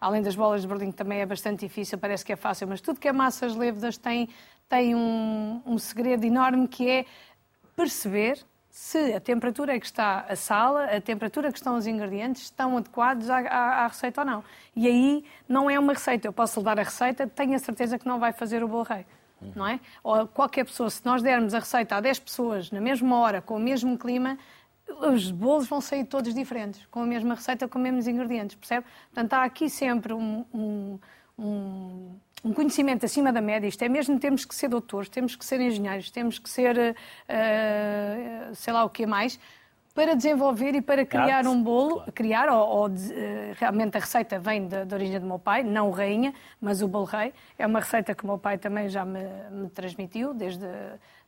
Além 0.01 0.21
das 0.21 0.35
bolas 0.35 0.61
de 0.61 0.67
Berlim, 0.67 0.91
que 0.91 0.97
também 0.97 1.19
é 1.19 1.25
bastante 1.25 1.61
difícil, 1.65 1.97
parece 1.97 2.25
que 2.25 2.33
é 2.33 2.35
fácil, 2.35 2.67
mas 2.67 2.81
tudo 2.81 2.99
que 2.99 3.07
é 3.07 3.13
massas 3.13 3.55
levedas 3.55 3.97
tem, 3.97 4.27
tem 4.67 4.93
um, 4.95 5.61
um 5.65 5.77
segredo 5.77 6.25
enorme 6.25 6.67
que 6.67 6.89
é 6.89 7.05
perceber 7.75 8.43
se 8.75 9.13
a 9.13 9.21
temperatura 9.21 9.79
que 9.79 9.85
está 9.85 10.25
a 10.27 10.35
sala, 10.35 10.83
a 10.83 10.99
temperatura 10.99 11.49
que 11.49 11.57
estão 11.57 11.77
os 11.77 11.87
ingredientes, 11.87 12.41
estão 12.41 12.75
adequados 12.75 13.29
à, 13.29 13.37
à, 13.37 13.85
à, 13.85 13.87
receita 13.87 14.19
ou 14.19 14.27
não. 14.27 14.43
E 14.75 14.85
aí 14.85 15.23
não 15.47 15.69
é 15.69 15.79
uma 15.79 15.93
receita. 15.93 16.27
Eu 16.27 16.33
posso 16.33 16.61
dar 16.61 16.77
a 16.77 16.83
receita, 16.83 17.25
tenho 17.25 17.55
a 17.55 17.59
certeza 17.59 17.97
que 17.97 18.05
não 18.05 18.19
vai 18.19 18.33
fazer 18.33 18.61
o 18.65 18.67
bolo 18.67 18.83
rei. 18.83 19.05
Não 19.55 19.65
é? 19.65 19.79
Ou 20.03 20.27
qualquer 20.27 20.65
pessoa, 20.65 20.89
se 20.89 21.05
nós 21.05 21.21
dermos 21.21 21.53
a 21.53 21.59
receita 21.59 21.95
a 21.95 22.01
10 22.01 22.19
pessoas 22.19 22.69
na 22.69 22.81
mesma 22.81 23.17
hora, 23.17 23.41
com 23.41 23.55
o 23.55 23.59
mesmo 23.61 23.97
clima, 23.97 24.37
os 24.89 25.31
bolos 25.31 25.69
vão 25.69 25.79
sair 25.79 26.03
todos 26.03 26.33
diferentes, 26.33 26.85
com 26.87 26.99
a 26.99 27.05
mesma 27.05 27.35
receita, 27.35 27.69
com 27.69 27.79
os 27.79 27.83
mesmos 27.83 28.07
ingredientes, 28.07 28.57
percebe? 28.57 28.85
Portanto, 29.05 29.33
há 29.35 29.45
aqui 29.45 29.69
sempre 29.69 30.11
um, 30.11 30.43
um, 30.53 30.99
um 31.39 32.15
um 32.45 32.53
conhecimento 32.53 33.03
acima 33.03 33.33
da 33.33 33.41
média. 33.41 33.67
Isto 33.67 33.81
é 33.83 33.89
mesmo, 33.89 34.19
temos 34.19 34.45
que 34.45 34.53
ser 34.53 34.67
doutores, 34.67 35.09
temos 35.09 35.35
que 35.35 35.43
ser 35.43 35.59
engenheiros, 35.59 36.11
temos 36.11 36.37
que 36.37 36.47
ser, 36.47 36.77
uh, 36.77 38.53
sei 38.53 38.71
lá 38.71 38.85
o 38.85 38.89
que 38.89 39.07
mais, 39.07 39.39
para 39.95 40.13
desenvolver 40.13 40.75
e 40.75 40.81
para 40.81 41.03
criar 41.03 41.47
um 41.47 41.63
bolo, 41.63 41.95
claro. 41.95 42.11
criar, 42.11 42.49
ou, 42.49 42.67
ou 42.67 42.87
uh, 42.87 42.91
realmente 43.57 43.97
a 43.97 43.99
receita 43.99 44.37
vem 44.37 44.67
da, 44.67 44.85
origem 44.93 45.19
do 45.19 45.25
meu 45.25 45.39
pai, 45.39 45.63
não 45.63 45.87
o 45.87 45.91
rainha, 45.91 46.35
mas 46.61 46.83
o 46.83 46.87
bolo 46.87 47.05
rei. 47.05 47.33
É 47.57 47.65
uma 47.65 47.79
receita 47.79 48.13
que 48.13 48.23
o 48.23 48.27
meu 48.27 48.37
pai 48.37 48.59
também 48.59 48.89
já 48.89 49.03
me, 49.03 49.23
me 49.49 49.67
transmitiu 49.69 50.31
desde, 50.31 50.67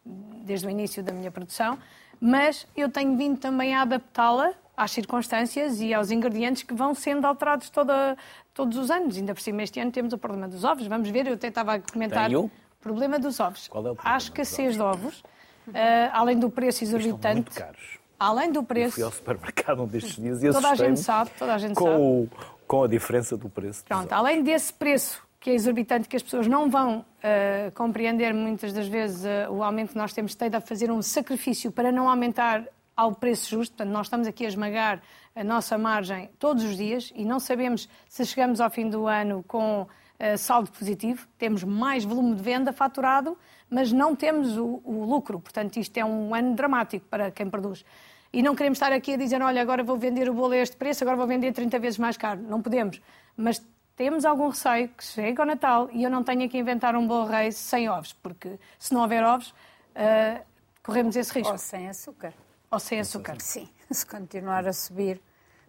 desde 0.06 0.68
o 0.68 0.70
início 0.70 1.02
da 1.02 1.12
minha 1.12 1.32
produção, 1.32 1.80
mas 2.22 2.68
eu 2.76 2.90
tenho 2.90 3.18
vindo 3.18 3.40
também 3.40 3.74
a 3.74 3.82
adaptá-la 3.82 4.54
às 4.78 4.92
circunstâncias 4.92 5.82
e 5.82 5.92
aos 5.92 6.12
ingredientes 6.12 6.62
que 6.62 6.74
vão 6.76 6.94
sendo 6.94 7.26
alterados 7.26 7.72
toda, 7.72 8.16
todos 8.54 8.78
os 8.78 8.92
anos. 8.92 9.18
Ainda 9.18 9.34
por 9.34 9.42
cima, 9.42 9.64
este 9.64 9.80
ano 9.80 9.92
temos 9.92 10.14
o 10.14 10.20
problema 10.20 10.48
dos 10.48 10.64
ovos. 10.64 10.86
Vamos 10.86 11.10
ver, 11.10 11.26
eu 11.26 11.34
até 11.34 11.48
estava 11.48 11.74
a 11.74 11.80
comentar. 11.80 12.32
o 12.32 12.52
problema 12.80 13.18
dos 13.18 13.40
ovos. 13.40 13.68
Qual 13.68 13.86
é 13.88 13.92
o 13.92 13.96
problema? 13.96 14.16
Há 14.16 14.18
escassez 14.20 14.76
de 14.76 14.82
ovos, 14.82 15.20
uh, 15.68 15.74
além 16.14 16.38
do 16.38 16.50
preço 16.50 16.84
exorbitante. 16.84 17.36
muito 17.36 17.52
caros. 17.52 17.98
Além 18.20 18.52
do 18.52 18.64
preço. 18.64 18.90
Eu 18.90 18.92
fui 18.92 19.04
ao 19.04 19.12
supermercado 19.12 19.84
um 19.84 19.88
destes 19.88 20.16
dias 20.16 20.44
e 20.44 20.52
Toda 20.52 20.70
a 20.70 20.76
gente 20.76 21.00
sabe, 21.00 21.32
toda 21.38 21.54
a 21.54 21.58
gente 21.58 21.76
com 21.76 22.28
sabe. 22.30 22.48
Com 22.68 22.84
a 22.84 22.88
diferença 22.88 23.36
do 23.36 23.50
preço. 23.50 23.84
Pronto, 23.86 24.12
além 24.12 24.44
desse 24.44 24.74
preço 24.74 25.26
que 25.40 25.52
é 25.52 25.54
exorbitante, 25.54 26.08
que 26.08 26.16
as 26.16 26.24
pessoas 26.24 26.48
não 26.48 26.70
vão 26.70 27.00
uh, 27.00 27.72
compreender 27.74 28.34
muitas 28.34 28.74
das 28.74 28.88
vezes 28.88 29.24
uh, 29.24 29.52
o 29.52 29.64
aumento 29.64 29.92
que 29.92 29.98
nós 29.98 30.14
temos 30.14 30.36
de 30.36 30.56
a 30.56 30.60
fazer 30.60 30.92
um 30.92 31.02
sacrifício 31.02 31.72
para 31.72 31.92
não 31.92 32.10
aumentar 32.10 32.64
ao 32.98 33.14
preço 33.14 33.52
justo. 33.52 33.76
Portanto, 33.76 33.94
nós 33.94 34.08
estamos 34.08 34.28
aqui 34.28 34.44
a 34.44 34.48
esmagar 34.48 35.02
a 35.36 35.44
nossa 35.44 35.78
margem 35.78 36.32
todos 36.40 36.64
os 36.64 36.76
dias 36.76 37.14
e 37.16 37.24
não 37.24 37.40
sabemos 37.40 37.88
se 38.10 38.26
chegamos 38.26 38.60
ao 38.60 38.72
fim 38.72 38.90
do 38.90 39.06
ano 39.06 39.46
com 39.48 39.84
uh, 39.84 40.38
saldo 40.38 40.72
positivo. 40.72 41.28
Temos 41.38 41.64
mais 41.64 42.04
volume 42.04 42.34
de 42.36 42.42
venda 42.42 42.74
faturado, 42.74 43.38
mas 43.70 43.92
não 43.92 44.16
temos 44.16 44.58
o, 44.58 44.82
o, 44.84 45.06
lucro. 45.06 45.40
Portanto, 45.40 45.78
isto 45.78 45.96
é 45.96 46.04
um 46.04 46.34
ano 46.34 46.56
dramático 46.56 47.06
para 47.08 47.30
quem 47.30 47.48
produz. 47.48 47.86
E 48.34 48.42
não 48.42 48.56
queremos 48.56 48.78
estar 48.78 48.92
aqui 48.92 49.14
a 49.14 49.18
dizer, 49.18 49.42
olha, 49.42 49.62
agora 49.62 49.84
vou 49.84 49.96
vender 49.96 50.28
o 50.28 50.34
bolo 50.34 50.54
a 50.54 50.58
este 50.58 50.76
preço, 50.76 51.04
agora 51.04 51.16
vou 51.16 51.28
vender 51.28 51.54
30 51.54 51.80
vezes 51.80 52.00
mais 52.00 52.18
caro. 52.18 52.42
Não 52.42 52.62
podemos. 52.62 53.00
Mas 53.38 53.64
temos 53.96 54.26
algum 54.26 54.50
receio 54.50 54.90
que 54.90 55.04
chega 55.04 55.44
ao 55.44 55.48
Natal 55.48 55.88
e 55.94 56.04
eu 56.04 56.10
não 56.10 56.24
tenho 56.24 56.50
que 56.50 56.58
inventar 56.58 56.96
um 56.96 57.08
bolo 57.08 57.26
rei 57.26 57.52
sem 57.52 57.88
ovos, 57.90 58.14
porque 58.14 58.60
se 58.78 58.94
não 58.94 59.02
houver 59.02 59.24
ovos, 59.24 59.50
uh, 59.50 60.44
corremos 60.84 61.16
esse 61.16 61.32
risco. 61.32 61.52
Ou 61.52 61.58
sem 61.58 61.88
açúcar. 61.88 62.34
Ou 62.72 62.80
sem 62.80 63.00
açúcar. 63.00 63.38
Sim, 63.40 63.68
se 63.92 64.06
continuar 64.06 64.68
a 64.68 64.74
subir 64.74 65.22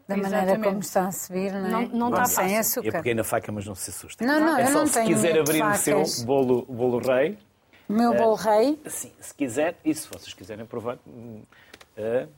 da 0.09 0.17
Exatamente. 0.17 0.47
maneira 0.47 0.71
como 0.71 0.81
está 0.81 1.07
a 1.07 1.13
subir, 1.13 1.53
não 1.53 1.67
é? 1.67 1.71
Não, 1.71 1.89
não 1.89 2.11
está 2.11 2.25
sem 2.25 2.59
açúcar. 2.59 2.89
Eu 2.89 2.93
peguei 2.93 3.15
na 3.15 3.23
faca, 3.23 3.53
mas 3.53 3.67
não 3.67 3.75
se 3.75 3.91
assusta. 3.91 4.25
Não, 4.25 4.41
não, 4.41 4.57
é 4.57 4.63
eu 4.63 4.67
só 4.69 4.73
não 4.73 4.87
se 4.87 4.95
tenho 4.95 5.07
quiser 5.07 5.39
abrir 5.39 5.59
facas. 5.59 5.87
o 5.87 6.07
seu 6.07 6.27
bolo, 6.27 6.63
bolo 6.63 6.99
rei. 6.99 7.39
O 7.87 7.93
meu 7.93 8.15
bolo 8.15 8.33
uh, 8.33 8.37
rei? 8.37 8.81
Sim, 8.87 9.13
se 9.21 9.35
quiser, 9.35 9.79
e 9.85 9.95
se 9.95 10.09
vocês 10.09 10.33
quiserem 10.33 10.65
provar... 10.65 10.97
Uh, 10.97 12.29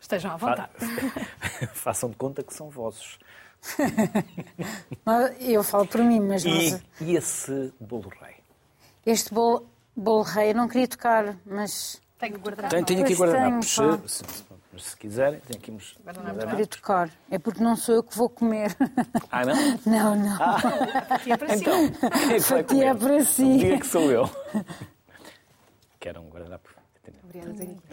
Estejam 0.00 0.32
à 0.32 0.36
vontade. 0.36 0.72
Façam 1.74 2.10
de 2.10 2.16
conta 2.16 2.42
que 2.42 2.52
são 2.52 2.70
vossos. 2.70 3.18
eu 5.40 5.62
falo 5.62 5.86
por 5.86 6.02
mim, 6.02 6.20
mas... 6.20 6.44
E, 6.44 6.48
nós... 6.72 6.82
e 7.00 7.16
esse 7.16 7.72
bolo 7.78 8.10
rei? 8.20 8.36
Este 9.06 9.32
bolo, 9.32 9.68
bolo 9.94 10.22
rei 10.22 10.50
eu 10.50 10.54
não 10.54 10.66
queria 10.66 10.88
tocar, 10.88 11.36
mas... 11.44 12.00
Tenho 12.20 12.34
que 12.34 12.40
guardar. 12.40 12.70
Tenho, 12.70 12.84
tenho 12.84 13.02
aqui 13.04 13.14
guardanapos. 13.14 13.78
Mas 14.72 14.84
se 14.84 14.96
quiserem, 14.96 15.40
tem 15.40 15.56
aqui 15.56 15.70
uns. 15.72 15.98
Para 16.04 16.66
tocar. 16.66 17.10
É 17.30 17.38
porque 17.38 17.62
não 17.62 17.74
sou 17.74 17.96
eu 17.96 18.02
que 18.02 18.16
vou 18.16 18.28
comer. 18.28 18.76
Ah, 19.30 19.44
não? 19.44 19.56
Não, 19.84 20.16
não. 20.16 20.36
Ah. 20.40 20.58
Fatia 21.08 21.36
para 21.36 21.56
si. 21.56 21.64
Então, 21.64 21.90
quem 22.64 22.84
é 22.84 22.94
que 22.94 23.00
vai 23.00 23.16
para 23.16 23.24
si. 23.24 23.42
O 23.42 23.58
dia 23.58 23.80
que 23.80 23.86
sou 23.86 24.10
eu. 24.10 24.30
Quero 25.98 26.20
um 26.20 26.28
guardanapo. 26.28 26.70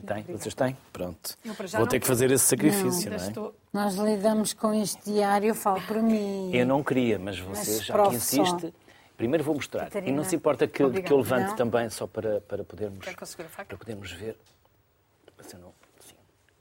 Tem? 0.05 0.23
Vocês 0.35 0.53
têm? 0.55 0.75
Pronto. 0.91 1.37
Vou 1.77 1.85
ter 1.87 1.99
que 1.99 2.07
fazer 2.07 2.31
esse 2.31 2.45
sacrifício, 2.45 3.11
não, 3.11 3.17
não 3.17 3.23
é? 3.23 3.27
Estou... 3.27 3.55
Nós 3.71 3.95
lidamos 3.95 4.53
com 4.53 4.73
este 4.73 5.11
diário, 5.11 5.49
eu 5.49 5.55
falo 5.55 5.81
por 5.81 6.01
mim. 6.01 6.49
Eu 6.53 6.65
não 6.65 6.83
queria, 6.83 7.19
mas 7.19 7.37
você 7.39 7.83
já 7.83 7.93
que 7.93 8.15
insiste. 8.15 8.73
Primeiro 9.17 9.43
vou 9.43 9.55
mostrar. 9.55 9.85
Catarina. 9.85 10.11
E 10.11 10.15
não 10.15 10.23
se 10.23 10.35
importa 10.35 10.67
que, 10.67 11.01
que 11.01 11.11
eu 11.11 11.17
levante 11.17 11.49
não? 11.49 11.55
também, 11.55 11.89
só 11.89 12.05
para, 12.05 12.39
para, 12.41 12.63
podermos, 12.63 13.03
para 13.03 13.77
podermos 13.77 14.11
ver. 14.11 14.37
Mas 15.35 15.51
eu 15.51 15.59
não, 15.59 15.73
sim. 15.99 16.15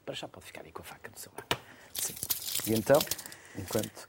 Para 0.04 0.14
já 0.14 0.26
pode 0.26 0.46
ficar 0.46 0.62
aí 0.62 0.72
com 0.72 0.80
a 0.80 0.84
faca 0.84 1.10
seu 1.14 1.30
lado. 1.36 1.62
Sim. 1.92 2.14
E 2.66 2.74
então, 2.74 2.98
enquanto 3.58 4.08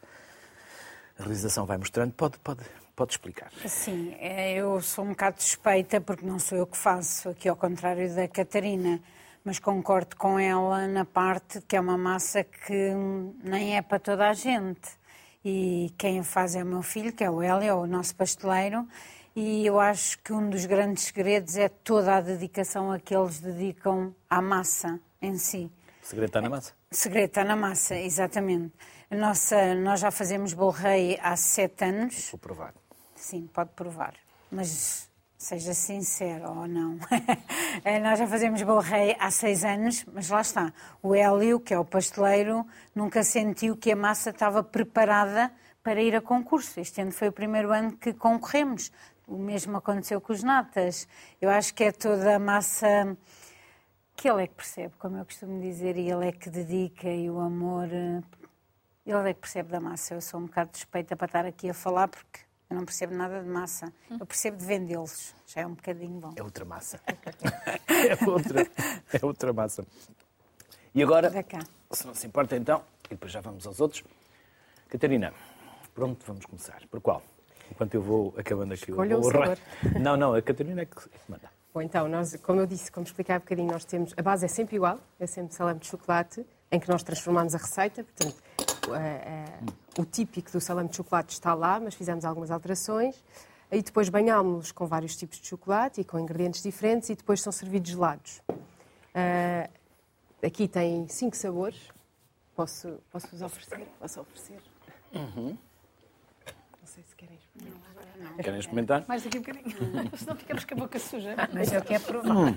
a 1.20 1.24
realização 1.24 1.66
vai 1.66 1.78
mostrando, 1.78 2.14
pode, 2.14 2.40
pode, 2.40 2.62
pode 2.96 3.12
explicar. 3.12 3.52
Sim, 3.66 4.16
é, 4.18 4.54
eu 4.54 4.82
sou 4.82 5.04
um 5.04 5.10
bocado 5.10 5.42
suspeita, 5.42 6.00
porque 6.00 6.26
não 6.26 6.40
sou 6.40 6.58
eu 6.58 6.66
que 6.66 6.78
faço, 6.78 7.30
aqui 7.30 7.50
ao 7.50 7.56
contrário 7.58 8.16
da 8.16 8.30
Catarina, 8.30 9.02
mas 9.44 9.60
concordo 9.60 10.16
com 10.16 10.40
ela 10.40 10.88
na 10.88 11.04
parte 11.04 11.60
que 11.62 11.76
é 11.76 11.82
uma 11.82 11.98
massa 11.98 12.46
que 12.46 12.94
nem 13.44 13.76
é 13.76 13.82
para 13.82 14.00
toda 14.00 14.30
a 14.30 14.34
gente 14.34 14.97
E 15.50 15.94
quem 15.98 16.22
faz 16.24 16.58
é 16.58 16.62
o 16.62 16.66
meu 16.66 16.82
filho, 16.82 17.14
que 17.14 17.24
é 17.24 17.32
o 17.32 17.42
Hélio, 17.42 17.70
é 17.70 17.74
o 17.74 17.88
nosso 17.88 18.14
pasteleiro. 18.14 18.86
E 19.34 19.66
eu 19.66 19.80
acho 19.80 20.20
que 20.20 20.34
um 20.34 20.50
dos 20.50 20.66
grandes 20.66 21.06
segredos 21.06 21.56
é 21.56 21.70
toda 21.70 22.18
a 22.18 22.20
dedicação 22.20 22.92
a 22.92 23.00
que 23.00 23.16
eles 23.16 23.40
dedicam 23.40 24.14
à 24.30 24.42
massa 24.42 25.00
em 25.22 25.38
si. 25.38 25.72
O 26.04 26.06
segredo 26.06 26.28
está 26.28 26.42
na 26.42 26.50
massa? 26.50 26.74
O 26.92 26.96
segredo 26.96 27.28
está 27.28 27.46
na 27.46 27.56
massa, 27.56 27.96
exatamente. 27.96 28.74
A 29.10 29.16
nossa, 29.16 29.74
nós 29.74 30.02
já 30.02 30.12
fazemos 30.12 30.52
bolo 30.52 30.72
rei 30.72 31.18
há 31.24 31.34
sete 31.38 31.86
anos. 31.86 32.30
Vou 32.30 32.40
provar. 32.40 32.74
Sim, 33.16 33.50
pode 33.54 33.70
provar. 33.70 34.16
Mas 34.52 35.07
seja 35.38 35.74
sincero 35.74 36.50
ou 36.50 36.68
não. 36.68 36.98
Eh, 37.84 38.00
nós 38.00 38.18
já 38.18 38.26
fazemos 38.28 38.62
bolo 38.64 38.80
rei 38.80 39.16
há 39.20 39.30
seis 39.30 39.64
anos, 39.64 40.04
mas 40.12 40.30
lá 40.30 40.42
está. 40.42 40.74
O 41.02 41.14
Hélio, 41.14 41.60
que 41.60 41.74
é 41.74 41.80
o 41.80 41.86
pasteleiro, 41.86 42.66
nunca 42.96 43.24
sentiu 43.24 43.78
que 43.78 43.92
a 43.92 43.96
massa 43.96 44.32
estava 44.32 44.64
preparada 44.64 45.52
para 45.84 46.02
ir 46.02 46.16
a 46.16 46.22
concurso. 46.22 46.80
Este 46.80 47.02
ano 47.02 47.12
foi 47.12 47.28
o 47.28 47.32
primeiro 47.32 47.72
ano 47.72 47.92
que 47.96 48.14
concorremos. 48.14 48.92
O 49.28 49.38
mesmo 49.38 49.78
aconteceu 49.78 50.20
com 50.20 50.34
os 50.34 50.42
natas. 50.44 51.08
Eu 51.40 51.50
acho 51.52 51.74
que 51.74 51.84
é 51.84 51.92
toda 51.92 52.36
a 52.36 52.40
massa 52.40 53.16
que 54.16 54.28
ele 54.30 54.44
é 54.44 54.48
que 54.48 54.56
percebe, 54.56 54.96
como 54.98 55.18
eu 55.18 55.26
costumo 55.26 55.62
dizer, 55.62 55.96
e 55.98 56.10
ele 56.10 56.28
é 56.30 56.32
que 56.32 56.50
dedica 56.50 57.08
e 57.10 57.30
o 57.30 57.40
amor. 57.40 57.88
eh, 57.92 58.22
Ele 59.06 59.30
é 59.30 59.34
que 59.34 59.40
percebe 59.42 59.70
da 59.70 59.80
massa. 59.80 60.16
Eu 60.16 60.22
sou 60.22 60.40
um 60.40 60.46
bocado 60.46 60.72
suspeita 60.76 61.16
para 61.16 61.26
estar 61.28 61.46
aqui 61.46 61.70
a 61.70 61.74
falar 61.74 62.08
porque 62.08 62.40
eu 62.70 62.76
não 62.76 62.86
percebo 62.86 63.16
nada 63.16 63.42
de 63.42 63.50
massa. 63.50 63.92
Eu 64.10 64.26
percebo 64.26 64.58
de 64.58 64.66
vendê-los. 64.66 65.34
Já 65.46 65.62
é 65.62 65.68
um 65.68 65.74
bocadinho 65.74 66.20
bom. 66.20 66.34
É 66.36 66.44
outra 66.44 66.66
massa. 66.66 67.00
é, 67.08 68.30
outra, 68.30 68.68
é 69.14 69.26
outra 69.26 69.54
massa. 69.54 69.86
E 70.94 71.02
agora, 71.02 71.32
se 71.92 72.06
não 72.06 72.14
se 72.14 72.28
importa 72.28 72.58
então, 72.58 72.84
e 73.06 73.10
depois 73.10 73.32
já 73.32 73.40
vamos 73.40 73.66
aos 73.66 73.80
outros. 73.80 74.04
Catarina, 74.90 75.34
por 75.94 76.04
onde 76.04 76.18
vamos 76.26 76.46
começar? 76.46 76.82
Por 76.90 77.02
qual? 77.02 77.22
Enquanto 77.72 77.94
eu 77.96 78.02
vou 78.02 78.34
acabando 78.38 78.74
aqui 78.74 78.92
Escolha 78.92 79.18
o 79.18 79.24
sabor. 79.24 79.58
Não, 80.00 80.16
não, 80.16 80.34
a 80.34 80.42
Catarina 80.42 80.82
é 80.82 80.86
que 80.86 80.98
é 80.98 81.18
que 81.18 81.32
manda. 81.32 81.50
Bom, 81.74 81.82
então, 81.82 82.08
nós, 82.08 82.36
como 82.38 82.60
eu 82.60 82.66
disse, 82.66 82.92
como 82.92 83.06
expliquei 83.06 83.36
há 83.36 83.40
bocadinho, 83.40 83.72
nós 83.72 83.86
temos, 83.86 84.14
a 84.18 84.22
base 84.22 84.46
é 84.46 84.48
sempre 84.48 84.78
igual, 84.78 85.00
é 85.20 85.28
sempre 85.28 85.54
salame 85.54 85.80
de 85.80 85.88
chocolate, 85.88 86.46
em 86.72 86.80
que 86.80 86.90
nós 86.90 87.04
transformamos 87.04 87.54
a 87.54 87.58
receita, 87.58 88.04
portanto, 88.04 88.36
o 89.98 90.06
típico 90.06 90.52
do 90.52 90.62
salame 90.62 90.90
de 90.90 90.96
chocolate 90.96 91.34
está 91.34 91.54
lá, 91.54 91.80
mas 91.80 91.94
fizemos 91.96 92.26
algumas 92.26 92.52
alterações, 92.52 93.24
e 93.72 93.82
depois 93.82 94.10
banhámos 94.10 94.72
com 94.72 94.86
vários 94.86 95.16
tipos 95.16 95.40
de 95.40 95.48
chocolate 95.48 96.02
e 96.02 96.04
com 96.04 96.20
ingredientes 96.20 96.64
diferentes, 96.64 97.10
e 97.10 97.16
depois 97.16 97.42
são 97.42 97.52
servidos 97.52 97.90
gelados. 97.92 98.42
Eh, 99.14 99.70
aqui 100.44 100.68
tem 100.68 101.08
cinco 101.08 101.36
sabores, 101.36 101.90
posso, 102.56 103.00
posso 103.12 103.28
vos 103.28 103.42
oferecer? 103.42 103.88
Posso 104.00 104.22
oferecer? 104.22 104.62
Não 106.88 106.94
sei 106.94 107.04
se 107.04 107.16
querem 107.18 107.36
experimentar. 107.36 108.36
Querem 108.42 108.60
experimentar? 108.60 109.06
Mais 109.10 109.28
aqui 109.28 109.38
um 109.38 109.42
bocadinho. 109.42 110.18
Senão 110.18 110.36
ficamos 110.38 110.64
com 110.64 110.74
a 110.74 110.78
boca 110.78 111.00
suja. 111.00 111.36
Mas 111.54 111.74
eu 111.74 111.82
quero 111.82 112.02
provar. 112.06 112.54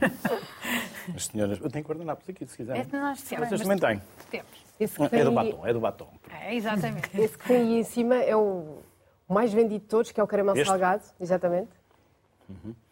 As 1.17 1.27
senhoras, 1.27 1.59
eu 1.59 1.69
tenho 1.69 1.85
guardanapos 1.85 2.29
aqui, 2.29 2.47
se 2.47 2.57
quiserem. 2.57 2.83
É 2.83 2.85
que 2.85 2.97
nós 2.97 3.19
Sim, 3.19 3.37
Vocês 3.37 3.51
mas 3.51 3.63
também 3.63 3.79
têm. 3.79 4.03
Temos. 4.31 4.65
É 4.79 5.09
tem 5.09 5.25
do 5.25 5.33
batom, 5.33 5.67
é 5.67 5.73
do 5.73 5.81
batom. 5.81 6.09
É, 6.31 6.55
exatamente. 6.55 7.21
Esse 7.21 7.37
que 7.37 7.45
tem 7.45 7.57
aí 7.57 7.81
em 7.81 7.83
cima 7.83 8.15
é 8.15 8.37
o 8.37 8.79
mais 9.29 9.53
vendido 9.53 9.81
de 9.81 9.89
todos, 9.89 10.13
que 10.13 10.21
é 10.21 10.23
o 10.23 10.29
caramelo 10.29 10.57
Este? 10.57 10.69
salgado, 10.69 11.03
exatamente. 11.21 11.73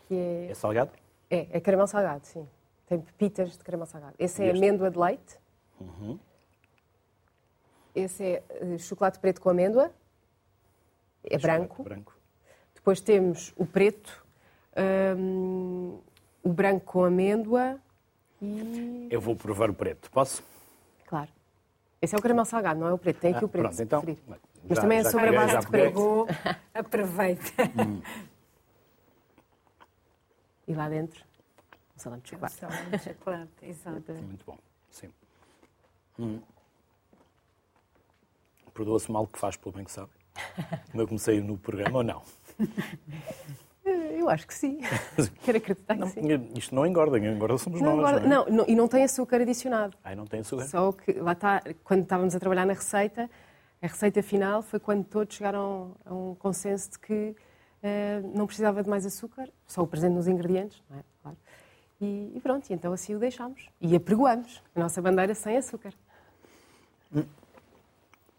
Que 0.09 0.14
É 0.14 0.51
é, 0.51 0.55
salgado? 0.55 0.91
é, 1.30 1.47
é 1.53 1.61
caramelo 1.61 1.86
salgado, 1.86 2.26
sim. 2.26 2.49
Tem 2.89 3.01
pepitas 3.01 3.53
de 3.53 3.59
caramelo 3.62 3.89
salgado. 3.89 4.14
Esse 4.18 4.43
é 4.43 4.47
este? 4.49 4.59
amêndoa 4.59 4.91
de 4.91 4.99
leite. 4.99 5.39
Esse 7.95 8.24
é 8.24 8.43
eh, 8.51 8.78
chocolate 8.78 9.20
preto 9.20 9.41
com 9.41 9.51
amêndoa. 9.51 9.93
É 11.25 11.39
branco. 11.39 11.83
Branco. 11.83 12.16
Depois 12.75 13.01
temos 13.01 13.53
o 13.57 13.66
preto, 13.66 14.25
hum, 15.16 15.99
o 16.43 16.53
branco 16.53 16.85
com 16.87 17.05
amêndoa 17.05 17.79
e. 18.41 19.09
Eu 19.11 19.21
vou 19.21 19.35
provar 19.37 19.69
o 19.71 19.75
preto, 19.75 20.11
posso? 20.11 20.43
Claro. 21.07 21.31
Esse 22.01 22.14
é 22.14 22.19
o 22.19 22.23
caramelo 22.23 22.47
salgado, 22.47 22.79
não 22.81 22.87
é 22.87 22.93
o 22.93 22.99
preto. 22.99 23.21
Tem 23.21 23.33
aqui 23.35 23.45
Ah, 23.45 23.47
o 23.47 23.49
preto. 23.49 23.62
pronto, 23.66 23.83
então. 23.83 24.01
preferir. 24.03 24.23
já- 24.29 24.39
Mas 24.69 24.79
também 24.79 24.99
é 24.99 25.05
sobre 25.05 25.29
a 25.29 25.33
base 25.33 25.59
de. 25.66 25.71
Pegou, 25.71 26.27
aproveita. 26.73 27.43
E 30.66 30.75
lá 30.75 30.89
dentro, 30.89 31.25
um 31.97 31.99
salame 31.99 32.23
de 32.23 32.29
chocolate. 32.31 32.55
Salame 32.57 32.91
de 32.91 32.99
chocolate, 32.99 33.51
exato. 33.62 34.12
Muito 34.12 34.45
bom, 34.47 34.59
sim. 34.91 35.09
Hum. 36.19 36.41
Perdoa-se 38.75 39.11
mal 39.11 39.27
que 39.27 39.39
faz 39.39 39.57
pelo 39.57 39.75
bem 39.75 39.85
que 39.85 39.91
sabe. 39.91 40.11
Como 40.91 41.03
eu 41.03 41.07
comecei 41.07 41.41
no 41.41 41.57
programa 41.59 41.99
ou 41.99 42.03
não? 42.05 42.22
Eu 43.84 44.28
acho 44.28 44.47
que 44.47 44.55
sim. 44.55 44.80
Quero 45.45 45.59
acreditar 45.59 45.95
que 45.95 46.01
não 46.01 46.09
sim. 46.09 46.20
isto 46.55 46.74
não 46.74 46.84
engorda, 46.86 47.18
engorda 47.18 47.57
somos 47.57 47.80
Não, 47.80 47.97
nós. 47.97 48.09
agora- 48.11 48.26
não, 48.28 48.47
é? 48.47 48.51
não, 48.51 48.64
e 48.68 48.74
não 48.74 48.86
tem 48.89 49.03
açúcar 49.05 49.41
adicionado. 49.41 49.97
Ai, 50.05 50.14
não 50.14 50.26
tem 50.26 50.41
açúcar? 50.41 50.66
Só 50.66 50.93
que 50.93 51.12
lá 51.12 51.32
está, 51.32 51.62
quando 51.84 52.03
estávamos 52.03 52.34
a 52.34 52.41
trabalhar 52.41 52.66
na 52.66 52.74
receita, 52.74 53.30
a 53.80 53.86
receita 53.86 54.22
final 54.22 54.61
foi 54.62 54.78
quando 54.78 55.05
todos 55.05 55.34
chegaram 55.34 55.95
a 56.05 56.12
um 56.12 56.34
consenso 56.34 56.91
de 56.91 56.99
que 56.99 57.34
eh, 57.82 58.20
não 58.34 58.47
precisava 58.47 58.82
de 58.82 58.91
mais 58.91 59.07
açúcar, 59.07 59.49
só 59.66 59.82
o 59.82 59.86
presente 59.86 60.12
nos 60.14 60.26
ingredientes, 60.28 60.82
não 60.91 60.99
é? 60.99 61.03
Claro. 61.22 61.36
E, 62.01 62.32
e 62.36 62.41
pronto, 62.41 62.68
e 62.68 62.74
então 62.74 62.93
assim 62.93 63.14
o 63.14 63.18
deixámos. 63.18 63.68
E 63.80 63.97
apregoamos 63.97 64.62
a 64.74 64.80
nossa 64.80 65.01
bandeira 65.01 65.34
sem 65.34 65.57
açúcar. 65.57 65.95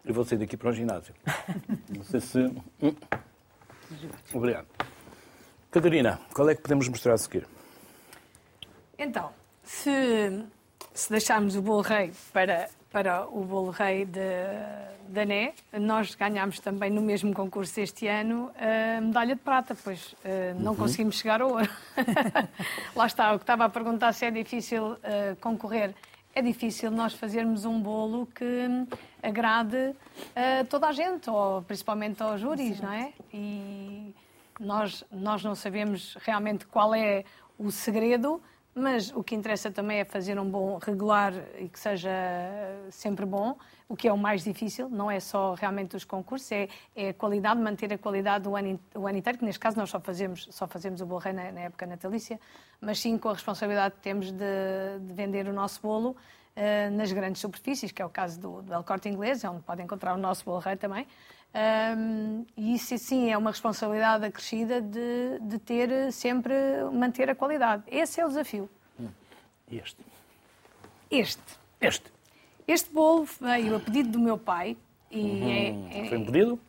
Eu 0.04 0.14
vou 0.14 0.24
sair 0.24 0.38
daqui 0.38 0.56
para 0.56 0.70
o 0.70 0.72
ginásio. 0.72 1.14
Não 1.94 2.02
sei 2.04 2.20
se. 2.20 2.38
Hum. 2.82 2.94
Obrigado. 4.32 4.66
Catarina, 5.70 6.20
qual 6.32 6.48
é 6.48 6.54
que 6.54 6.62
podemos 6.62 6.88
mostrar 6.88 7.14
a 7.14 7.18
seguir? 7.18 7.46
Então, 8.98 9.30
se, 9.62 10.44
se 10.92 11.10
deixarmos 11.10 11.56
o 11.56 11.62
bolo 11.62 11.82
rei 11.82 12.12
para, 12.32 12.68
para 12.90 13.26
o 13.26 13.44
bolo 13.44 13.70
rei 13.70 14.04
de, 14.04 14.20
da 15.08 15.24
Né, 15.24 15.52
nós 15.72 16.14
ganhámos 16.14 16.60
também 16.60 16.90
no 16.90 17.00
mesmo 17.00 17.32
concurso 17.32 17.80
este 17.80 18.06
ano 18.06 18.50
a 18.56 19.00
medalha 19.00 19.34
de 19.34 19.40
prata, 19.40 19.76
pois 19.82 20.14
eh, 20.24 20.54
não 20.58 20.74
conseguimos 20.74 21.18
chegar 21.18 21.40
ao 21.40 21.50
ouro. 21.50 21.70
Lá 22.94 23.06
está, 23.06 23.32
o 23.32 23.38
que 23.38 23.42
estava 23.42 23.64
a 23.64 23.68
perguntar 23.68 24.12
se 24.12 24.26
é 24.26 24.30
difícil 24.30 24.96
eh, 25.02 25.36
concorrer. 25.40 25.94
É 26.32 26.40
difícil 26.40 26.90
nós 26.90 27.12
fazermos 27.12 27.64
um 27.64 27.80
bolo 27.80 28.26
que 28.26 28.44
hum, 28.44 28.86
agrade 29.22 29.94
a 30.34 30.64
toda 30.64 30.88
a 30.88 30.92
gente, 30.92 31.28
ou 31.28 31.62
principalmente 31.62 32.22
aos 32.22 32.40
júris, 32.40 32.80
não 32.80 32.92
é? 32.92 33.12
E 33.34 34.14
nós, 34.60 35.04
nós 35.10 35.42
não 35.42 35.54
sabemos 35.54 36.16
realmente 36.20 36.66
qual 36.66 36.94
é 36.94 37.24
o 37.58 37.70
segredo, 37.70 38.40
mas 38.74 39.10
o 39.14 39.22
que 39.22 39.34
interessa 39.34 39.70
também 39.70 39.98
é 39.98 40.04
fazer 40.04 40.38
um 40.38 40.48
bom 40.48 40.78
regular 40.78 41.32
e 41.58 41.68
que 41.68 41.78
seja 41.78 42.10
sempre 42.90 43.26
bom, 43.26 43.56
o 43.88 43.96
que 43.96 44.06
é 44.06 44.12
o 44.12 44.18
mais 44.18 44.44
difícil, 44.44 44.88
não 44.88 45.10
é 45.10 45.18
só 45.18 45.54
realmente 45.54 45.96
os 45.96 46.04
concursos, 46.04 46.50
é, 46.52 46.68
é 46.94 47.08
a 47.08 47.14
qualidade, 47.14 47.60
manter 47.60 47.92
a 47.92 47.98
qualidade 47.98 48.48
o 48.48 48.56
ano, 48.56 48.78
o 48.94 49.06
ano 49.06 49.18
inteiro, 49.18 49.38
que 49.38 49.44
neste 49.44 49.58
caso 49.58 49.76
nós 49.76 49.90
só 49.90 49.98
fazemos, 49.98 50.46
só 50.50 50.66
fazemos 50.68 51.00
o 51.00 51.06
bolo 51.06 51.20
rei 51.20 51.32
na, 51.32 51.50
na 51.50 51.60
época 51.62 51.86
natalícia, 51.86 52.38
mas 52.80 53.00
sim 53.00 53.18
com 53.18 53.28
a 53.28 53.32
responsabilidade 53.32 53.96
que 53.96 54.00
temos 54.00 54.30
de, 54.30 54.98
de 55.00 55.12
vender 55.12 55.48
o 55.48 55.52
nosso 55.52 55.82
bolo 55.82 56.16
eh, 56.54 56.90
nas 56.90 57.12
grandes 57.12 57.40
superfícies, 57.40 57.92
que 57.92 58.02
é 58.02 58.04
o 58.04 58.10
caso 58.10 58.38
do, 58.40 58.62
do 58.62 58.74
El 58.74 58.84
Corte 58.84 59.08
Inglês, 59.08 59.42
é 59.44 59.50
onde 59.50 59.62
podem 59.62 59.84
encontrar 59.84 60.14
o 60.14 60.18
nosso 60.18 60.44
bolo 60.44 60.58
rei 60.58 60.76
também. 60.76 61.06
Ahm, 61.52 62.44
e 62.56 62.74
isso 62.74 62.96
sim 62.98 63.30
é 63.30 63.36
uma 63.36 63.50
responsabilidade 63.50 64.24
acrescida 64.24 64.80
de, 64.80 65.38
de 65.40 65.58
ter 65.58 66.12
sempre, 66.12 66.54
manter 66.92 67.28
a 67.28 67.34
qualidade. 67.34 67.82
Esse 67.88 68.20
é 68.20 68.24
o 68.24 68.28
desafio. 68.28 68.70
E 69.68 69.78
este? 69.78 70.02
Este. 71.10 71.42
Este. 71.80 72.12
Este 72.66 72.92
bolo 72.92 73.26
veio 73.40 73.76
a 73.76 73.80
pedido 73.80 74.10
do 74.10 74.18
meu 74.20 74.38
pai 74.38 74.76
e 75.10 75.42
é, 75.90 76.08
Foi 76.08 76.18
um 76.18 76.24
pedido? 76.24 76.60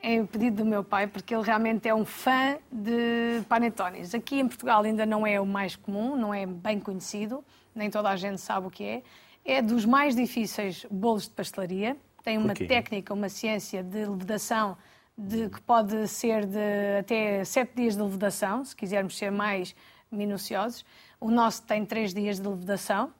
é, 0.00 0.16
é 0.16 0.24
pedido 0.24 0.58
do 0.58 0.64
meu 0.64 0.84
pai 0.84 1.08
porque 1.08 1.34
ele 1.34 1.42
realmente 1.42 1.88
é 1.88 1.94
um 1.94 2.04
fã 2.04 2.56
de 2.70 3.42
panetones. 3.48 4.14
Aqui 4.14 4.38
em 4.38 4.46
Portugal 4.46 4.82
ainda 4.84 5.04
não 5.04 5.26
é 5.26 5.40
o 5.40 5.46
mais 5.46 5.74
comum, 5.74 6.16
não 6.16 6.32
é 6.32 6.46
bem 6.46 6.78
conhecido, 6.78 7.44
nem 7.74 7.90
toda 7.90 8.08
a 8.08 8.16
gente 8.16 8.40
sabe 8.40 8.68
o 8.68 8.70
que 8.70 8.84
é. 8.84 9.02
É 9.44 9.62
dos 9.62 9.84
mais 9.84 10.14
difíceis 10.14 10.86
bolos 10.90 11.24
de 11.24 11.30
pastelaria. 11.30 11.96
Tem 12.22 12.36
uma 12.38 12.54
técnica, 12.54 13.14
uma 13.14 13.28
ciência 13.28 13.82
de 13.82 14.04
levedação 14.04 14.76
de, 15.16 15.48
que 15.48 15.60
pode 15.60 16.06
ser 16.08 16.46
de 16.46 16.98
até 17.00 17.44
sete 17.44 17.74
dias 17.74 17.96
de 17.96 18.02
levedação, 18.02 18.64
se 18.64 18.74
quisermos 18.74 19.16
ser 19.16 19.30
mais 19.30 19.74
minuciosos. 20.10 20.84
O 21.20 21.30
nosso 21.30 21.62
tem 21.62 21.84
três 21.84 22.14
dias 22.14 22.38
de 22.38 22.46
levedação. 22.46 23.12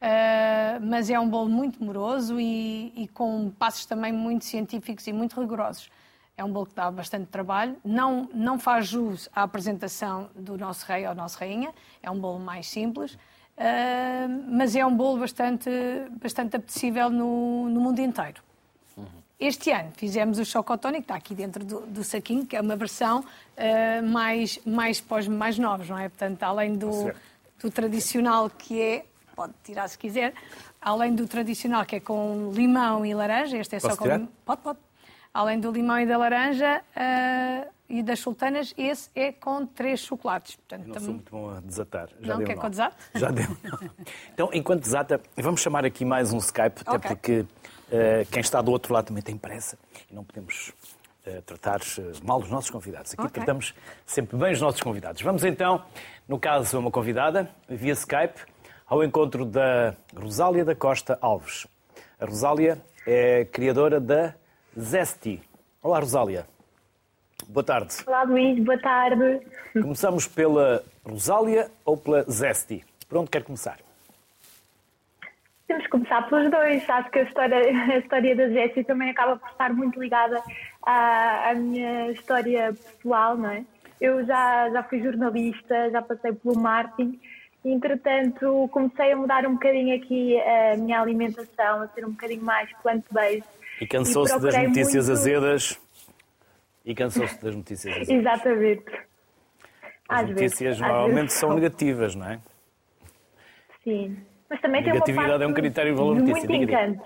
Uh, 0.00 0.78
mas 0.80 1.10
é 1.10 1.18
um 1.18 1.28
bolo 1.28 1.48
muito 1.48 1.82
moroso 1.82 2.38
e, 2.38 2.92
e 2.94 3.08
com 3.08 3.50
passos 3.50 3.84
também 3.84 4.12
muito 4.12 4.44
científicos 4.44 5.04
e 5.08 5.12
muito 5.12 5.40
rigorosos. 5.40 5.90
É 6.36 6.44
um 6.44 6.52
bolo 6.52 6.66
que 6.66 6.74
dá 6.74 6.88
bastante 6.88 7.26
trabalho, 7.26 7.76
não, 7.84 8.28
não 8.32 8.60
faz 8.60 8.86
jus 8.86 9.28
à 9.34 9.42
apresentação 9.42 10.30
do 10.36 10.56
nosso 10.56 10.86
rei 10.86 11.04
ou 11.04 11.16
nossa 11.16 11.36
rainha, 11.40 11.74
é 12.00 12.08
um 12.08 12.20
bolo 12.20 12.38
mais 12.38 12.68
simples, 12.68 13.18
mas 14.48 14.76
é 14.76 14.84
um 14.86 14.94
bolo 14.94 15.18
bastante, 15.18 15.70
bastante 16.22 16.56
apetecível 16.56 17.10
no, 17.10 17.68
no 17.68 17.80
mundo 17.80 18.00
inteiro. 18.00 18.40
Este 19.38 19.70
ano 19.70 19.92
fizemos 19.96 20.38
o 20.38 20.44
Chocotone, 20.44 20.96
que 20.96 21.02
está 21.02 21.14
aqui 21.14 21.32
dentro 21.32 21.64
do, 21.64 21.80
do 21.82 22.02
saquinho, 22.02 22.44
que 22.44 22.56
é 22.56 22.60
uma 22.60 22.74
versão 22.74 23.20
uh, 23.20 24.06
mais, 24.08 24.58
mais 24.66 25.00
para 25.00 25.18
os 25.18 25.28
mais 25.28 25.56
novos, 25.56 25.88
não 25.88 25.96
é? 25.96 26.08
Portanto, 26.08 26.42
além 26.42 26.74
do, 26.74 27.12
do 27.60 27.70
tradicional 27.70 28.50
que 28.50 28.82
é, 28.82 29.04
pode 29.36 29.52
tirar 29.62 29.86
se 29.86 29.96
quiser, 29.96 30.34
além 30.80 31.14
do 31.14 31.28
tradicional 31.28 31.86
que 31.86 31.96
é 31.96 32.00
com 32.00 32.50
limão 32.52 33.06
e 33.06 33.14
laranja, 33.14 33.58
este 33.58 33.76
é 33.76 33.80
Posso 33.80 33.94
só 33.94 33.98
com 33.98 34.04
tirar? 34.04 34.22
Pode, 34.44 34.60
pode. 34.60 34.78
Além 35.38 35.60
do 35.60 35.70
limão 35.70 36.00
e 36.00 36.04
da 36.04 36.18
laranja 36.18 36.82
uh, 36.96 37.70
e 37.88 38.02
das 38.02 38.18
sultanas, 38.18 38.74
esse 38.76 39.08
é 39.14 39.30
com 39.30 39.64
três 39.64 40.00
chocolates. 40.00 40.56
Portanto, 40.56 40.84
Não 40.88 40.94
tam- 40.94 41.00
sou 41.04 41.14
muito 41.14 41.30
bom 41.30 41.50
a 41.50 41.60
desatar. 41.60 42.08
Já 42.20 42.32
Não, 42.32 42.38
deu 42.38 42.46
quer 42.48 42.58
que 42.58 42.66
eu 42.66 42.70
desate? 42.70 42.96
Já 43.14 43.30
deu. 43.30 43.46
Então, 44.34 44.50
enquanto 44.52 44.80
desata, 44.80 45.20
vamos 45.36 45.60
chamar 45.60 45.84
aqui 45.84 46.04
mais 46.04 46.32
um 46.32 46.38
Skype, 46.38 46.80
até 46.84 46.90
Ok. 46.90 47.08
porque 47.10 47.46
eh, 47.92 48.26
quem 48.32 48.40
está 48.40 48.60
do 48.60 48.72
outro 48.72 48.92
lado 48.92 49.06
também 49.06 49.22
tem 49.22 49.36
pressa 49.38 49.78
e 50.10 50.12
não 50.12 50.24
podemos 50.24 50.72
eh, 51.24 51.40
tratar 51.46 51.78
mal 52.24 52.40
os 52.40 52.50
nossos 52.50 52.70
convidados. 52.70 53.12
Aqui 53.12 53.22
Ok. 53.22 53.30
tratamos 53.30 53.76
sempre 54.04 54.36
bem 54.36 54.52
os 54.52 54.60
nossos 54.60 54.80
convidados. 54.80 55.22
Vamos 55.22 55.44
então, 55.44 55.84
no 56.26 56.40
caso, 56.40 56.80
uma 56.80 56.90
convidada, 56.90 57.48
via 57.68 57.92
Skype, 57.92 58.40
ao 58.88 59.04
encontro 59.04 59.44
da 59.44 59.94
Rosália 60.16 60.64
da 60.64 60.74
Costa 60.74 61.16
Alves. 61.20 61.64
A 62.18 62.24
Rosália 62.26 62.82
é 63.06 63.44
criadora 63.44 64.00
da 64.00 64.34
Zesty. 64.78 65.42
Olá, 65.82 65.98
Rosália. 65.98 66.46
Boa 67.48 67.64
tarde. 67.64 67.96
Olá 68.06 68.22
Luís, 68.22 68.62
boa 68.64 68.78
tarde. 68.78 69.40
Começamos 69.72 70.28
pela 70.28 70.84
Rosália 71.04 71.68
ou 71.84 71.96
pela 71.96 72.22
Zesty? 72.22 72.84
Por 73.08 73.18
onde 73.18 73.30
quer 73.30 73.42
começar? 73.42 73.78
Temos 75.66 75.82
que 75.82 75.90
começar 75.90 76.22
pelos 76.28 76.48
dois. 76.50 76.88
Acho 76.88 77.10
que 77.10 77.18
a 77.18 77.22
história, 77.22 77.58
a 77.92 77.98
história 77.98 78.36
da 78.36 78.48
Jessie 78.48 78.84
também 78.84 79.10
acaba 79.10 79.36
por 79.36 79.48
estar 79.50 79.72
muito 79.72 80.00
ligada 80.00 80.40
à, 80.82 81.50
à 81.50 81.54
minha 81.54 82.12
história 82.12 82.72
pessoal, 82.72 83.36
não 83.36 83.50
é? 83.50 83.64
Eu 84.00 84.24
já, 84.24 84.70
já 84.70 84.82
fui 84.84 85.02
jornalista, 85.02 85.90
já 85.90 86.00
passei 86.00 86.32
pelo 86.32 86.56
marketing 86.56 87.18
entretanto, 87.64 88.68
comecei 88.70 89.12
a 89.12 89.16
mudar 89.16 89.46
um 89.46 89.54
bocadinho 89.54 89.96
aqui 89.96 90.40
a 90.40 90.76
minha 90.76 91.00
alimentação, 91.00 91.82
a 91.82 91.88
ser 91.88 92.04
um 92.04 92.10
bocadinho 92.10 92.42
mais 92.42 92.70
plant-based. 92.82 93.58
E 93.80 93.86
cansou-se 93.86 94.38
das 94.40 94.54
notícias 94.56 95.06
muito- 95.08 95.18
azedas. 95.20 95.80
E 96.84 96.94
cansou-se 96.94 97.42
das 97.42 97.54
notícias 97.54 97.94
azedas. 97.96 98.08
Exatamente. 98.10 98.84
As 100.08 100.22
Às 100.22 100.28
notícias 100.30 100.58
vezes, 100.58 100.82
às 100.82 100.88
normalmente 100.88 101.32
são 101.32 101.54
negativas, 101.54 102.14
não 102.14 102.26
é? 102.30 102.40
Sim. 103.84 104.16
Mas 104.48 104.60
também 104.60 104.82
tem 104.82 104.92
uma 104.92 104.94
Negatividade 104.94 105.28
parte 105.30 105.42
é 105.42 105.46
um 105.46 105.52
critério 105.54 105.92
de 105.92 105.98
valor 105.98 106.16
de 106.16 106.22
notícia, 106.22 106.48
muito 106.48 106.64
encanto. 106.64 107.04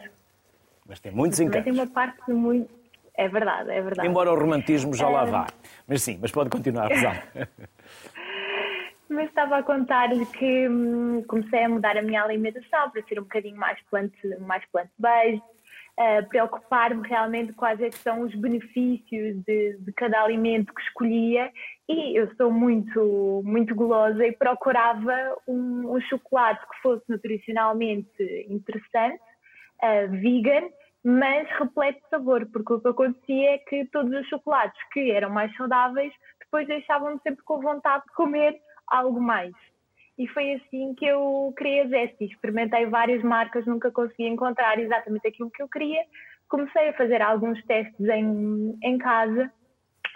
Mas 0.88 1.00
tem 1.00 1.12
muitos 1.12 1.38
Também 1.38 1.52
tem 1.62 1.72
encantos. 1.72 1.78
uma 1.80 1.86
parte 1.92 2.24
de 2.26 2.32
muito... 2.32 2.70
É 3.14 3.28
verdade, 3.28 3.70
é 3.70 3.82
verdade. 3.82 4.08
Embora 4.08 4.32
o 4.32 4.38
romantismo 4.38 4.94
já 4.94 5.08
lá 5.08 5.22
É. 5.26 5.30
vá. 5.30 5.46
Mas 5.86 6.02
sim, 6.02 6.18
mas 6.22 6.30
pode 6.30 6.48
continuar, 6.48 6.88
Rosália. 6.90 7.22
Mas 9.10 9.28
estava 9.28 9.58
a 9.58 9.62
contar-lhe 9.62 10.24
que 10.26 10.66
hum, 10.68 11.22
comecei 11.28 11.64
a 11.64 11.68
mudar 11.68 11.98
a 11.98 12.02
minha 12.02 12.22
alimentação 12.22 12.88
para 12.90 13.02
ser 13.02 13.18
um 13.20 13.24
bocadinho 13.24 13.56
mais 13.58 13.78
plant, 13.90 14.10
mais 14.40 14.64
plant-based, 14.72 15.42
preocupar-me 16.28 17.06
realmente 17.06 17.52
quais 17.52 17.80
é 17.80 17.90
que 17.90 17.98
são 17.98 18.22
os 18.22 18.34
benefícios 18.34 19.36
de, 19.44 19.76
de 19.78 19.92
cada 19.92 20.22
alimento 20.22 20.74
que 20.74 20.82
escolhia 20.82 21.52
e 21.88 22.18
eu 22.18 22.34
sou 22.36 22.50
muito, 22.50 23.42
muito 23.44 23.74
gulosa 23.74 24.26
e 24.26 24.32
procurava 24.32 25.12
um, 25.46 25.94
um 25.94 26.00
chocolate 26.02 26.60
que 26.68 26.82
fosse 26.82 27.04
nutricionalmente 27.08 28.46
interessante, 28.48 29.22
eh, 29.82 30.06
vegan, 30.06 30.68
mas 31.04 31.48
repleto 31.58 32.00
de 32.00 32.08
sabor, 32.08 32.46
porque 32.52 32.72
o 32.72 32.80
que 32.80 32.88
acontecia 32.88 33.50
é 33.50 33.58
que 33.58 33.84
todos 33.86 34.12
os 34.12 34.26
chocolates 34.28 34.80
que 34.92 35.10
eram 35.10 35.30
mais 35.30 35.54
saudáveis 35.56 36.12
depois 36.40 36.66
deixavam-me 36.66 37.20
sempre 37.22 37.42
com 37.44 37.60
vontade 37.60 38.04
de 38.04 38.14
comer 38.14 38.58
algo 38.86 39.20
mais. 39.20 39.52
E 40.22 40.28
foi 40.28 40.54
assim 40.54 40.94
que 40.94 41.04
eu 41.04 41.52
criei 41.56 41.80
a 41.80 41.88
Zesty. 41.88 42.26
Experimentei 42.26 42.86
várias 42.86 43.24
marcas, 43.24 43.66
nunca 43.66 43.90
consegui 43.90 44.28
encontrar 44.28 44.78
exatamente 44.78 45.26
aquilo 45.26 45.50
que 45.50 45.60
eu 45.60 45.68
queria. 45.68 46.00
Comecei 46.48 46.90
a 46.90 46.92
fazer 46.92 47.20
alguns 47.20 47.60
testes 47.64 48.08
em, 48.08 48.78
em 48.84 48.98
casa, 48.98 49.50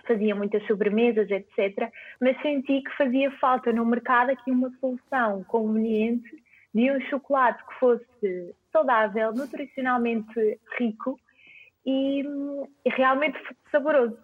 fazia 0.07 0.33
muitas 0.33 0.65
sobremesas, 0.69 1.29
etc. 1.29 1.91
Mas 2.21 2.41
senti 2.41 2.83
que 2.83 2.97
fazia 2.97 3.33
falta 3.41 3.73
no 3.73 3.85
mercado 3.85 4.31
aqui 4.31 4.49
uma 4.49 4.71
solução 4.79 5.43
conveniente 5.43 6.31
de 6.73 6.89
um 6.89 7.01
chocolate 7.11 7.61
que 7.67 7.75
fosse 7.81 8.55
saudável, 8.71 9.33
nutricionalmente 9.33 10.61
rico 10.79 11.19
e, 11.85 12.23
e 12.85 12.91
realmente 12.91 13.41
saboroso. 13.73 14.17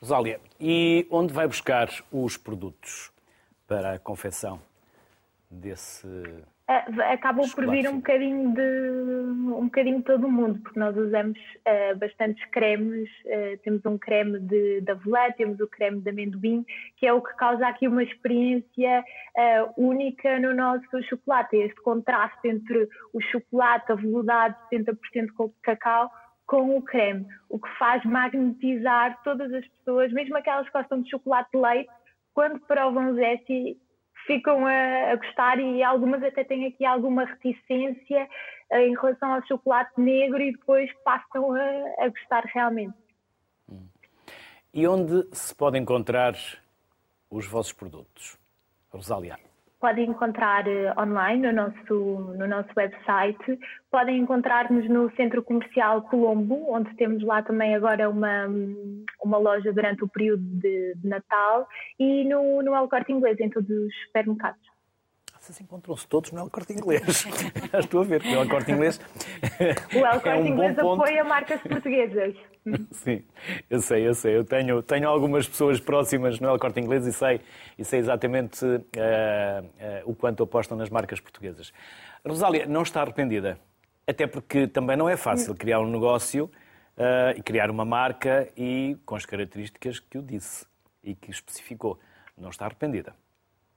Rosália, 0.00 0.40
e 0.60 1.06
onde 1.08 1.32
vai 1.32 1.46
buscar 1.46 1.88
os 2.10 2.36
produtos 2.36 3.13
para 3.66 3.94
a 3.94 3.98
confecção 3.98 4.60
desse. 5.50 6.06
Ah, 6.66 6.86
acabam 7.12 7.46
por 7.50 7.68
vir 7.68 7.86
um 7.88 7.96
bocadinho 7.96 8.54
de 8.54 8.94
um 9.52 9.64
bocadinho 9.64 9.98
de 9.98 10.04
todo 10.04 10.26
o 10.26 10.32
mundo, 10.32 10.58
porque 10.62 10.78
nós 10.78 10.96
usamos 10.96 11.38
ah, 11.66 11.94
bastantes 11.96 12.42
cremes, 12.46 13.08
ah, 13.26 13.58
temos 13.62 13.84
um 13.84 13.98
creme 13.98 14.40
de, 14.40 14.80
de 14.80 14.90
avelã, 14.90 15.30
temos 15.36 15.60
o 15.60 15.66
creme 15.66 16.00
de 16.00 16.08
amendoim, 16.08 16.64
que 16.96 17.06
é 17.06 17.12
o 17.12 17.20
que 17.20 17.34
causa 17.36 17.66
aqui 17.66 17.86
uma 17.86 18.02
experiência 18.02 19.04
ah, 19.36 19.72
única 19.76 20.38
no 20.40 20.54
nosso 20.54 21.02
chocolate, 21.08 21.56
este 21.56 21.80
contraste 21.82 22.48
entre 22.48 22.88
o 23.12 23.20
chocolate 23.20 23.92
aveludado 23.92 24.56
70% 24.72 24.96
com 25.36 25.52
cacau 25.62 26.10
com 26.46 26.76
o 26.76 26.82
creme, 26.82 27.26
o 27.48 27.58
que 27.58 27.68
faz 27.78 28.04
magnetizar 28.04 29.18
todas 29.22 29.52
as 29.52 29.66
pessoas, 29.66 30.12
mesmo 30.12 30.36
aquelas 30.36 30.66
que 30.66 30.72
gostam 30.72 31.00
de 31.00 31.10
chocolate 31.10 31.50
de 31.52 31.58
leite, 31.58 31.90
quando 32.34 32.60
provam 32.60 33.10
o 33.10 33.14
Zesty 33.14 33.78
ficam 34.26 34.66
a, 34.66 35.12
a 35.12 35.16
gostar 35.16 35.58
e 35.58 35.82
algumas 35.82 36.22
até 36.22 36.44
têm 36.44 36.66
aqui 36.66 36.84
alguma 36.84 37.24
reticência 37.24 38.28
eh, 38.70 38.86
em 38.86 38.94
relação 38.94 39.32
ao 39.32 39.46
chocolate 39.46 39.92
negro 40.00 40.40
e 40.40 40.52
depois 40.52 40.90
passam 41.04 41.52
a, 41.52 42.04
a 42.04 42.08
gostar 42.08 42.44
realmente. 42.52 42.94
E 44.72 44.86
onde 44.88 45.28
se 45.32 45.54
pode 45.54 45.78
encontrar 45.78 46.34
os 47.30 47.46
vossos 47.46 47.72
produtos? 47.72 48.36
Rosália. 48.90 49.38
Podem 49.84 50.08
encontrar 50.08 50.66
eh, 50.66 50.94
online 50.98 51.46
no 51.46 51.52
nosso, 51.52 52.34
no 52.38 52.48
nosso 52.48 52.70
website, 52.74 53.58
podem 53.90 54.16
encontrar-nos 54.16 54.88
no 54.88 55.14
Centro 55.14 55.42
Comercial 55.42 56.00
Colombo, 56.08 56.72
onde 56.72 56.96
temos 56.96 57.22
lá 57.22 57.42
também 57.42 57.74
agora 57.74 58.08
uma, 58.08 58.46
uma 59.22 59.36
loja 59.36 59.74
durante 59.74 60.02
o 60.02 60.08
período 60.08 60.42
de, 60.42 60.94
de 60.94 61.06
Natal, 61.06 61.68
e 62.00 62.24
no, 62.24 62.62
no 62.62 62.74
El 62.74 62.88
Corte 62.88 63.12
Inglês, 63.12 63.38
em 63.38 63.50
todos 63.50 63.68
os 63.68 63.94
supermercados. 64.06 64.73
Vocês 65.44 65.60
encontram-se 65.60 66.08
todos 66.08 66.32
no 66.32 66.40
El 66.40 66.48
Corte 66.48 66.72
Inglês. 66.72 67.26
Já 67.70 67.80
estou 67.80 68.00
a 68.00 68.04
ver 68.04 68.22
que 68.22 68.34
o 68.34 68.40
El 68.40 68.48
Corte 68.48 68.72
Inglês 68.72 68.98
O 69.94 69.98
El 69.98 70.20
Corte 70.22 70.28
é 70.30 70.34
um 70.36 70.42
bom 70.42 70.48
Inglês 70.48 70.76
ponto. 70.76 71.02
apoia 71.02 71.22
marcas 71.22 71.60
portuguesas. 71.60 72.34
Sim, 72.90 73.22
eu 73.68 73.80
sei, 73.80 74.08
eu 74.08 74.14
sei. 74.14 74.38
Eu 74.38 74.44
tenho, 74.46 74.82
tenho 74.82 75.06
algumas 75.06 75.46
pessoas 75.46 75.78
próximas 75.78 76.40
no 76.40 76.48
El 76.48 76.58
Corte 76.58 76.80
Inglês 76.80 77.06
e 77.06 77.12
sei, 77.12 77.42
e 77.78 77.84
sei 77.84 77.98
exatamente 77.98 78.64
eh, 78.96 79.64
eh, 79.78 80.02
o 80.06 80.14
quanto 80.14 80.42
apostam 80.42 80.78
nas 80.78 80.88
marcas 80.88 81.20
portuguesas. 81.20 81.74
Rosália, 82.26 82.64
não 82.64 82.80
está 82.80 83.02
arrependida? 83.02 83.58
Até 84.06 84.26
porque 84.26 84.66
também 84.66 84.96
não 84.96 85.10
é 85.10 85.16
fácil 85.18 85.54
criar 85.54 85.78
um 85.80 85.90
negócio 85.90 86.50
eh, 86.96 87.34
e 87.36 87.42
criar 87.42 87.70
uma 87.70 87.84
marca 87.84 88.48
e 88.56 88.96
com 89.04 89.14
as 89.14 89.26
características 89.26 90.00
que 90.00 90.16
eu 90.16 90.22
disse 90.22 90.64
e 91.02 91.14
que 91.14 91.30
especificou. 91.30 91.98
Não 92.34 92.48
está 92.48 92.64
arrependida? 92.64 93.14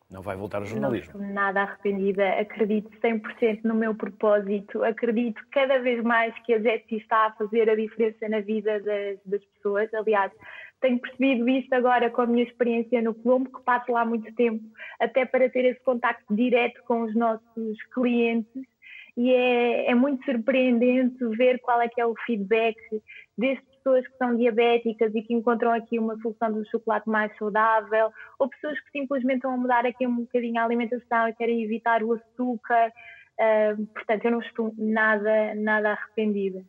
Não 0.10 0.22
vai 0.22 0.38
voltar 0.38 0.60
ao 0.60 0.64
Não 0.64 0.70
jornalismo? 0.70 1.12
estou 1.12 1.34
nada 1.34 1.64
arrependida, 1.64 2.30
acredito 2.40 2.90
100% 3.02 3.64
no 3.64 3.76
meu 3.76 3.94
propósito, 3.94 4.82
acredito 4.84 5.42
cada 5.52 5.80
vez 5.80 6.02
mais 6.02 6.34
que 6.46 6.54
a 6.54 6.60
Zetsi 6.60 6.96
está 6.96 7.28
a 7.28 7.32
fazer 7.34 7.70
a 7.70 7.76
diferença 7.76 8.30
na 8.30 8.40
vida 8.40 8.80
das, 8.80 9.20
das 9.26 9.44
pessoas. 9.44 9.94
Aliás, 9.94 10.32
tenho 10.80 11.00
percebido 11.00 11.50
isso 11.50 11.74
agora 11.74 12.10
com 12.10 12.22
a 12.22 12.26
minha 12.26 12.44
experiência 12.44 13.02
no 13.02 13.14
Colombo, 13.14 13.52
que 13.52 13.64
passo 13.66 13.92
lá 13.92 14.06
muito 14.06 14.34
tempo, 14.36 14.64
até 15.00 15.26
para 15.26 15.50
ter 15.50 15.66
esse 15.66 15.84
contacto 15.84 16.34
direto 16.34 16.82
com 16.86 17.02
os 17.02 17.14
nossos 17.14 17.84
clientes. 17.94 18.64
E 19.18 19.34
é, 19.34 19.90
é 19.90 19.96
muito 19.96 20.24
surpreendente 20.24 21.18
ver 21.36 21.60
qual 21.60 21.82
é 21.82 21.90
que 21.90 22.00
é 22.00 22.06
o 22.06 22.14
feedback 22.26 22.78
desde 23.36 23.66
pessoas 23.88 24.08
que 24.08 24.18
são 24.18 24.36
diabéticas 24.36 25.16
e 25.16 25.22
que 25.22 25.34
encontram 25.34 25.72
aqui 25.72 25.98
uma 25.98 26.18
solução 26.18 26.50
um 26.50 26.66
chocolate 26.66 27.10
mais 27.10 27.36
saudável, 27.38 28.12
ou 28.38 28.50
pessoas 28.50 28.80
que 28.82 28.92
simplesmente 28.92 29.42
vão 29.42 29.58
mudar 29.58 29.86
aqui 29.86 30.06
um 30.06 30.18
bocadinho 30.18 30.60
a 30.60 30.66
alimentação 30.66 31.30
e 31.30 31.34
querem 31.34 31.64
evitar 31.64 32.04
o 32.04 32.14
açúcar. 32.14 32.92
Uh, 33.40 33.86
portanto, 33.88 34.26
eu 34.26 34.32
não 34.32 34.42
estou 34.42 34.74
nada, 34.78 35.56
nada 35.56 35.92
arrependida. 35.92 36.64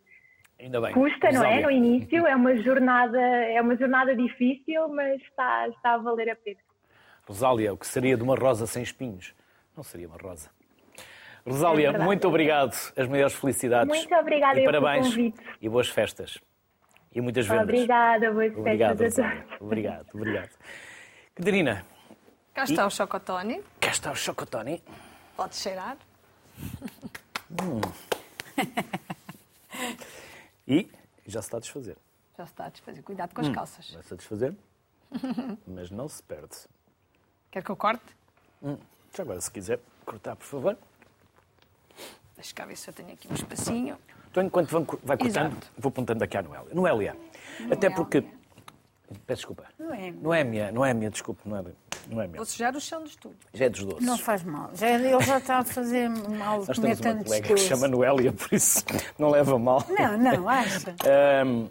Ainda 0.60 0.80
bem. 0.80 0.92
Custa, 0.92 1.30
não 1.32 1.44
é? 1.44 1.60
No 1.60 1.70
início 1.70 2.26
é 2.26 2.36
uma 2.36 2.56
jornada, 2.56 3.20
é 3.20 3.60
uma 3.60 3.76
jornada 3.76 4.14
difícil, 4.14 4.88
mas 4.88 5.20
está, 5.22 5.68
está 5.68 5.94
a 5.94 5.98
valer 5.98 6.30
a 6.30 6.36
pena. 6.36 6.58
Rosália, 7.26 7.72
o 7.72 7.76
que 7.76 7.86
seria 7.86 8.16
de 8.16 8.22
uma 8.22 8.34
rosa 8.34 8.66
sem 8.66 8.82
espinhos? 8.82 9.34
Não 9.76 9.82
seria 9.82 10.08
uma 10.08 10.16
rosa. 10.16 10.50
Rosália, 11.46 11.88
É 11.88 11.98
muito 11.98 12.26
obrigado. 12.28 12.72
As 12.96 13.08
maiores 13.08 13.34
felicidades. 13.34 13.88
Muito 13.88 14.14
obrigada 14.14 14.60
e 14.60 14.64
eu 14.64 14.70
pelo 14.70 14.82
parabéns. 14.82 15.08
convite. 15.08 15.40
E 15.62 15.68
boas 15.68 15.88
festas. 15.88 16.38
E 17.14 17.20
muitas 17.20 17.46
vendas. 17.46 17.64
Obrigada, 17.64 18.32
boas 18.32 18.56
Obrigado, 18.56 18.98
festas 18.98 19.24
a 19.24 19.30
todos. 19.42 19.60
Obrigado, 19.60 20.06
obrigado. 20.14 20.50
Catarina, 21.34 21.86
Cá 22.54 22.64
está 22.64 22.86
o 22.86 22.90
chocotone. 22.90 23.62
cá 23.80 23.90
está 23.90 24.10
o 24.12 24.16
chocotone. 24.16 24.82
Pode 25.36 25.56
cheirar. 25.56 25.96
E 30.66 30.90
já 31.26 31.40
se 31.40 31.46
está 31.46 31.56
a 31.56 31.60
desfazer. 31.60 31.96
Já 32.36 32.44
está 32.44 32.66
a 32.66 32.68
desfazer. 32.68 33.02
Cuidado 33.02 33.32
com 33.34 33.40
as 33.40 33.48
calças. 33.48 33.90
Vai-se 33.90 34.12
a 34.12 34.16
desfazer, 34.16 34.54
mas 35.66 35.90
não 35.90 36.08
se 36.08 36.22
perde. 36.22 36.56
Quer 37.50 37.62
que 37.62 37.70
eu 37.70 37.76
corte? 37.76 38.04
Já 39.16 39.22
agora, 39.22 39.40
se 39.40 39.50
quiser 39.50 39.80
cortar, 40.04 40.36
por 40.36 40.44
favor. 40.44 40.76
Deixa 42.34 42.54
cá 42.54 42.66
ver 42.66 42.76
se 42.76 42.90
eu 42.90 42.92
tenho 42.94 43.12
aqui 43.12 43.28
um 43.30 43.34
espacinho. 43.34 43.96
Então, 44.30 44.42
enquanto 44.42 44.70
vai 45.02 45.16
cortando, 45.16 45.52
Exato. 45.52 45.66
vou 45.78 45.88
apontando 45.90 46.22
aqui 46.24 46.36
à 46.36 46.42
Noélia. 46.42 46.74
Noélia, 46.74 47.16
até 47.70 47.90
porque... 47.90 48.22
Peço 49.26 49.40
desculpa. 49.40 49.64
Noémia. 49.78 50.12
Noémia, 50.20 50.72
Noémia, 50.72 51.10
desculpe, 51.10 51.40
Noémia. 51.48 51.74
Noémia. 52.10 52.36
Vou 52.36 52.44
sujar 52.44 52.76
o 52.76 52.80
chão 52.80 53.02
do 53.02 53.08
estúdio. 53.08 53.38
Já 53.54 53.64
é 53.64 53.68
dos 53.70 53.84
doces. 53.84 54.04
Não 54.06 54.18
faz 54.18 54.42
mal. 54.42 54.70
Já, 54.74 54.88
ele 54.90 55.20
já 55.22 55.38
está 55.38 55.58
a 55.58 55.64
fazer 55.64 56.08
mal 56.10 56.58
Nós 56.58 56.78
comer 56.78 56.96
temos 56.96 57.00
uma 57.00 57.12
tantos 57.14 57.24
colega 57.24 57.42
que 57.42 57.48
se 57.48 57.54
doces. 57.54 57.68
chama 57.68 57.88
Noélia, 57.88 58.32
por 58.32 58.52
isso 58.52 58.84
não 59.18 59.30
leva 59.30 59.58
mal. 59.58 59.82
Não, 59.88 60.18
não, 60.18 60.48
acha. 60.48 60.94
Ahm, 61.42 61.68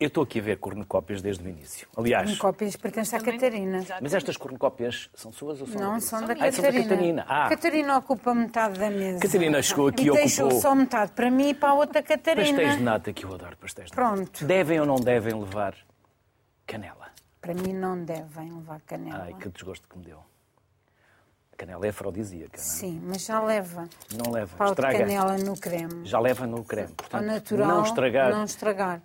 eu 0.00 0.06
estou 0.08 0.22
aqui 0.22 0.38
a 0.38 0.42
ver 0.42 0.58
cornucópias 0.58 1.20
desde 1.20 1.44
o 1.44 1.48
início. 1.48 1.88
Aliás, 1.96 2.38
Cópias 2.38 2.76
pertence 2.76 3.16
à 3.16 3.20
Catarina. 3.20 3.84
mas 4.00 4.14
estas 4.14 4.36
cornucópias 4.36 5.10
são 5.14 5.32
suas 5.32 5.60
ou 5.60 5.66
são 5.66 5.80
Não, 5.80 5.94
da 5.94 6.00
são 6.00 6.20
da 6.24 6.34
Ah, 6.34 6.52
são 6.52 6.62
da 6.64 6.72
Catarina. 6.72 7.24
Ah, 7.28 7.48
Catarina 7.48 7.96
ocupa 7.98 8.32
metade 8.34 8.78
da 8.78 8.90
mesa. 8.90 9.18
Catarina 9.20 9.60
chegou 9.60 9.88
aqui 9.88 10.04
e 10.04 10.08
e 10.08 10.12
deixou 10.12 10.46
ocupou- 10.46 10.62
só 10.62 10.74
metade 10.74 11.12
para 11.12 11.30
mim 11.30 11.48
e 11.50 11.54
para 11.54 11.70
a 11.70 11.74
outra 11.74 12.02
Catarina. 12.02 12.46
pastéis 12.46 12.76
de 12.76 12.82
nata, 12.82 13.12
que 13.12 13.24
eu 13.24 13.34
adoro 13.34 13.56
pastéis 13.56 13.90
de 13.90 13.96
nata. 13.96 14.14
Pronto. 14.14 14.44
Devem 14.44 14.78
ou 14.80 14.86
não 14.86 14.96
devem 14.96 15.34
levar 15.34 15.74
canela? 16.66 17.08
Para 17.40 17.54
mim 17.54 17.72
não 17.72 18.04
devem 18.04 18.52
levar 18.52 18.80
canela. 18.82 19.24
Ai, 19.24 19.34
que 19.34 19.48
desgosto 19.48 19.88
que 19.88 19.98
me 19.98 20.04
deu. 20.04 20.18
A 21.52 21.56
canela 21.56 21.84
é 21.86 21.88
afrodisíaca, 21.88 22.56
não 22.56 22.62
é? 22.64 22.66
Sim, 22.66 23.00
mas 23.04 23.24
já 23.24 23.42
leva. 23.42 23.88
Não 24.14 24.30
leva, 24.30 24.56
Pau 24.56 24.68
de 24.68 24.72
estraga. 24.74 24.98
canela 24.98 25.36
no 25.38 25.56
creme. 25.56 26.04
Já 26.06 26.20
leva 26.20 26.46
no 26.46 26.62
creme. 26.62 26.90
Ao 26.90 26.94
Portanto, 26.94 27.24
natural, 27.24 27.68
não 27.68 27.82
estragar. 27.82 28.30
não 28.30 28.44
estragar. 28.44 29.02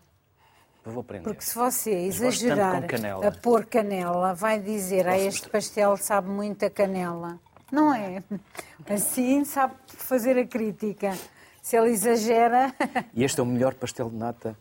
Vou. 0.86 1.04
Porque 1.04 1.42
se 1.42 1.56
você 1.56 1.92
exagerar 1.92 2.84
a 3.26 3.32
pôr 3.32 3.66
canela, 3.66 4.34
vai 4.34 4.60
dizer, 4.60 5.08
ah, 5.08 5.18
este 5.18 5.50
pastel 5.50 5.96
sabe 5.96 6.30
muito 6.30 6.66
a 6.66 6.70
canela. 6.70 7.40
Não 7.72 7.94
é? 7.94 8.22
Assim 8.88 9.46
sabe 9.46 9.76
fazer 9.88 10.38
a 10.38 10.46
crítica. 10.46 11.18
Se 11.62 11.78
ele 11.78 11.92
exagera, 11.92 12.74
E 13.14 13.24
este 13.24 13.40
é 13.40 13.44
o 13.44 13.46
melhor 13.46 13.74
pastel 13.76 14.10
de 14.10 14.18
nata 14.18 14.58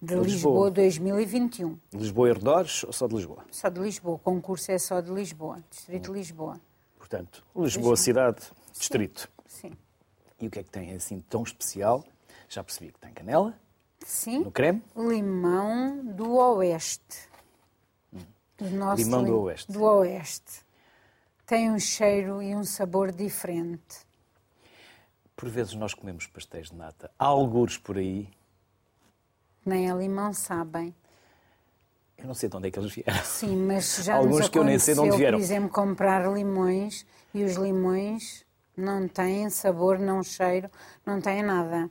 de 0.00 0.14
Lisboa. 0.14 0.24
Lisboa 0.24 0.70
2021. 0.70 1.78
de 1.90 1.98
Lisboa 1.98 2.28
e 2.28 2.32
ou 2.32 2.92
só 2.92 3.06
de 3.06 3.14
Lisboa? 3.14 3.44
Só 3.50 3.68
de 3.68 3.80
Lisboa. 3.80 4.14
O 4.16 4.18
concurso 4.18 4.72
é 4.72 4.78
só 4.78 5.00
de 5.02 5.10
Lisboa. 5.10 5.62
Distrito 5.70 6.10
Hum. 6.10 6.14
de 6.14 6.18
Lisboa. 6.18 6.60
Portanto, 6.98 7.44
Lisboa, 7.54 7.96
cidade, 7.96 8.42
distrito. 8.72 9.28
Sim. 9.46 9.72
E 10.40 10.46
o 10.46 10.50
que 10.50 10.58
é 10.60 10.62
que 10.62 10.70
tem 10.70 10.92
assim 10.94 11.20
tão 11.28 11.42
especial? 11.42 12.02
Já 12.48 12.64
percebi 12.64 12.90
que 12.92 12.98
tem 12.98 13.12
canela 13.12 13.54
Sim. 14.06 14.44
no 14.44 14.52
creme. 14.52 14.80
Limão 14.96 16.00
do 16.04 16.36
Oeste. 16.36 17.28
Do 18.56 18.70
nosso 18.70 19.02
Limão 19.02 19.24
do 19.24 19.40
Oeste. 19.42 19.72
Do 19.72 19.82
Oeste. 19.82 20.64
Tem 21.44 21.70
um 21.72 21.78
cheiro 21.78 22.40
e 22.40 22.54
um 22.54 22.62
sabor 22.62 23.10
diferente. 23.10 24.06
Por 25.36 25.48
vezes 25.48 25.74
nós 25.74 25.92
comemos 25.92 26.26
pastéis 26.28 26.70
de 26.70 26.76
nata. 26.76 27.10
Há 27.18 27.26
algures 27.26 27.76
por 27.76 27.98
aí. 27.98 28.28
Nem 29.64 29.90
a 29.90 29.94
limão 29.94 30.32
sabem. 30.32 30.94
Eu 32.16 32.26
não 32.26 32.34
sei 32.34 32.48
de 32.48 32.56
onde 32.56 32.68
é 32.68 32.70
que 32.70 32.78
eles 32.78 32.92
vieram. 32.92 33.24
Sim, 33.24 33.56
mas 33.56 33.96
já 34.04 34.14
Alguns 34.14 34.48
que 34.48 34.56
eu 34.58 34.64
nem 34.64 34.78
sei 34.78 34.94
de 34.94 35.00
onde 35.00 35.16
vieram. 35.16 35.38
por 35.38 35.44
exemplo, 35.44 35.68
comprar 35.68 36.32
limões 36.32 37.04
e 37.34 37.42
os 37.42 37.56
limões 37.56 38.46
não 38.76 39.08
têm 39.08 39.50
sabor, 39.50 39.98
não 39.98 40.22
cheiro, 40.22 40.70
não 41.04 41.20
têm 41.20 41.42
nada. 41.42 41.90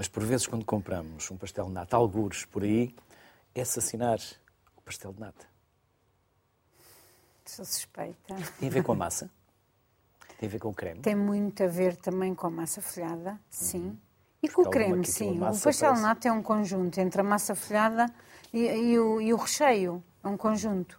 Mas 0.00 0.08
por 0.08 0.24
vezes 0.24 0.46
quando 0.46 0.64
compramos 0.64 1.30
um 1.30 1.36
pastel 1.36 1.66
de 1.66 1.72
nata, 1.72 1.94
algures 1.94 2.46
por 2.46 2.62
aí, 2.62 2.96
é 3.54 3.60
assassinar 3.60 4.18
o 4.74 4.80
pastel 4.80 5.12
de 5.12 5.20
nata. 5.20 5.44
Sou 7.44 7.66
suspeita. 7.66 8.34
Tem 8.58 8.70
a 8.70 8.72
ver 8.72 8.82
com 8.82 8.92
a 8.92 8.94
massa? 8.96 9.30
Tem 10.38 10.48
a 10.48 10.52
ver 10.52 10.58
com 10.58 10.70
o 10.70 10.74
creme? 10.74 11.02
Tem 11.02 11.14
muito 11.14 11.62
a 11.62 11.66
ver 11.66 11.96
também 11.96 12.34
com 12.34 12.46
a 12.46 12.50
massa 12.50 12.80
folhada, 12.80 13.38
sim. 13.50 13.94
E 14.42 14.48
Porque 14.48 14.62
com 14.62 14.68
o 14.70 14.70
creme, 14.70 15.04
sim. 15.04 15.36
O 15.36 15.40
pastel 15.40 15.90
parece- 15.90 16.02
nato 16.02 16.26
é 16.26 16.32
um 16.32 16.42
conjunto 16.42 16.98
entre 16.98 17.20
a 17.20 17.24
massa 17.24 17.54
folhada 17.54 18.06
e, 18.54 18.60
e 18.68 18.98
o, 18.98 19.20
e 19.20 19.34
o 19.34 19.36
recheio. 19.36 20.02
É 20.24 20.28
um 20.28 20.36
conjunto. 20.38 20.98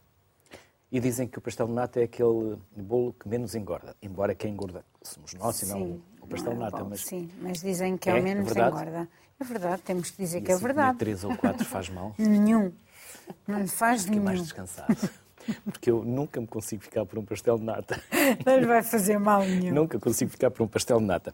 E 0.91 0.99
dizem 0.99 1.27
que 1.27 1.39
o 1.39 1.41
pastel 1.41 1.65
de 1.65 1.73
nata 1.73 1.99
é 1.99 2.03
aquele 2.03 2.55
bolo 2.77 3.13
que 3.13 3.27
menos 3.27 3.55
engorda. 3.55 3.95
Embora 3.99 4.35
quem 4.35 4.53
engorda 4.53 4.85
somos 5.01 5.33
nós 5.33 5.59
e 5.63 5.65
não 5.65 5.99
pastel 6.31 6.53
não 6.55 6.61
é 6.61 6.65
nata. 6.71 6.83
Mas 6.83 7.01
Sim, 7.01 7.29
mas 7.41 7.61
dizem 7.61 7.97
que 7.97 8.09
é, 8.09 8.13
É? 8.17 8.19
o 8.19 8.23
menos 8.23 8.45
É 8.49 8.53
verdade? 8.53 8.75
engorda. 8.75 9.09
É 9.39 9.43
verdade, 9.43 9.81
temos 9.81 10.11
que 10.11 10.17
dizer 10.21 10.39
e 10.39 10.41
que 10.41 10.51
é 10.51 10.55
assim 10.55 10.63
verdade. 10.63 10.97
três 10.99 11.23
ou 11.23 11.35
quatro 11.35 11.65
faz 11.65 11.89
mal. 11.89 12.13
Nenhum. 12.19 12.71
Não 13.47 13.59
lhe 13.59 13.67
faz 13.67 14.03
Fiquei 14.03 14.19
mais 14.19 14.35
nenhum. 14.35 14.43
descansado. 14.43 15.09
Porque 15.65 15.89
eu 15.89 16.03
nunca 16.05 16.39
me 16.39 16.45
consigo 16.45 16.83
ficar 16.83 17.03
por 17.05 17.17
um 17.17 17.25
pastel 17.25 17.57
de 17.57 17.63
nata. 17.63 17.99
Não 18.45 18.59
lhe 18.59 18.65
vai 18.67 18.83
fazer 18.83 19.17
mal 19.19 19.43
nenhum. 19.43 19.73
Nunca 19.73 19.99
consigo 19.99 20.29
ficar 20.29 20.51
por 20.51 20.61
um 20.61 20.67
pastel 20.67 20.99
de 20.99 21.05
nata. 21.05 21.33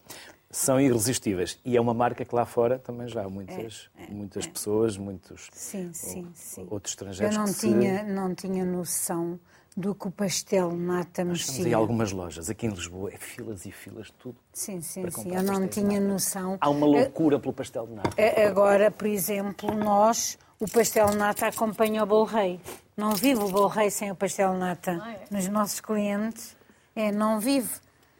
São 0.49 0.79
irresistíveis. 0.79 1.59
E 1.65 1.75
é 1.75 1.81
uma 1.81 1.93
marca 1.93 2.23
que 2.23 2.33
lá 2.33 2.45
fora 2.45 2.79
também 2.79 3.09
já 3.09 3.25
há 3.25 3.29
muitas, 3.29 3.89
muitas 4.07 4.47
pessoas, 4.47 4.95
muitos 4.95 5.49
É, 5.51 5.55
Sim, 5.57 5.89
sim, 5.93 6.31
sim. 6.33 6.67
outros 6.69 6.93
Eu 6.93 6.95
estrangeiros 6.95 7.35
não 7.37 7.43
que 7.43 7.51
se- 7.53 7.67
tinha, 7.67 8.03
não 8.03 8.33
tinha 8.33 8.63
noção 8.63 9.37
do 9.79 9.93
que 9.93 10.07
o 10.07 10.11
pastel 10.11 10.71
nata 10.71 11.21
Estamos 11.21 11.49
em 11.49 11.53
mexia. 11.53 11.77
algumas 11.77 12.11
lojas. 12.11 12.49
Aqui 12.49 12.65
em 12.65 12.69
Lisboa 12.71 13.11
é 13.13 13.17
filas 13.17 13.63
e 13.63 13.71
filas, 13.71 14.09
tudo. 14.17 14.35
Sim, 14.51 14.81
sim, 14.81 15.01
para 15.01 15.11
sim. 15.11 15.23
comprar 15.25 15.37
Eu 15.37 15.43
não 15.43 15.61
de 15.61 15.67
tinha 15.67 15.99
noção. 16.01 16.57
Há 16.59 16.67
uma 16.67 16.87
loucura 16.87 17.39
pelo 17.39 17.53
pastel 17.53 17.85
de 17.85 17.93
nata. 17.93 18.09
A- 18.19 18.47
Agora, 18.47 18.89
por 18.89 19.05
exemplo, 19.05 19.71
nós, 19.75 20.39
o 20.59 20.67
pastel 20.67 21.13
nata 21.13 21.45
acompanha 21.45 22.01
o 22.03 22.07
bolo 22.07 22.25
rei. 22.25 22.59
Não 22.97 23.11
vive 23.13 23.39
o 23.39 23.49
bolo 23.49 23.67
rei 23.67 23.91
sem 23.91 24.09
o 24.09 24.15
pastel 24.15 24.55
nata. 24.55 24.99
Nos 25.29 25.47
nossos 25.47 25.79
clientes, 25.79 26.57
é, 26.95 27.11
não 27.11 27.39
vive 27.39 27.69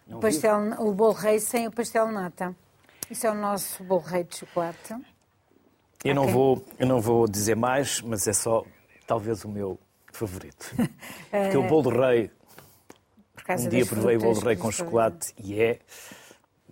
o, 0.07 0.19
pastel, 0.19 0.59
o 0.79 0.93
bolo 0.93 1.13
rei 1.13 1.39
sem 1.39 1.65
o 1.65 1.71
pastel 1.71 2.11
nata. 2.11 2.55
Isso 3.09 3.25
é 3.25 3.31
o 3.31 3.33
nosso 3.33 3.83
bolo 3.83 4.01
rei 4.01 4.23
de 4.23 4.37
chocolate. 4.37 4.93
Eu 6.05 6.13
não, 6.13 6.21
Ok. 6.23 6.33
vou, 6.33 6.65
eu 6.77 6.85
não 6.85 7.01
vou 7.01 7.27
dizer 7.27 7.55
mais, 7.55 7.99
mas 8.01 8.27
é 8.27 8.33
só 8.33 8.63
talvez 9.07 9.43
o 9.43 9.49
meu 9.49 9.79
favorito. 10.17 10.73
Porque 11.31 11.57
o 11.57 11.67
bolo 11.67 11.89
rei, 11.89 12.31
Por 13.33 13.43
causa 13.43 13.65
um 13.67 13.69
dia 13.69 13.85
provei 13.85 14.17
o 14.17 14.19
bolo 14.19 14.35
frutas 14.35 14.47
rei 14.47 14.55
com 14.57 14.71
chocolate 14.71 15.33
e 15.37 15.61
é, 15.61 15.79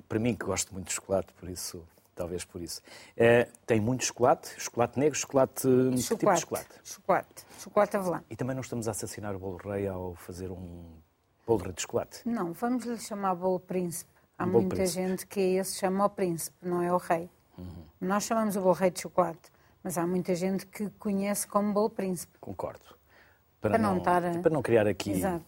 para 0.08 0.20
mim 0.20 0.36
que 0.36 0.46
gosto 0.46 0.74
muito 0.74 0.88
de 0.88 0.93
chocolate, 0.93 1.34
por 1.34 1.50
isso, 1.50 1.84
talvez 2.16 2.43
por 2.43 2.62
isso. 2.62 2.82
É, 3.16 3.48
tem 3.66 3.80
muito 3.80 4.04
chocolate, 4.06 4.50
chocolate 4.58 5.00
negro, 5.00 5.18
chocolate, 5.18 5.62
que 5.62 5.68
tipo 5.68 5.91
de 5.96 6.02
Chocolate. 6.04 6.41
chocolate. 6.41 6.70
Chocolate. 6.84 7.46
Chocolate 7.60 7.98
avelã. 7.98 8.24
E 8.30 8.36
também 8.36 8.56
não 8.56 8.62
estamos 8.62 8.88
a 8.88 8.91
assassinar 8.91 9.36
o 9.36 9.39
bolo 9.39 9.58
rei 9.58 9.88
ao 9.88 10.16
fazer 10.16 10.52
um 10.52 10.84
bolo 11.46 11.64
rei 11.64 11.74
de 11.74 11.82
chocolate. 11.82 12.22
Não, 12.26 12.54
vamos 12.54 12.86
lhe 12.86 12.98
chamar 12.98 13.36
bolo 13.36 13.60
príncipe. 13.60 14.12
Há 14.38 14.43
Um 14.43 14.48
bolo 14.48 14.62
muita 14.64 14.76
príncipe. 14.78 15.02
gente 15.08 15.26
que 15.28 15.39
esse 15.39 15.78
chama 15.78 16.06
o 16.06 16.10
príncipe, 16.10 16.58
não 16.62 16.82
é 16.82 16.91
o 16.91 16.98
rei. 16.98 17.30
Uhum. 17.58 17.86
Nós 18.02 18.24
chamamos 18.26 18.56
o 18.58 18.62
bolo 18.62 18.74
rei 18.74 18.91
de 18.91 19.00
chocolate, 19.02 19.50
mas 19.82 19.98
há 19.98 20.06
muita 20.06 20.36
gente 20.36 20.66
que 20.66 20.89
conhece 21.00 21.48
como 21.48 21.72
bolo 21.72 21.89
príncipe. 21.89 22.38
Concordo. 22.39 22.84
Para 23.70 23.78
não 23.80 23.97
estar 23.97 24.24
a- 24.26 24.39
para 24.39 24.51
não 24.51 24.61
criar 24.61 24.88
aqui 24.88 25.11
Exato. 25.11 25.43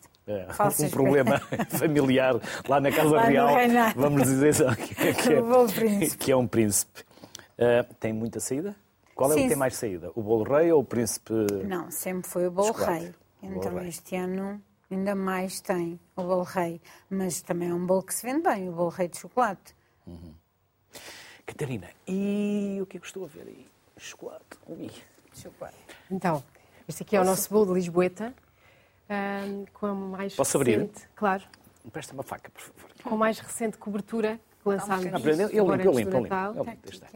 Falsas 0.53 0.87
um 0.87 0.89
problema 0.89 1.39
familiar 1.69 2.35
lá 2.67 2.81
na 2.81 2.91
Casa 2.91 3.15
Lá 3.15 3.23
Real. 3.23 3.47
Vamos 3.95 4.23
dizer 4.23 4.53
só 4.53 4.75
que, 4.75 4.93
que 4.93 5.33
é, 5.33 5.39
O 5.39 5.45
bolo 5.45 5.71
príncipe. 5.71 6.17
que 6.17 6.31
é 6.31 6.35
um 6.35 6.45
príncipe. 6.47 7.03
Eh, 7.57 7.83
tem 7.99 8.11
muita 8.13 8.39
saída? 8.41 8.75
Qual 9.15 9.31
é 9.31 9.33
o 9.33 9.37
Sim. 9.37 9.43
que 9.43 9.47
tem 9.49 9.57
mais 9.57 9.75
saída? 9.75 10.11
O 10.15 10.21
bolo 10.21 10.43
rei 10.43 10.71
ou 10.71 10.81
o 10.81 10.83
príncipe? 10.83 11.33
Não, 11.65 11.89
sempre 11.89 12.29
foi 12.29 12.45
o 12.47 12.51
bolo 12.51 12.73
rei. 12.73 13.13
O 13.41 13.47
bolo 13.47 13.57
Então 13.57 13.75
rei. 13.77 13.87
este 13.87 14.15
ano 14.17 14.61
ainda 14.91 15.15
mais 15.15 15.59
tem 15.61 15.97
o 16.15 16.21
bolo 16.23 16.43
rei. 16.43 16.81
Mas 17.09 17.41
também 17.41 17.69
é 17.69 17.73
um 17.73 17.85
bolo 17.85 18.03
que 18.03 18.13
se 18.13 18.25
vende 18.27 18.41
bem, 18.43 18.67
o 18.67 18.73
bolo 18.73 18.89
rei 18.89 19.07
de 19.07 19.17
chocolate. 19.17 19.73
Catarina, 21.45 21.87
e 22.07 22.77
o 22.81 22.85
que 22.85 22.97
é 22.97 22.99
que 22.99 23.05
estou 23.07 23.23
a 23.23 23.27
ver 23.27 23.47
aí? 23.47 23.65
Chocolate. 23.97 24.43
Ui. 24.67 24.91
Chocolate. 25.33 25.75
Então, 26.11 26.43
este 26.87 27.03
aqui 27.03 27.15
é 27.15 27.21
o 27.21 27.23
nosso 27.25 27.49
bolo 27.49 27.67
de 27.67 27.73
Lisboeta, 27.73 28.33
ahm, 29.09 29.65
com 29.73 29.85
a 29.87 29.93
mais 29.93 30.35
Posso 30.35 30.57
abrir? 30.57 30.77
recente, 30.79 31.07
claro, 31.15 31.43
Presta 31.91 32.13
uma 32.13 32.23
faca, 32.23 32.49
por 32.51 32.61
favor. 32.61 32.91
com 33.03 33.15
a 33.15 33.17
mais 33.17 33.39
recente 33.39 33.77
cobertura 33.77 34.39
que 34.61 34.67
lançámos 34.69 35.05
Ah, 35.05 35.09
eu 35.09 35.17
limpo, 35.17 35.53
eu 35.53 35.63
agora 35.63 35.83
limpo, 35.83 35.91
eu 35.93 35.99
limpo. 35.99 36.15
Eu 36.15 36.21
limpo. 36.23 36.35
Eu 36.59 36.63
limpo, 36.65 36.89
está. 36.89 37.07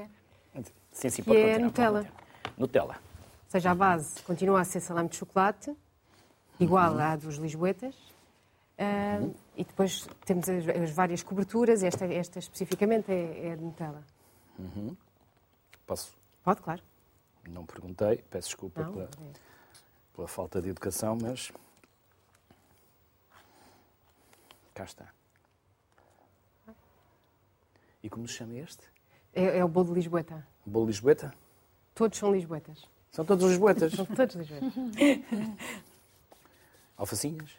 Sim, 0.92 1.10
sim, 1.10 1.22
Que 1.24 1.28
pode 1.30 1.40
é 1.40 1.60
continuar, 1.60 1.60
pode 1.60 1.64
Nutella. 1.64 2.08
Nutella. 2.58 2.94
Ou 2.96 3.50
seja, 3.52 3.72
a 3.72 3.76
base 3.76 4.22
continua 4.24 4.62
a 4.62 4.64
ser 4.64 4.80
salame 4.80 5.10
de 5.10 5.18
chocolate, 5.18 5.76
igual 6.60 6.98
à 7.00 7.16
dos 7.16 7.36
Lisboetas. 7.38 7.96
Ah, 8.78 9.20
E 9.58 9.64
depois 9.66 10.08
temos 10.26 10.48
as, 10.50 10.68
as 10.70 10.92
várias 10.92 11.22
coberturas, 11.22 11.84
esta, 11.84 12.06
esta 12.06 12.40
especificamente 12.40 13.12
é, 13.12 13.48
é 13.50 13.56
de 13.56 13.64
Nutella. 13.64 14.04
Posso? 15.86 16.14
Pode, 16.44 16.62
claro. 16.62 16.82
Não 17.50 17.66
perguntei, 17.66 18.24
peço 18.30 18.50
desculpa 18.50 18.84
Não, 18.84 18.94
pela, 18.94 19.06
é. 19.06 19.51
Pela 20.14 20.28
falta 20.28 20.62
de 20.62 20.70
educação, 20.70 21.18
mas. 21.22 21.51
Cá 24.74 24.84
está. 24.84 25.14
E 28.03 28.09
como 28.09 28.28
se 28.28 28.36
chama 28.36 28.55
este? 28.55 28.84
É, 29.34 29.59
é 29.59 29.66
o 29.66 29.68
bolo 29.68 29.89
de 29.89 29.93
Lisboeta. 29.93 30.45
Bolo 30.66 30.88
Lisboeta? 30.88 31.34
Todos 31.93 32.18
são 32.18 32.32
lisboetas. 32.34 32.88
São 33.12 33.26
todos 33.26 33.45
lisboetas. 33.45 33.93
São 33.93 34.05
todos 34.05 34.36
lisboetas. 34.36 34.74
Alfacinhas? 36.97 37.51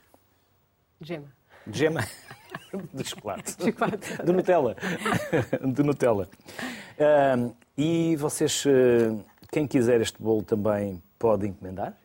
Gema. 1.00 1.32
De 1.66 1.78
gema? 1.78 2.00
De 2.92 3.04
chocolate. 3.04 3.52
Chocolate. 3.62 4.22
De 4.22 4.32
Nutella. 4.32 4.74
De 5.74 5.82
Nutella. 5.82 6.28
E 7.76 8.16
vocês, 8.16 8.64
eh, 8.66 9.14
quem 9.50 9.66
quiser 9.66 10.00
este 10.00 10.20
bolo 10.20 10.42
também 10.42 11.02
pode 11.18 11.46
encomendar? 11.46 11.96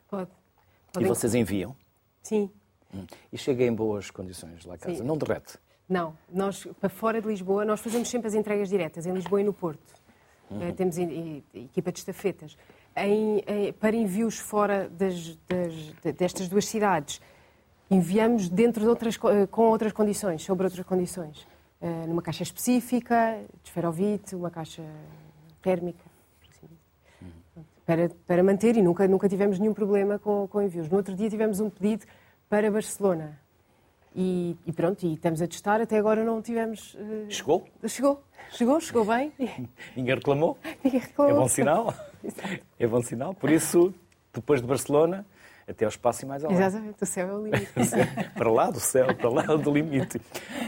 Pode. 0.97 1.05
E 1.05 1.07
Podem- 1.07 1.07
vocês 1.07 1.35
enviam? 1.35 1.75
Sim. 2.23 2.49
Hum. 2.93 3.05
E 3.31 3.37
chega 3.37 3.63
em 3.63 3.73
boas 3.73 4.09
condições 4.09 4.65
lá 4.65 4.75
a 4.75 4.77
casa. 4.77 4.95
Sim. 4.97 5.03
Não 5.03 5.17
derrete. 5.17 5.57
Não, 5.87 6.17
nós 6.31 6.67
para 6.81 6.89
fora 6.89 7.21
de 7.21 7.27
Lisboa, 7.27 7.63
nós 7.63 7.79
fazemos 7.79 8.09
sempre 8.09 8.27
as 8.27 8.33
entregas 8.33 8.67
diretas, 8.69 9.05
em 9.05 9.13
Lisboa 9.13 9.39
e 9.41 9.43
no 9.43 9.53
Porto. 9.53 9.93
Uhum. 10.49 10.61
Eh, 10.61 10.71
temos 10.73 10.97
equipa 11.53 11.91
de 11.91 11.99
estafetas. 11.99 12.57
Em- 12.95 13.43
para 13.79 13.95
envios 13.95 14.37
fora 14.39 14.89
das- 14.89 15.37
das- 15.47 15.73
de- 16.03 16.11
destas 16.13 16.47
duas 16.49 16.65
cidades, 16.65 17.21
enviamos 17.91 18.49
dentro 18.49 18.81
de 18.81 18.87
outras, 18.89 19.17
eh, 19.23 19.45
com 19.47 19.63
outras 19.69 19.93
condições, 19.93 20.41
sobre 20.43 20.65
outras 20.65 20.85
condições. 20.85 21.47
Eh, 21.79 22.05
numa 22.07 22.21
caixa 22.21 22.43
específica, 22.43 23.39
de 23.63 23.69
esferovite, 23.69 24.35
uma 24.35 24.49
caixa 24.49 24.83
térmica. 25.61 26.03
por 26.39 26.49
assim 26.49 26.67
dizer. 26.67 26.79
Uhum. 27.55 27.63
Para, 27.88 28.09
para 28.27 28.43
manter, 28.43 28.75
e 28.75 28.81
nunca, 28.83 29.07
nunca 29.07 29.27
tivemos 29.29 29.57
nenhum 29.57 29.73
problema 29.73 30.19
com, 30.19 30.45
com 30.49 30.61
envios. 30.61 30.89
No 30.89 30.97
outro 30.97 31.15
dia 31.15 31.29
tivemos 31.29 31.59
um 31.61 31.69
pedido 31.69 32.05
para 32.49 32.69
Barcelona. 32.69 33.39
E, 34.13 34.57
e 34.65 34.73
pronto, 34.73 35.05
e 35.05 35.13
estamos 35.13 35.41
a 35.41 35.47
testar, 35.47 35.79
até 35.79 35.97
agora 35.97 36.21
não 36.23 36.41
tivemos. 36.41 36.97
eh, 36.99 37.29
Chegou? 37.29 37.65
Chegou, 37.88 38.21
chegou, 38.51 38.81
chegou 38.81 39.05
bem. 39.05 39.31
Ninguém 39.95 40.15
reclamou? 40.15 40.57
Ninguém 40.83 40.99
É 40.99 41.03
reclamou. 41.03 41.35
bom 41.38 41.47
sinal? 41.47 41.93
É 42.77 42.85
bom 42.88 43.01
sinal. 43.01 43.33
Por 43.33 43.49
isso, 43.49 43.93
depois 44.33 44.59
de 44.61 44.67
Barcelona, 44.67 45.25
até 45.65 45.85
ao 45.85 45.89
espaço 45.89 46.25
e 46.25 46.27
mais 46.27 46.43
além. 46.43 46.57
Exatamente, 46.57 47.01
o 47.01 47.05
céu 47.05 47.29
é 47.29 47.33
o 47.35 47.43
limite. 47.45 47.71
Para 48.35 48.51
lá 48.51 48.69
do 48.69 48.79
céu, 48.81 49.15
para 49.15 49.29
lá 49.29 49.43
do 49.43 49.71
limite. 49.71 50.19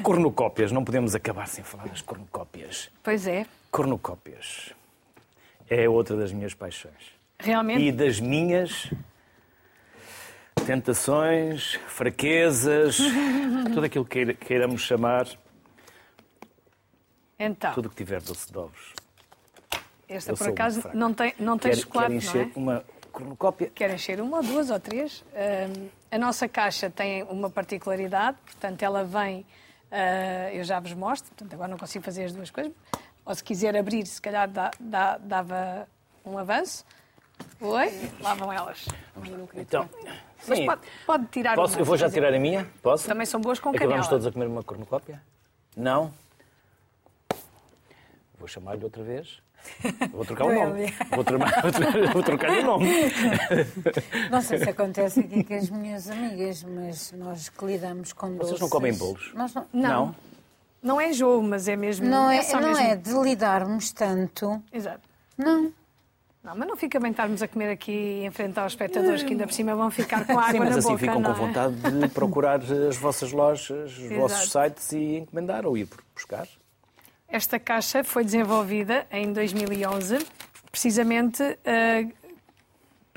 Cornucópias, 0.03 0.71
não 0.71 0.85
podemos 0.85 1.15
acabar 1.15 1.47
sem 1.47 1.63
falar 1.65 1.87
das 1.89 2.01
cornucópias. 2.01 2.89
Pois 3.03 3.27
é, 3.27 3.45
Cornucópias 3.71 4.73
é 5.69 5.87
outra 5.87 6.15
das 6.15 6.31
minhas 6.31 6.53
paixões. 6.53 6.93
realmente. 7.39 7.81
E 7.83 7.91
das 7.91 8.19
minhas 8.19 8.91
tentações, 10.65 11.75
fraquezas, 11.87 12.97
tudo 13.73 13.85
aquilo 13.85 14.05
que 14.05 14.11
queira- 14.11 14.33
queiramos 14.33 14.81
chamar, 14.81 15.27
Então, 17.39 17.73
tudo 17.73 17.85
o 17.87 17.89
que 17.89 17.95
tiver 17.95 18.21
doce 18.21 18.51
de 18.51 18.57
ovos. 18.57 18.93
esta 20.07 20.31
eu 20.31 20.37
por 20.37 20.49
acaso 20.49 20.83
não 20.93 21.13
tem, 21.13 21.33
não 21.39 21.57
tem 21.57 21.71
Quer, 21.71 21.77
chocolate, 21.77 22.13
encher 22.13 22.45
não 22.45 22.51
é? 22.51 22.51
uma 22.55 22.85
cornucópia? 23.11 23.71
Quer 23.73 23.93
encher 23.93 24.19
uma, 24.21 24.41
duas 24.43 24.69
ou 24.69 24.79
três. 24.79 25.23
Ahm, 25.33 25.87
a 26.11 26.17
nossa 26.17 26.47
caixa 26.47 26.89
tem 26.89 27.23
uma 27.23 27.49
particularidade, 27.49 28.37
portanto, 28.45 28.83
ela 28.83 29.03
vem, 29.03 29.45
ah, 29.91 30.51
eu 30.53 30.63
já 30.63 30.79
vos 30.79 30.93
mostro, 30.93 31.29
portanto, 31.31 31.53
agora 31.53 31.69
não 31.69 31.77
consigo 31.77 32.03
fazer 32.03 32.25
as 32.25 32.33
duas 32.33 32.51
coisas. 32.51 32.73
Ou 33.29 33.35
se 33.35 33.43
quiser 33.43 33.77
abrir, 33.77 34.07
se 34.07 34.19
calhar 34.19 34.49
dá- 34.49 34.71
dá- 34.79 35.19
dava 35.19 35.87
um 36.25 36.35
avanço. 36.39 36.83
Oi, 37.61 38.09
lá 38.21 38.33
vão 38.33 38.51
elas. 38.51 38.87
Então, 39.55 39.87
Mas 40.47 40.57
sim. 40.57 40.65
pode, 40.65 40.81
pode 41.05 41.25
tirar 41.27 41.53
Posso? 41.55 41.75
uma. 41.75 41.81
Eu 41.81 41.85
vou 41.85 41.95
já 41.95 42.09
tirar 42.09 42.33
a 42.33 42.39
minha? 42.39 42.67
Posso? 42.81 43.07
Também 43.07 43.27
são 43.27 43.39
boas 43.39 43.59
com 43.59 43.69
Acabamos 43.69 43.93
canela. 43.93 44.09
todos 44.09 44.25
a 44.25 44.31
comer 44.31 44.47
uma 44.47 44.63
cornucópia? 44.63 45.21
Não? 45.77 46.11
Vou 48.39 48.47
chamar-lhe 48.47 48.83
outra 48.83 49.03
vez. 49.03 49.39
Vou 50.11 50.25
trocar 50.25 50.45
o 50.45 50.53
nome. 50.55 50.91
Vou, 51.11 51.23
trocar- 51.23 51.61
vou 52.13 52.23
trocar-lhe 52.23 52.59
o 52.61 52.65
nome. 52.65 52.89
Não 54.31 54.41
sei 54.41 54.57
se 54.57 54.69
acontece 54.71 55.19
aqui 55.19 55.43
com 55.43 55.53
as 55.53 55.69
minhas 55.69 56.09
amigas, 56.09 56.63
mas 56.63 57.11
nós 57.11 57.47
que 57.49 57.63
lidamos 57.65 58.11
com 58.11 58.31
doces... 58.33 58.49
Vocês 58.49 58.61
não 58.61 58.69
comem 58.69 58.93
bolos? 58.97 59.31
Nós 59.35 59.53
não, 59.53 59.67
Não. 59.71 60.15
Não 60.81 60.99
é 60.99 61.09
enjoo, 61.09 61.41
mas 61.43 61.67
é 61.67 61.75
mesmo. 61.75 62.07
não, 62.07 62.29
é, 62.31 62.41
só 62.41 62.59
não 62.59 62.69
mesmo- 62.69 62.83
é 62.83 62.95
de 62.95 63.11
lidarmos 63.13 63.91
tanto. 63.91 64.61
Exato. 64.71 65.01
Não. 65.37 65.71
Não, 66.41 66.55
mas 66.55 66.67
não 66.67 66.77
fica 66.77 66.99
bem 67.01 67.11
estarmos 67.11 67.41
a 67.41 67.47
comer 67.49 67.69
aqui 67.69 68.21
em 68.23 68.31
frente 68.31 68.57
aos 68.57 68.71
espectadores 68.71 69.21
que 69.23 69.31
ainda 69.33 69.45
por 69.45 69.51
cima 69.53 69.75
vão 69.75 69.91
ficar 69.91 70.25
com 70.25 70.39
água 70.39 70.51
Sim, 70.53 70.59
mas 70.59 70.69
na 70.69 70.77
assim 70.77 70.87
boca. 70.87 70.99
ficam 70.99 71.19
não 71.19 71.33
com 71.33 71.43
é? 71.43 71.47
vontade 71.47 71.75
de 71.75 72.07
procurar 72.13 72.61
as 72.61 72.95
vossas 72.95 73.33
lojas, 73.33 73.91
os 73.91 73.99
Exato. 74.05 74.15
vossos 74.21 74.51
sites 74.51 74.91
e 74.93 75.17
encomendar 75.17 75.65
ou 75.65 75.77
ir 75.77 75.87
buscar. 76.15 76.47
Esta 77.27 77.59
caixa 77.59 78.03
foi 78.05 78.23
desenvolvida 78.23 79.05
em 79.11 79.33
2011, 79.33 80.17
precisamente 80.71 81.43
eh, 81.65 82.07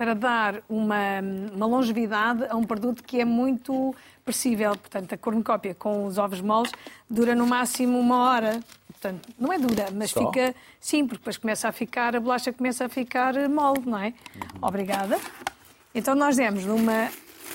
para 0.03 0.15
dar 0.17 0.65
uma, 0.69 1.21
uma 1.55 1.65
longevidade 1.65 2.45
a 2.51 2.57
um 2.57 2.65
produto 2.65 3.05
que 3.05 3.21
é 3.21 3.25
muito 3.25 3.95
perecível. 4.25 4.77
Portanto, 4.77 5.13
a 5.13 5.17
cornucópia 5.17 5.77
com 5.77 6.07
os 6.07 6.19
ovos 6.19 6.41
moles 6.41 6.73
dura 7.09 7.37
no 7.37 7.47
máximo 7.47 8.01
uma 8.01 8.19
hora. 8.19 8.59
Portanto, 8.89 9.29
não 9.39 9.53
é 9.53 9.61
dura, 9.61 9.87
mas 9.95 10.11
Só? 10.11 10.27
fica. 10.27 10.57
Sim, 10.81 11.07
porque 11.07 11.19
depois 11.19 11.37
começa 11.37 11.69
a 11.69 11.73
ficar, 11.73 12.17
a 12.17 12.21
bolacha 12.21 12.53
começa 12.53 12.87
a 12.87 12.89
ficar 12.89 13.49
mole, 13.49 13.83
não 13.87 13.97
é? 13.97 14.13
Obrigada. 14.61 15.21
Então, 15.95 16.17
nós 16.17 16.37
demos 16.37 16.65
uma, 16.65 17.09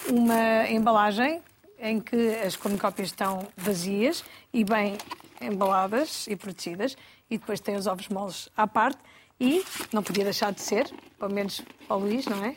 uma 0.10 0.70
embalagem 0.70 1.42
em 1.78 2.00
que 2.00 2.34
as 2.36 2.56
cornucópias 2.56 3.10
estão 3.10 3.46
vazias 3.58 4.24
e 4.54 4.64
bem 4.64 4.98
embaladas 5.42 6.28
e 6.28 6.36
protegidas, 6.38 6.96
e 7.30 7.38
depois 7.38 7.60
tem 7.60 7.76
os 7.76 7.88
ovos 7.88 8.08
moles 8.08 8.48
à 8.56 8.66
parte, 8.66 9.00
e 9.40 9.64
não 9.94 10.02
podia 10.02 10.24
deixar 10.24 10.52
de 10.52 10.62
ser, 10.62 10.90
pelo 11.20 11.34
menos 11.34 11.62
para 11.88 11.98
o 11.98 12.00
Luís, 12.00 12.26
não 12.26 12.44
é? 12.44 12.56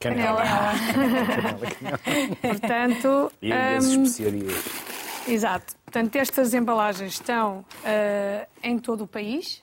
Canela. 0.00 0.42
Portanto, 2.40 3.32
E 3.42 3.52
as 3.52 3.84
hum, 3.84 4.04
especiarias. 4.04 4.64
Exato. 5.28 5.76
Portanto, 5.84 6.16
estas 6.16 6.54
embalagens 6.54 7.14
estão 7.14 7.64
eh, 7.84 8.46
em 8.62 8.78
todo 8.78 9.04
o 9.04 9.06
país, 9.06 9.62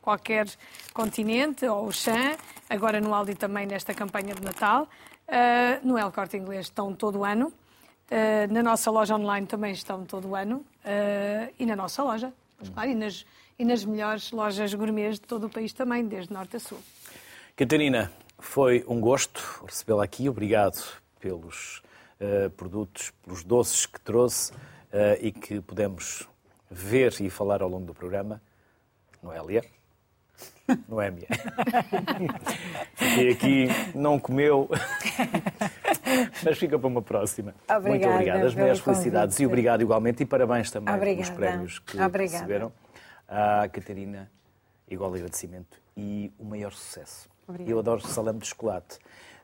qualquer 0.00 0.46
continente 0.92 1.66
ou 1.66 1.90
chã, 1.92 2.36
agora 2.68 3.00
no 3.00 3.14
Aldi 3.14 3.34
também 3.34 3.66
nesta 3.66 3.94
campanha 3.94 4.34
de 4.34 4.42
Natal. 4.42 4.88
Eh, 5.28 5.80
no 5.82 5.96
El 5.98 6.10
Corte 6.10 6.36
Inglês 6.36 6.66
estão 6.66 6.92
todo 6.94 7.20
o 7.20 7.24
ano. 7.24 7.52
Eh, 8.10 8.46
na 8.48 8.62
nossa 8.62 8.90
loja 8.90 9.14
online 9.14 9.46
também 9.46 9.72
estão 9.72 10.04
todo 10.04 10.28
o 10.28 10.34
ano. 10.34 10.64
E 11.58 11.64
na 11.64 11.74
nossa 11.74 12.02
loja, 12.02 12.32
pois 12.58 12.68
claro, 12.68 12.90
e 12.90 12.94
nas, 12.94 13.24
e 13.58 13.64
nas 13.64 13.84
melhores 13.84 14.30
lojas 14.32 14.72
gourmets 14.74 15.18
de 15.20 15.26
todo 15.26 15.46
o 15.46 15.50
país 15.50 15.72
também, 15.72 16.06
desde 16.06 16.32
norte 16.32 16.56
a 16.56 16.60
sul. 16.60 16.78
Catarina, 17.56 18.10
foi 18.38 18.84
um 18.88 19.00
gosto 19.00 19.40
recebê-la 19.66 20.04
aqui. 20.04 20.28
Obrigado 20.28 20.82
pelos 21.20 21.82
eh, 22.20 22.48
produtos, 22.50 23.12
pelos 23.22 23.44
doces 23.44 23.86
que 23.86 24.00
trouxe 24.00 24.52
eh, 24.92 25.18
e 25.22 25.32
que 25.32 25.60
pudemos 25.60 26.28
ver 26.70 27.14
e 27.20 27.30
falar 27.30 27.62
ao 27.62 27.68
longo 27.68 27.86
do 27.86 27.94
programa. 27.94 28.40
Noélia. 29.22 29.62
Noémia. 30.88 31.28
Fiquei 32.94 33.30
aqui, 33.32 33.68
não 33.94 34.18
comeu, 34.18 34.68
mas 36.42 36.58
fica 36.58 36.78
para 36.78 36.88
uma 36.88 37.02
próxima. 37.02 37.54
Muito 37.68 37.78
Obrigada 37.86 38.14
obrigado. 38.14 38.46
As 38.46 38.54
maiores 38.54 38.80
felicidades 38.80 39.36
e 39.36 39.38
convite. 39.38 39.46
obrigado 39.46 39.80
igualmente 39.82 40.22
e 40.22 40.26
parabéns 40.26 40.70
também 40.70 40.86
pelos 40.98 41.28
Obrigada. 41.28 41.34
prémios 41.34 41.78
que 41.78 42.00
Obrigada. 42.00 42.38
receberam. 42.38 42.72
À 43.28 43.68
Catarina, 43.68 44.30
igual 44.88 45.12
agradecimento 45.14 45.80
e 45.96 46.32
o 46.38 46.44
maior 46.44 46.72
sucesso. 46.72 47.28
Obrigada. 47.46 47.70
Eu 47.70 47.78
adoro 47.78 48.00
salame 48.00 48.38
de 48.40 48.46
chocolate, 48.46 48.98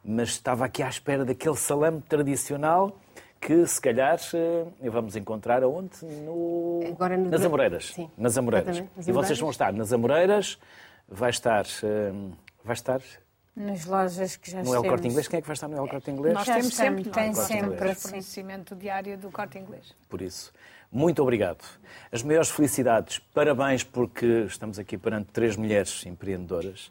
mas 0.05 0.31
estava 0.31 0.65
aqui 0.65 0.83
à 0.83 0.89
espera 0.89 1.25
daquele 1.25 1.57
salame 1.57 2.01
tradicional 2.03 2.97
que 3.41 3.67
se 3.67 3.81
calhar 3.81 4.19
eh, 4.35 4.91
vamos 4.91 5.17
encontrar 5.17 5.63
aonde? 5.63 6.05
No... 6.05 6.81
Agora 6.89 7.17
no- 7.17 7.31
Nas 7.31 7.43
Amoreiras. 7.43 7.93
Sim, 7.95 8.11
Nas 8.17 8.37
Amoreiras. 8.37 8.85
E 9.07 9.13
vocês 9.13 9.39
vão 9.39 9.51
estar 9.51 9.73
nas 9.73 9.93
Amoreiras, 9.93 10.59
vai 11.09 11.31
estar, 11.31 11.65
eh, 11.83 12.13
vai 12.63 12.75
estar 12.75 13.01
Nas 13.57 13.87
lojas 13.87 14.37
que 14.37 14.51
já 14.51 14.63
no 14.63 14.75
El 14.75 14.83
Corte. 14.85 15.09
Inglês. 15.09 15.27
Quem 15.27 15.39
é 15.39 15.41
que 15.41 15.47
vai 15.47 15.55
estar 15.55 15.69
no 15.69 15.77
El 15.79 15.89
Corte 15.89 16.11
Inglês? 16.11 16.35
Nós 16.35 16.47
Já 16.47 16.55
temos 16.57 16.75
sempre, 16.75 17.05
tem 17.11 17.35
sempre, 17.35 17.95
fornecimento 17.95 18.77
diário 18.77 19.17
do 19.17 19.31
corte 19.31 19.59
inglês. 19.59 19.95
Por 20.09 20.21
isso, 20.21 20.53
muito 20.91 21.23
obrigado. 21.23 21.65
As 22.11 22.23
maiores 22.23 22.51
felicidades, 22.51 23.19
parabéns 23.19 23.85
porque 23.85 24.45
estamos 24.49 24.79
aqui 24.79 24.99
perante 24.99 25.31
três 25.33 25.57
mulheres 25.57 26.05
empreendedoras, 26.05 26.91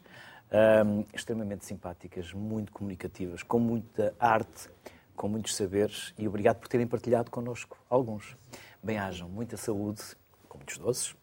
ahm, 0.50 1.04
extremamente 1.12 1.64
simpáticas, 1.66 2.32
muito 2.32 2.72
comunicativas, 2.72 3.42
com 3.42 3.58
muita 3.58 4.14
arte, 4.18 4.70
com 5.14 5.28
muitos 5.28 5.54
saberes 5.54 6.14
e 6.16 6.26
obrigado 6.26 6.56
por 6.56 6.68
terem 6.68 6.86
partilhado 6.86 7.30
connosco 7.30 7.76
alguns. 7.90 8.36
Bem-ajam, 8.82 9.28
muita 9.28 9.58
saúde, 9.58 10.00
com 10.48 10.56
muitos 10.56 10.78
doces, 10.78 11.14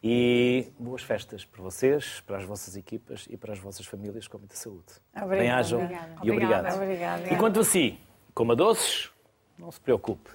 e 0.00 0.72
boas 0.78 1.02
festas 1.02 1.44
para 1.44 1.60
vocês, 1.60 2.22
para 2.24 2.38
as 2.38 2.44
vossas 2.44 2.76
equipas 2.76 3.26
e 3.28 3.36
para 3.36 3.52
as 3.52 3.58
vossas 3.58 3.84
famílias 3.84 4.28
com 4.28 4.38
muita 4.38 4.54
saúde. 4.54 4.92
Bem-ajam 5.28 5.80
e 6.22 6.30
obrigado. 6.30 6.72
Obrigada. 6.72 6.74
Obrigada. 6.76 7.34
E 7.34 7.36
quanto 7.36 7.58
a 7.58 7.64
si, 7.64 7.98
coma 8.32 8.54
doces, 8.54 9.10
não 9.58 9.72
se 9.72 9.80
preocupe, 9.80 10.30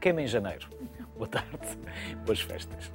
queima 0.00 0.22
em 0.22 0.26
janeiro. 0.26 0.68
Boa 1.16 1.28
tarde, 1.28 1.78
boas 2.24 2.40
festas. 2.40 2.92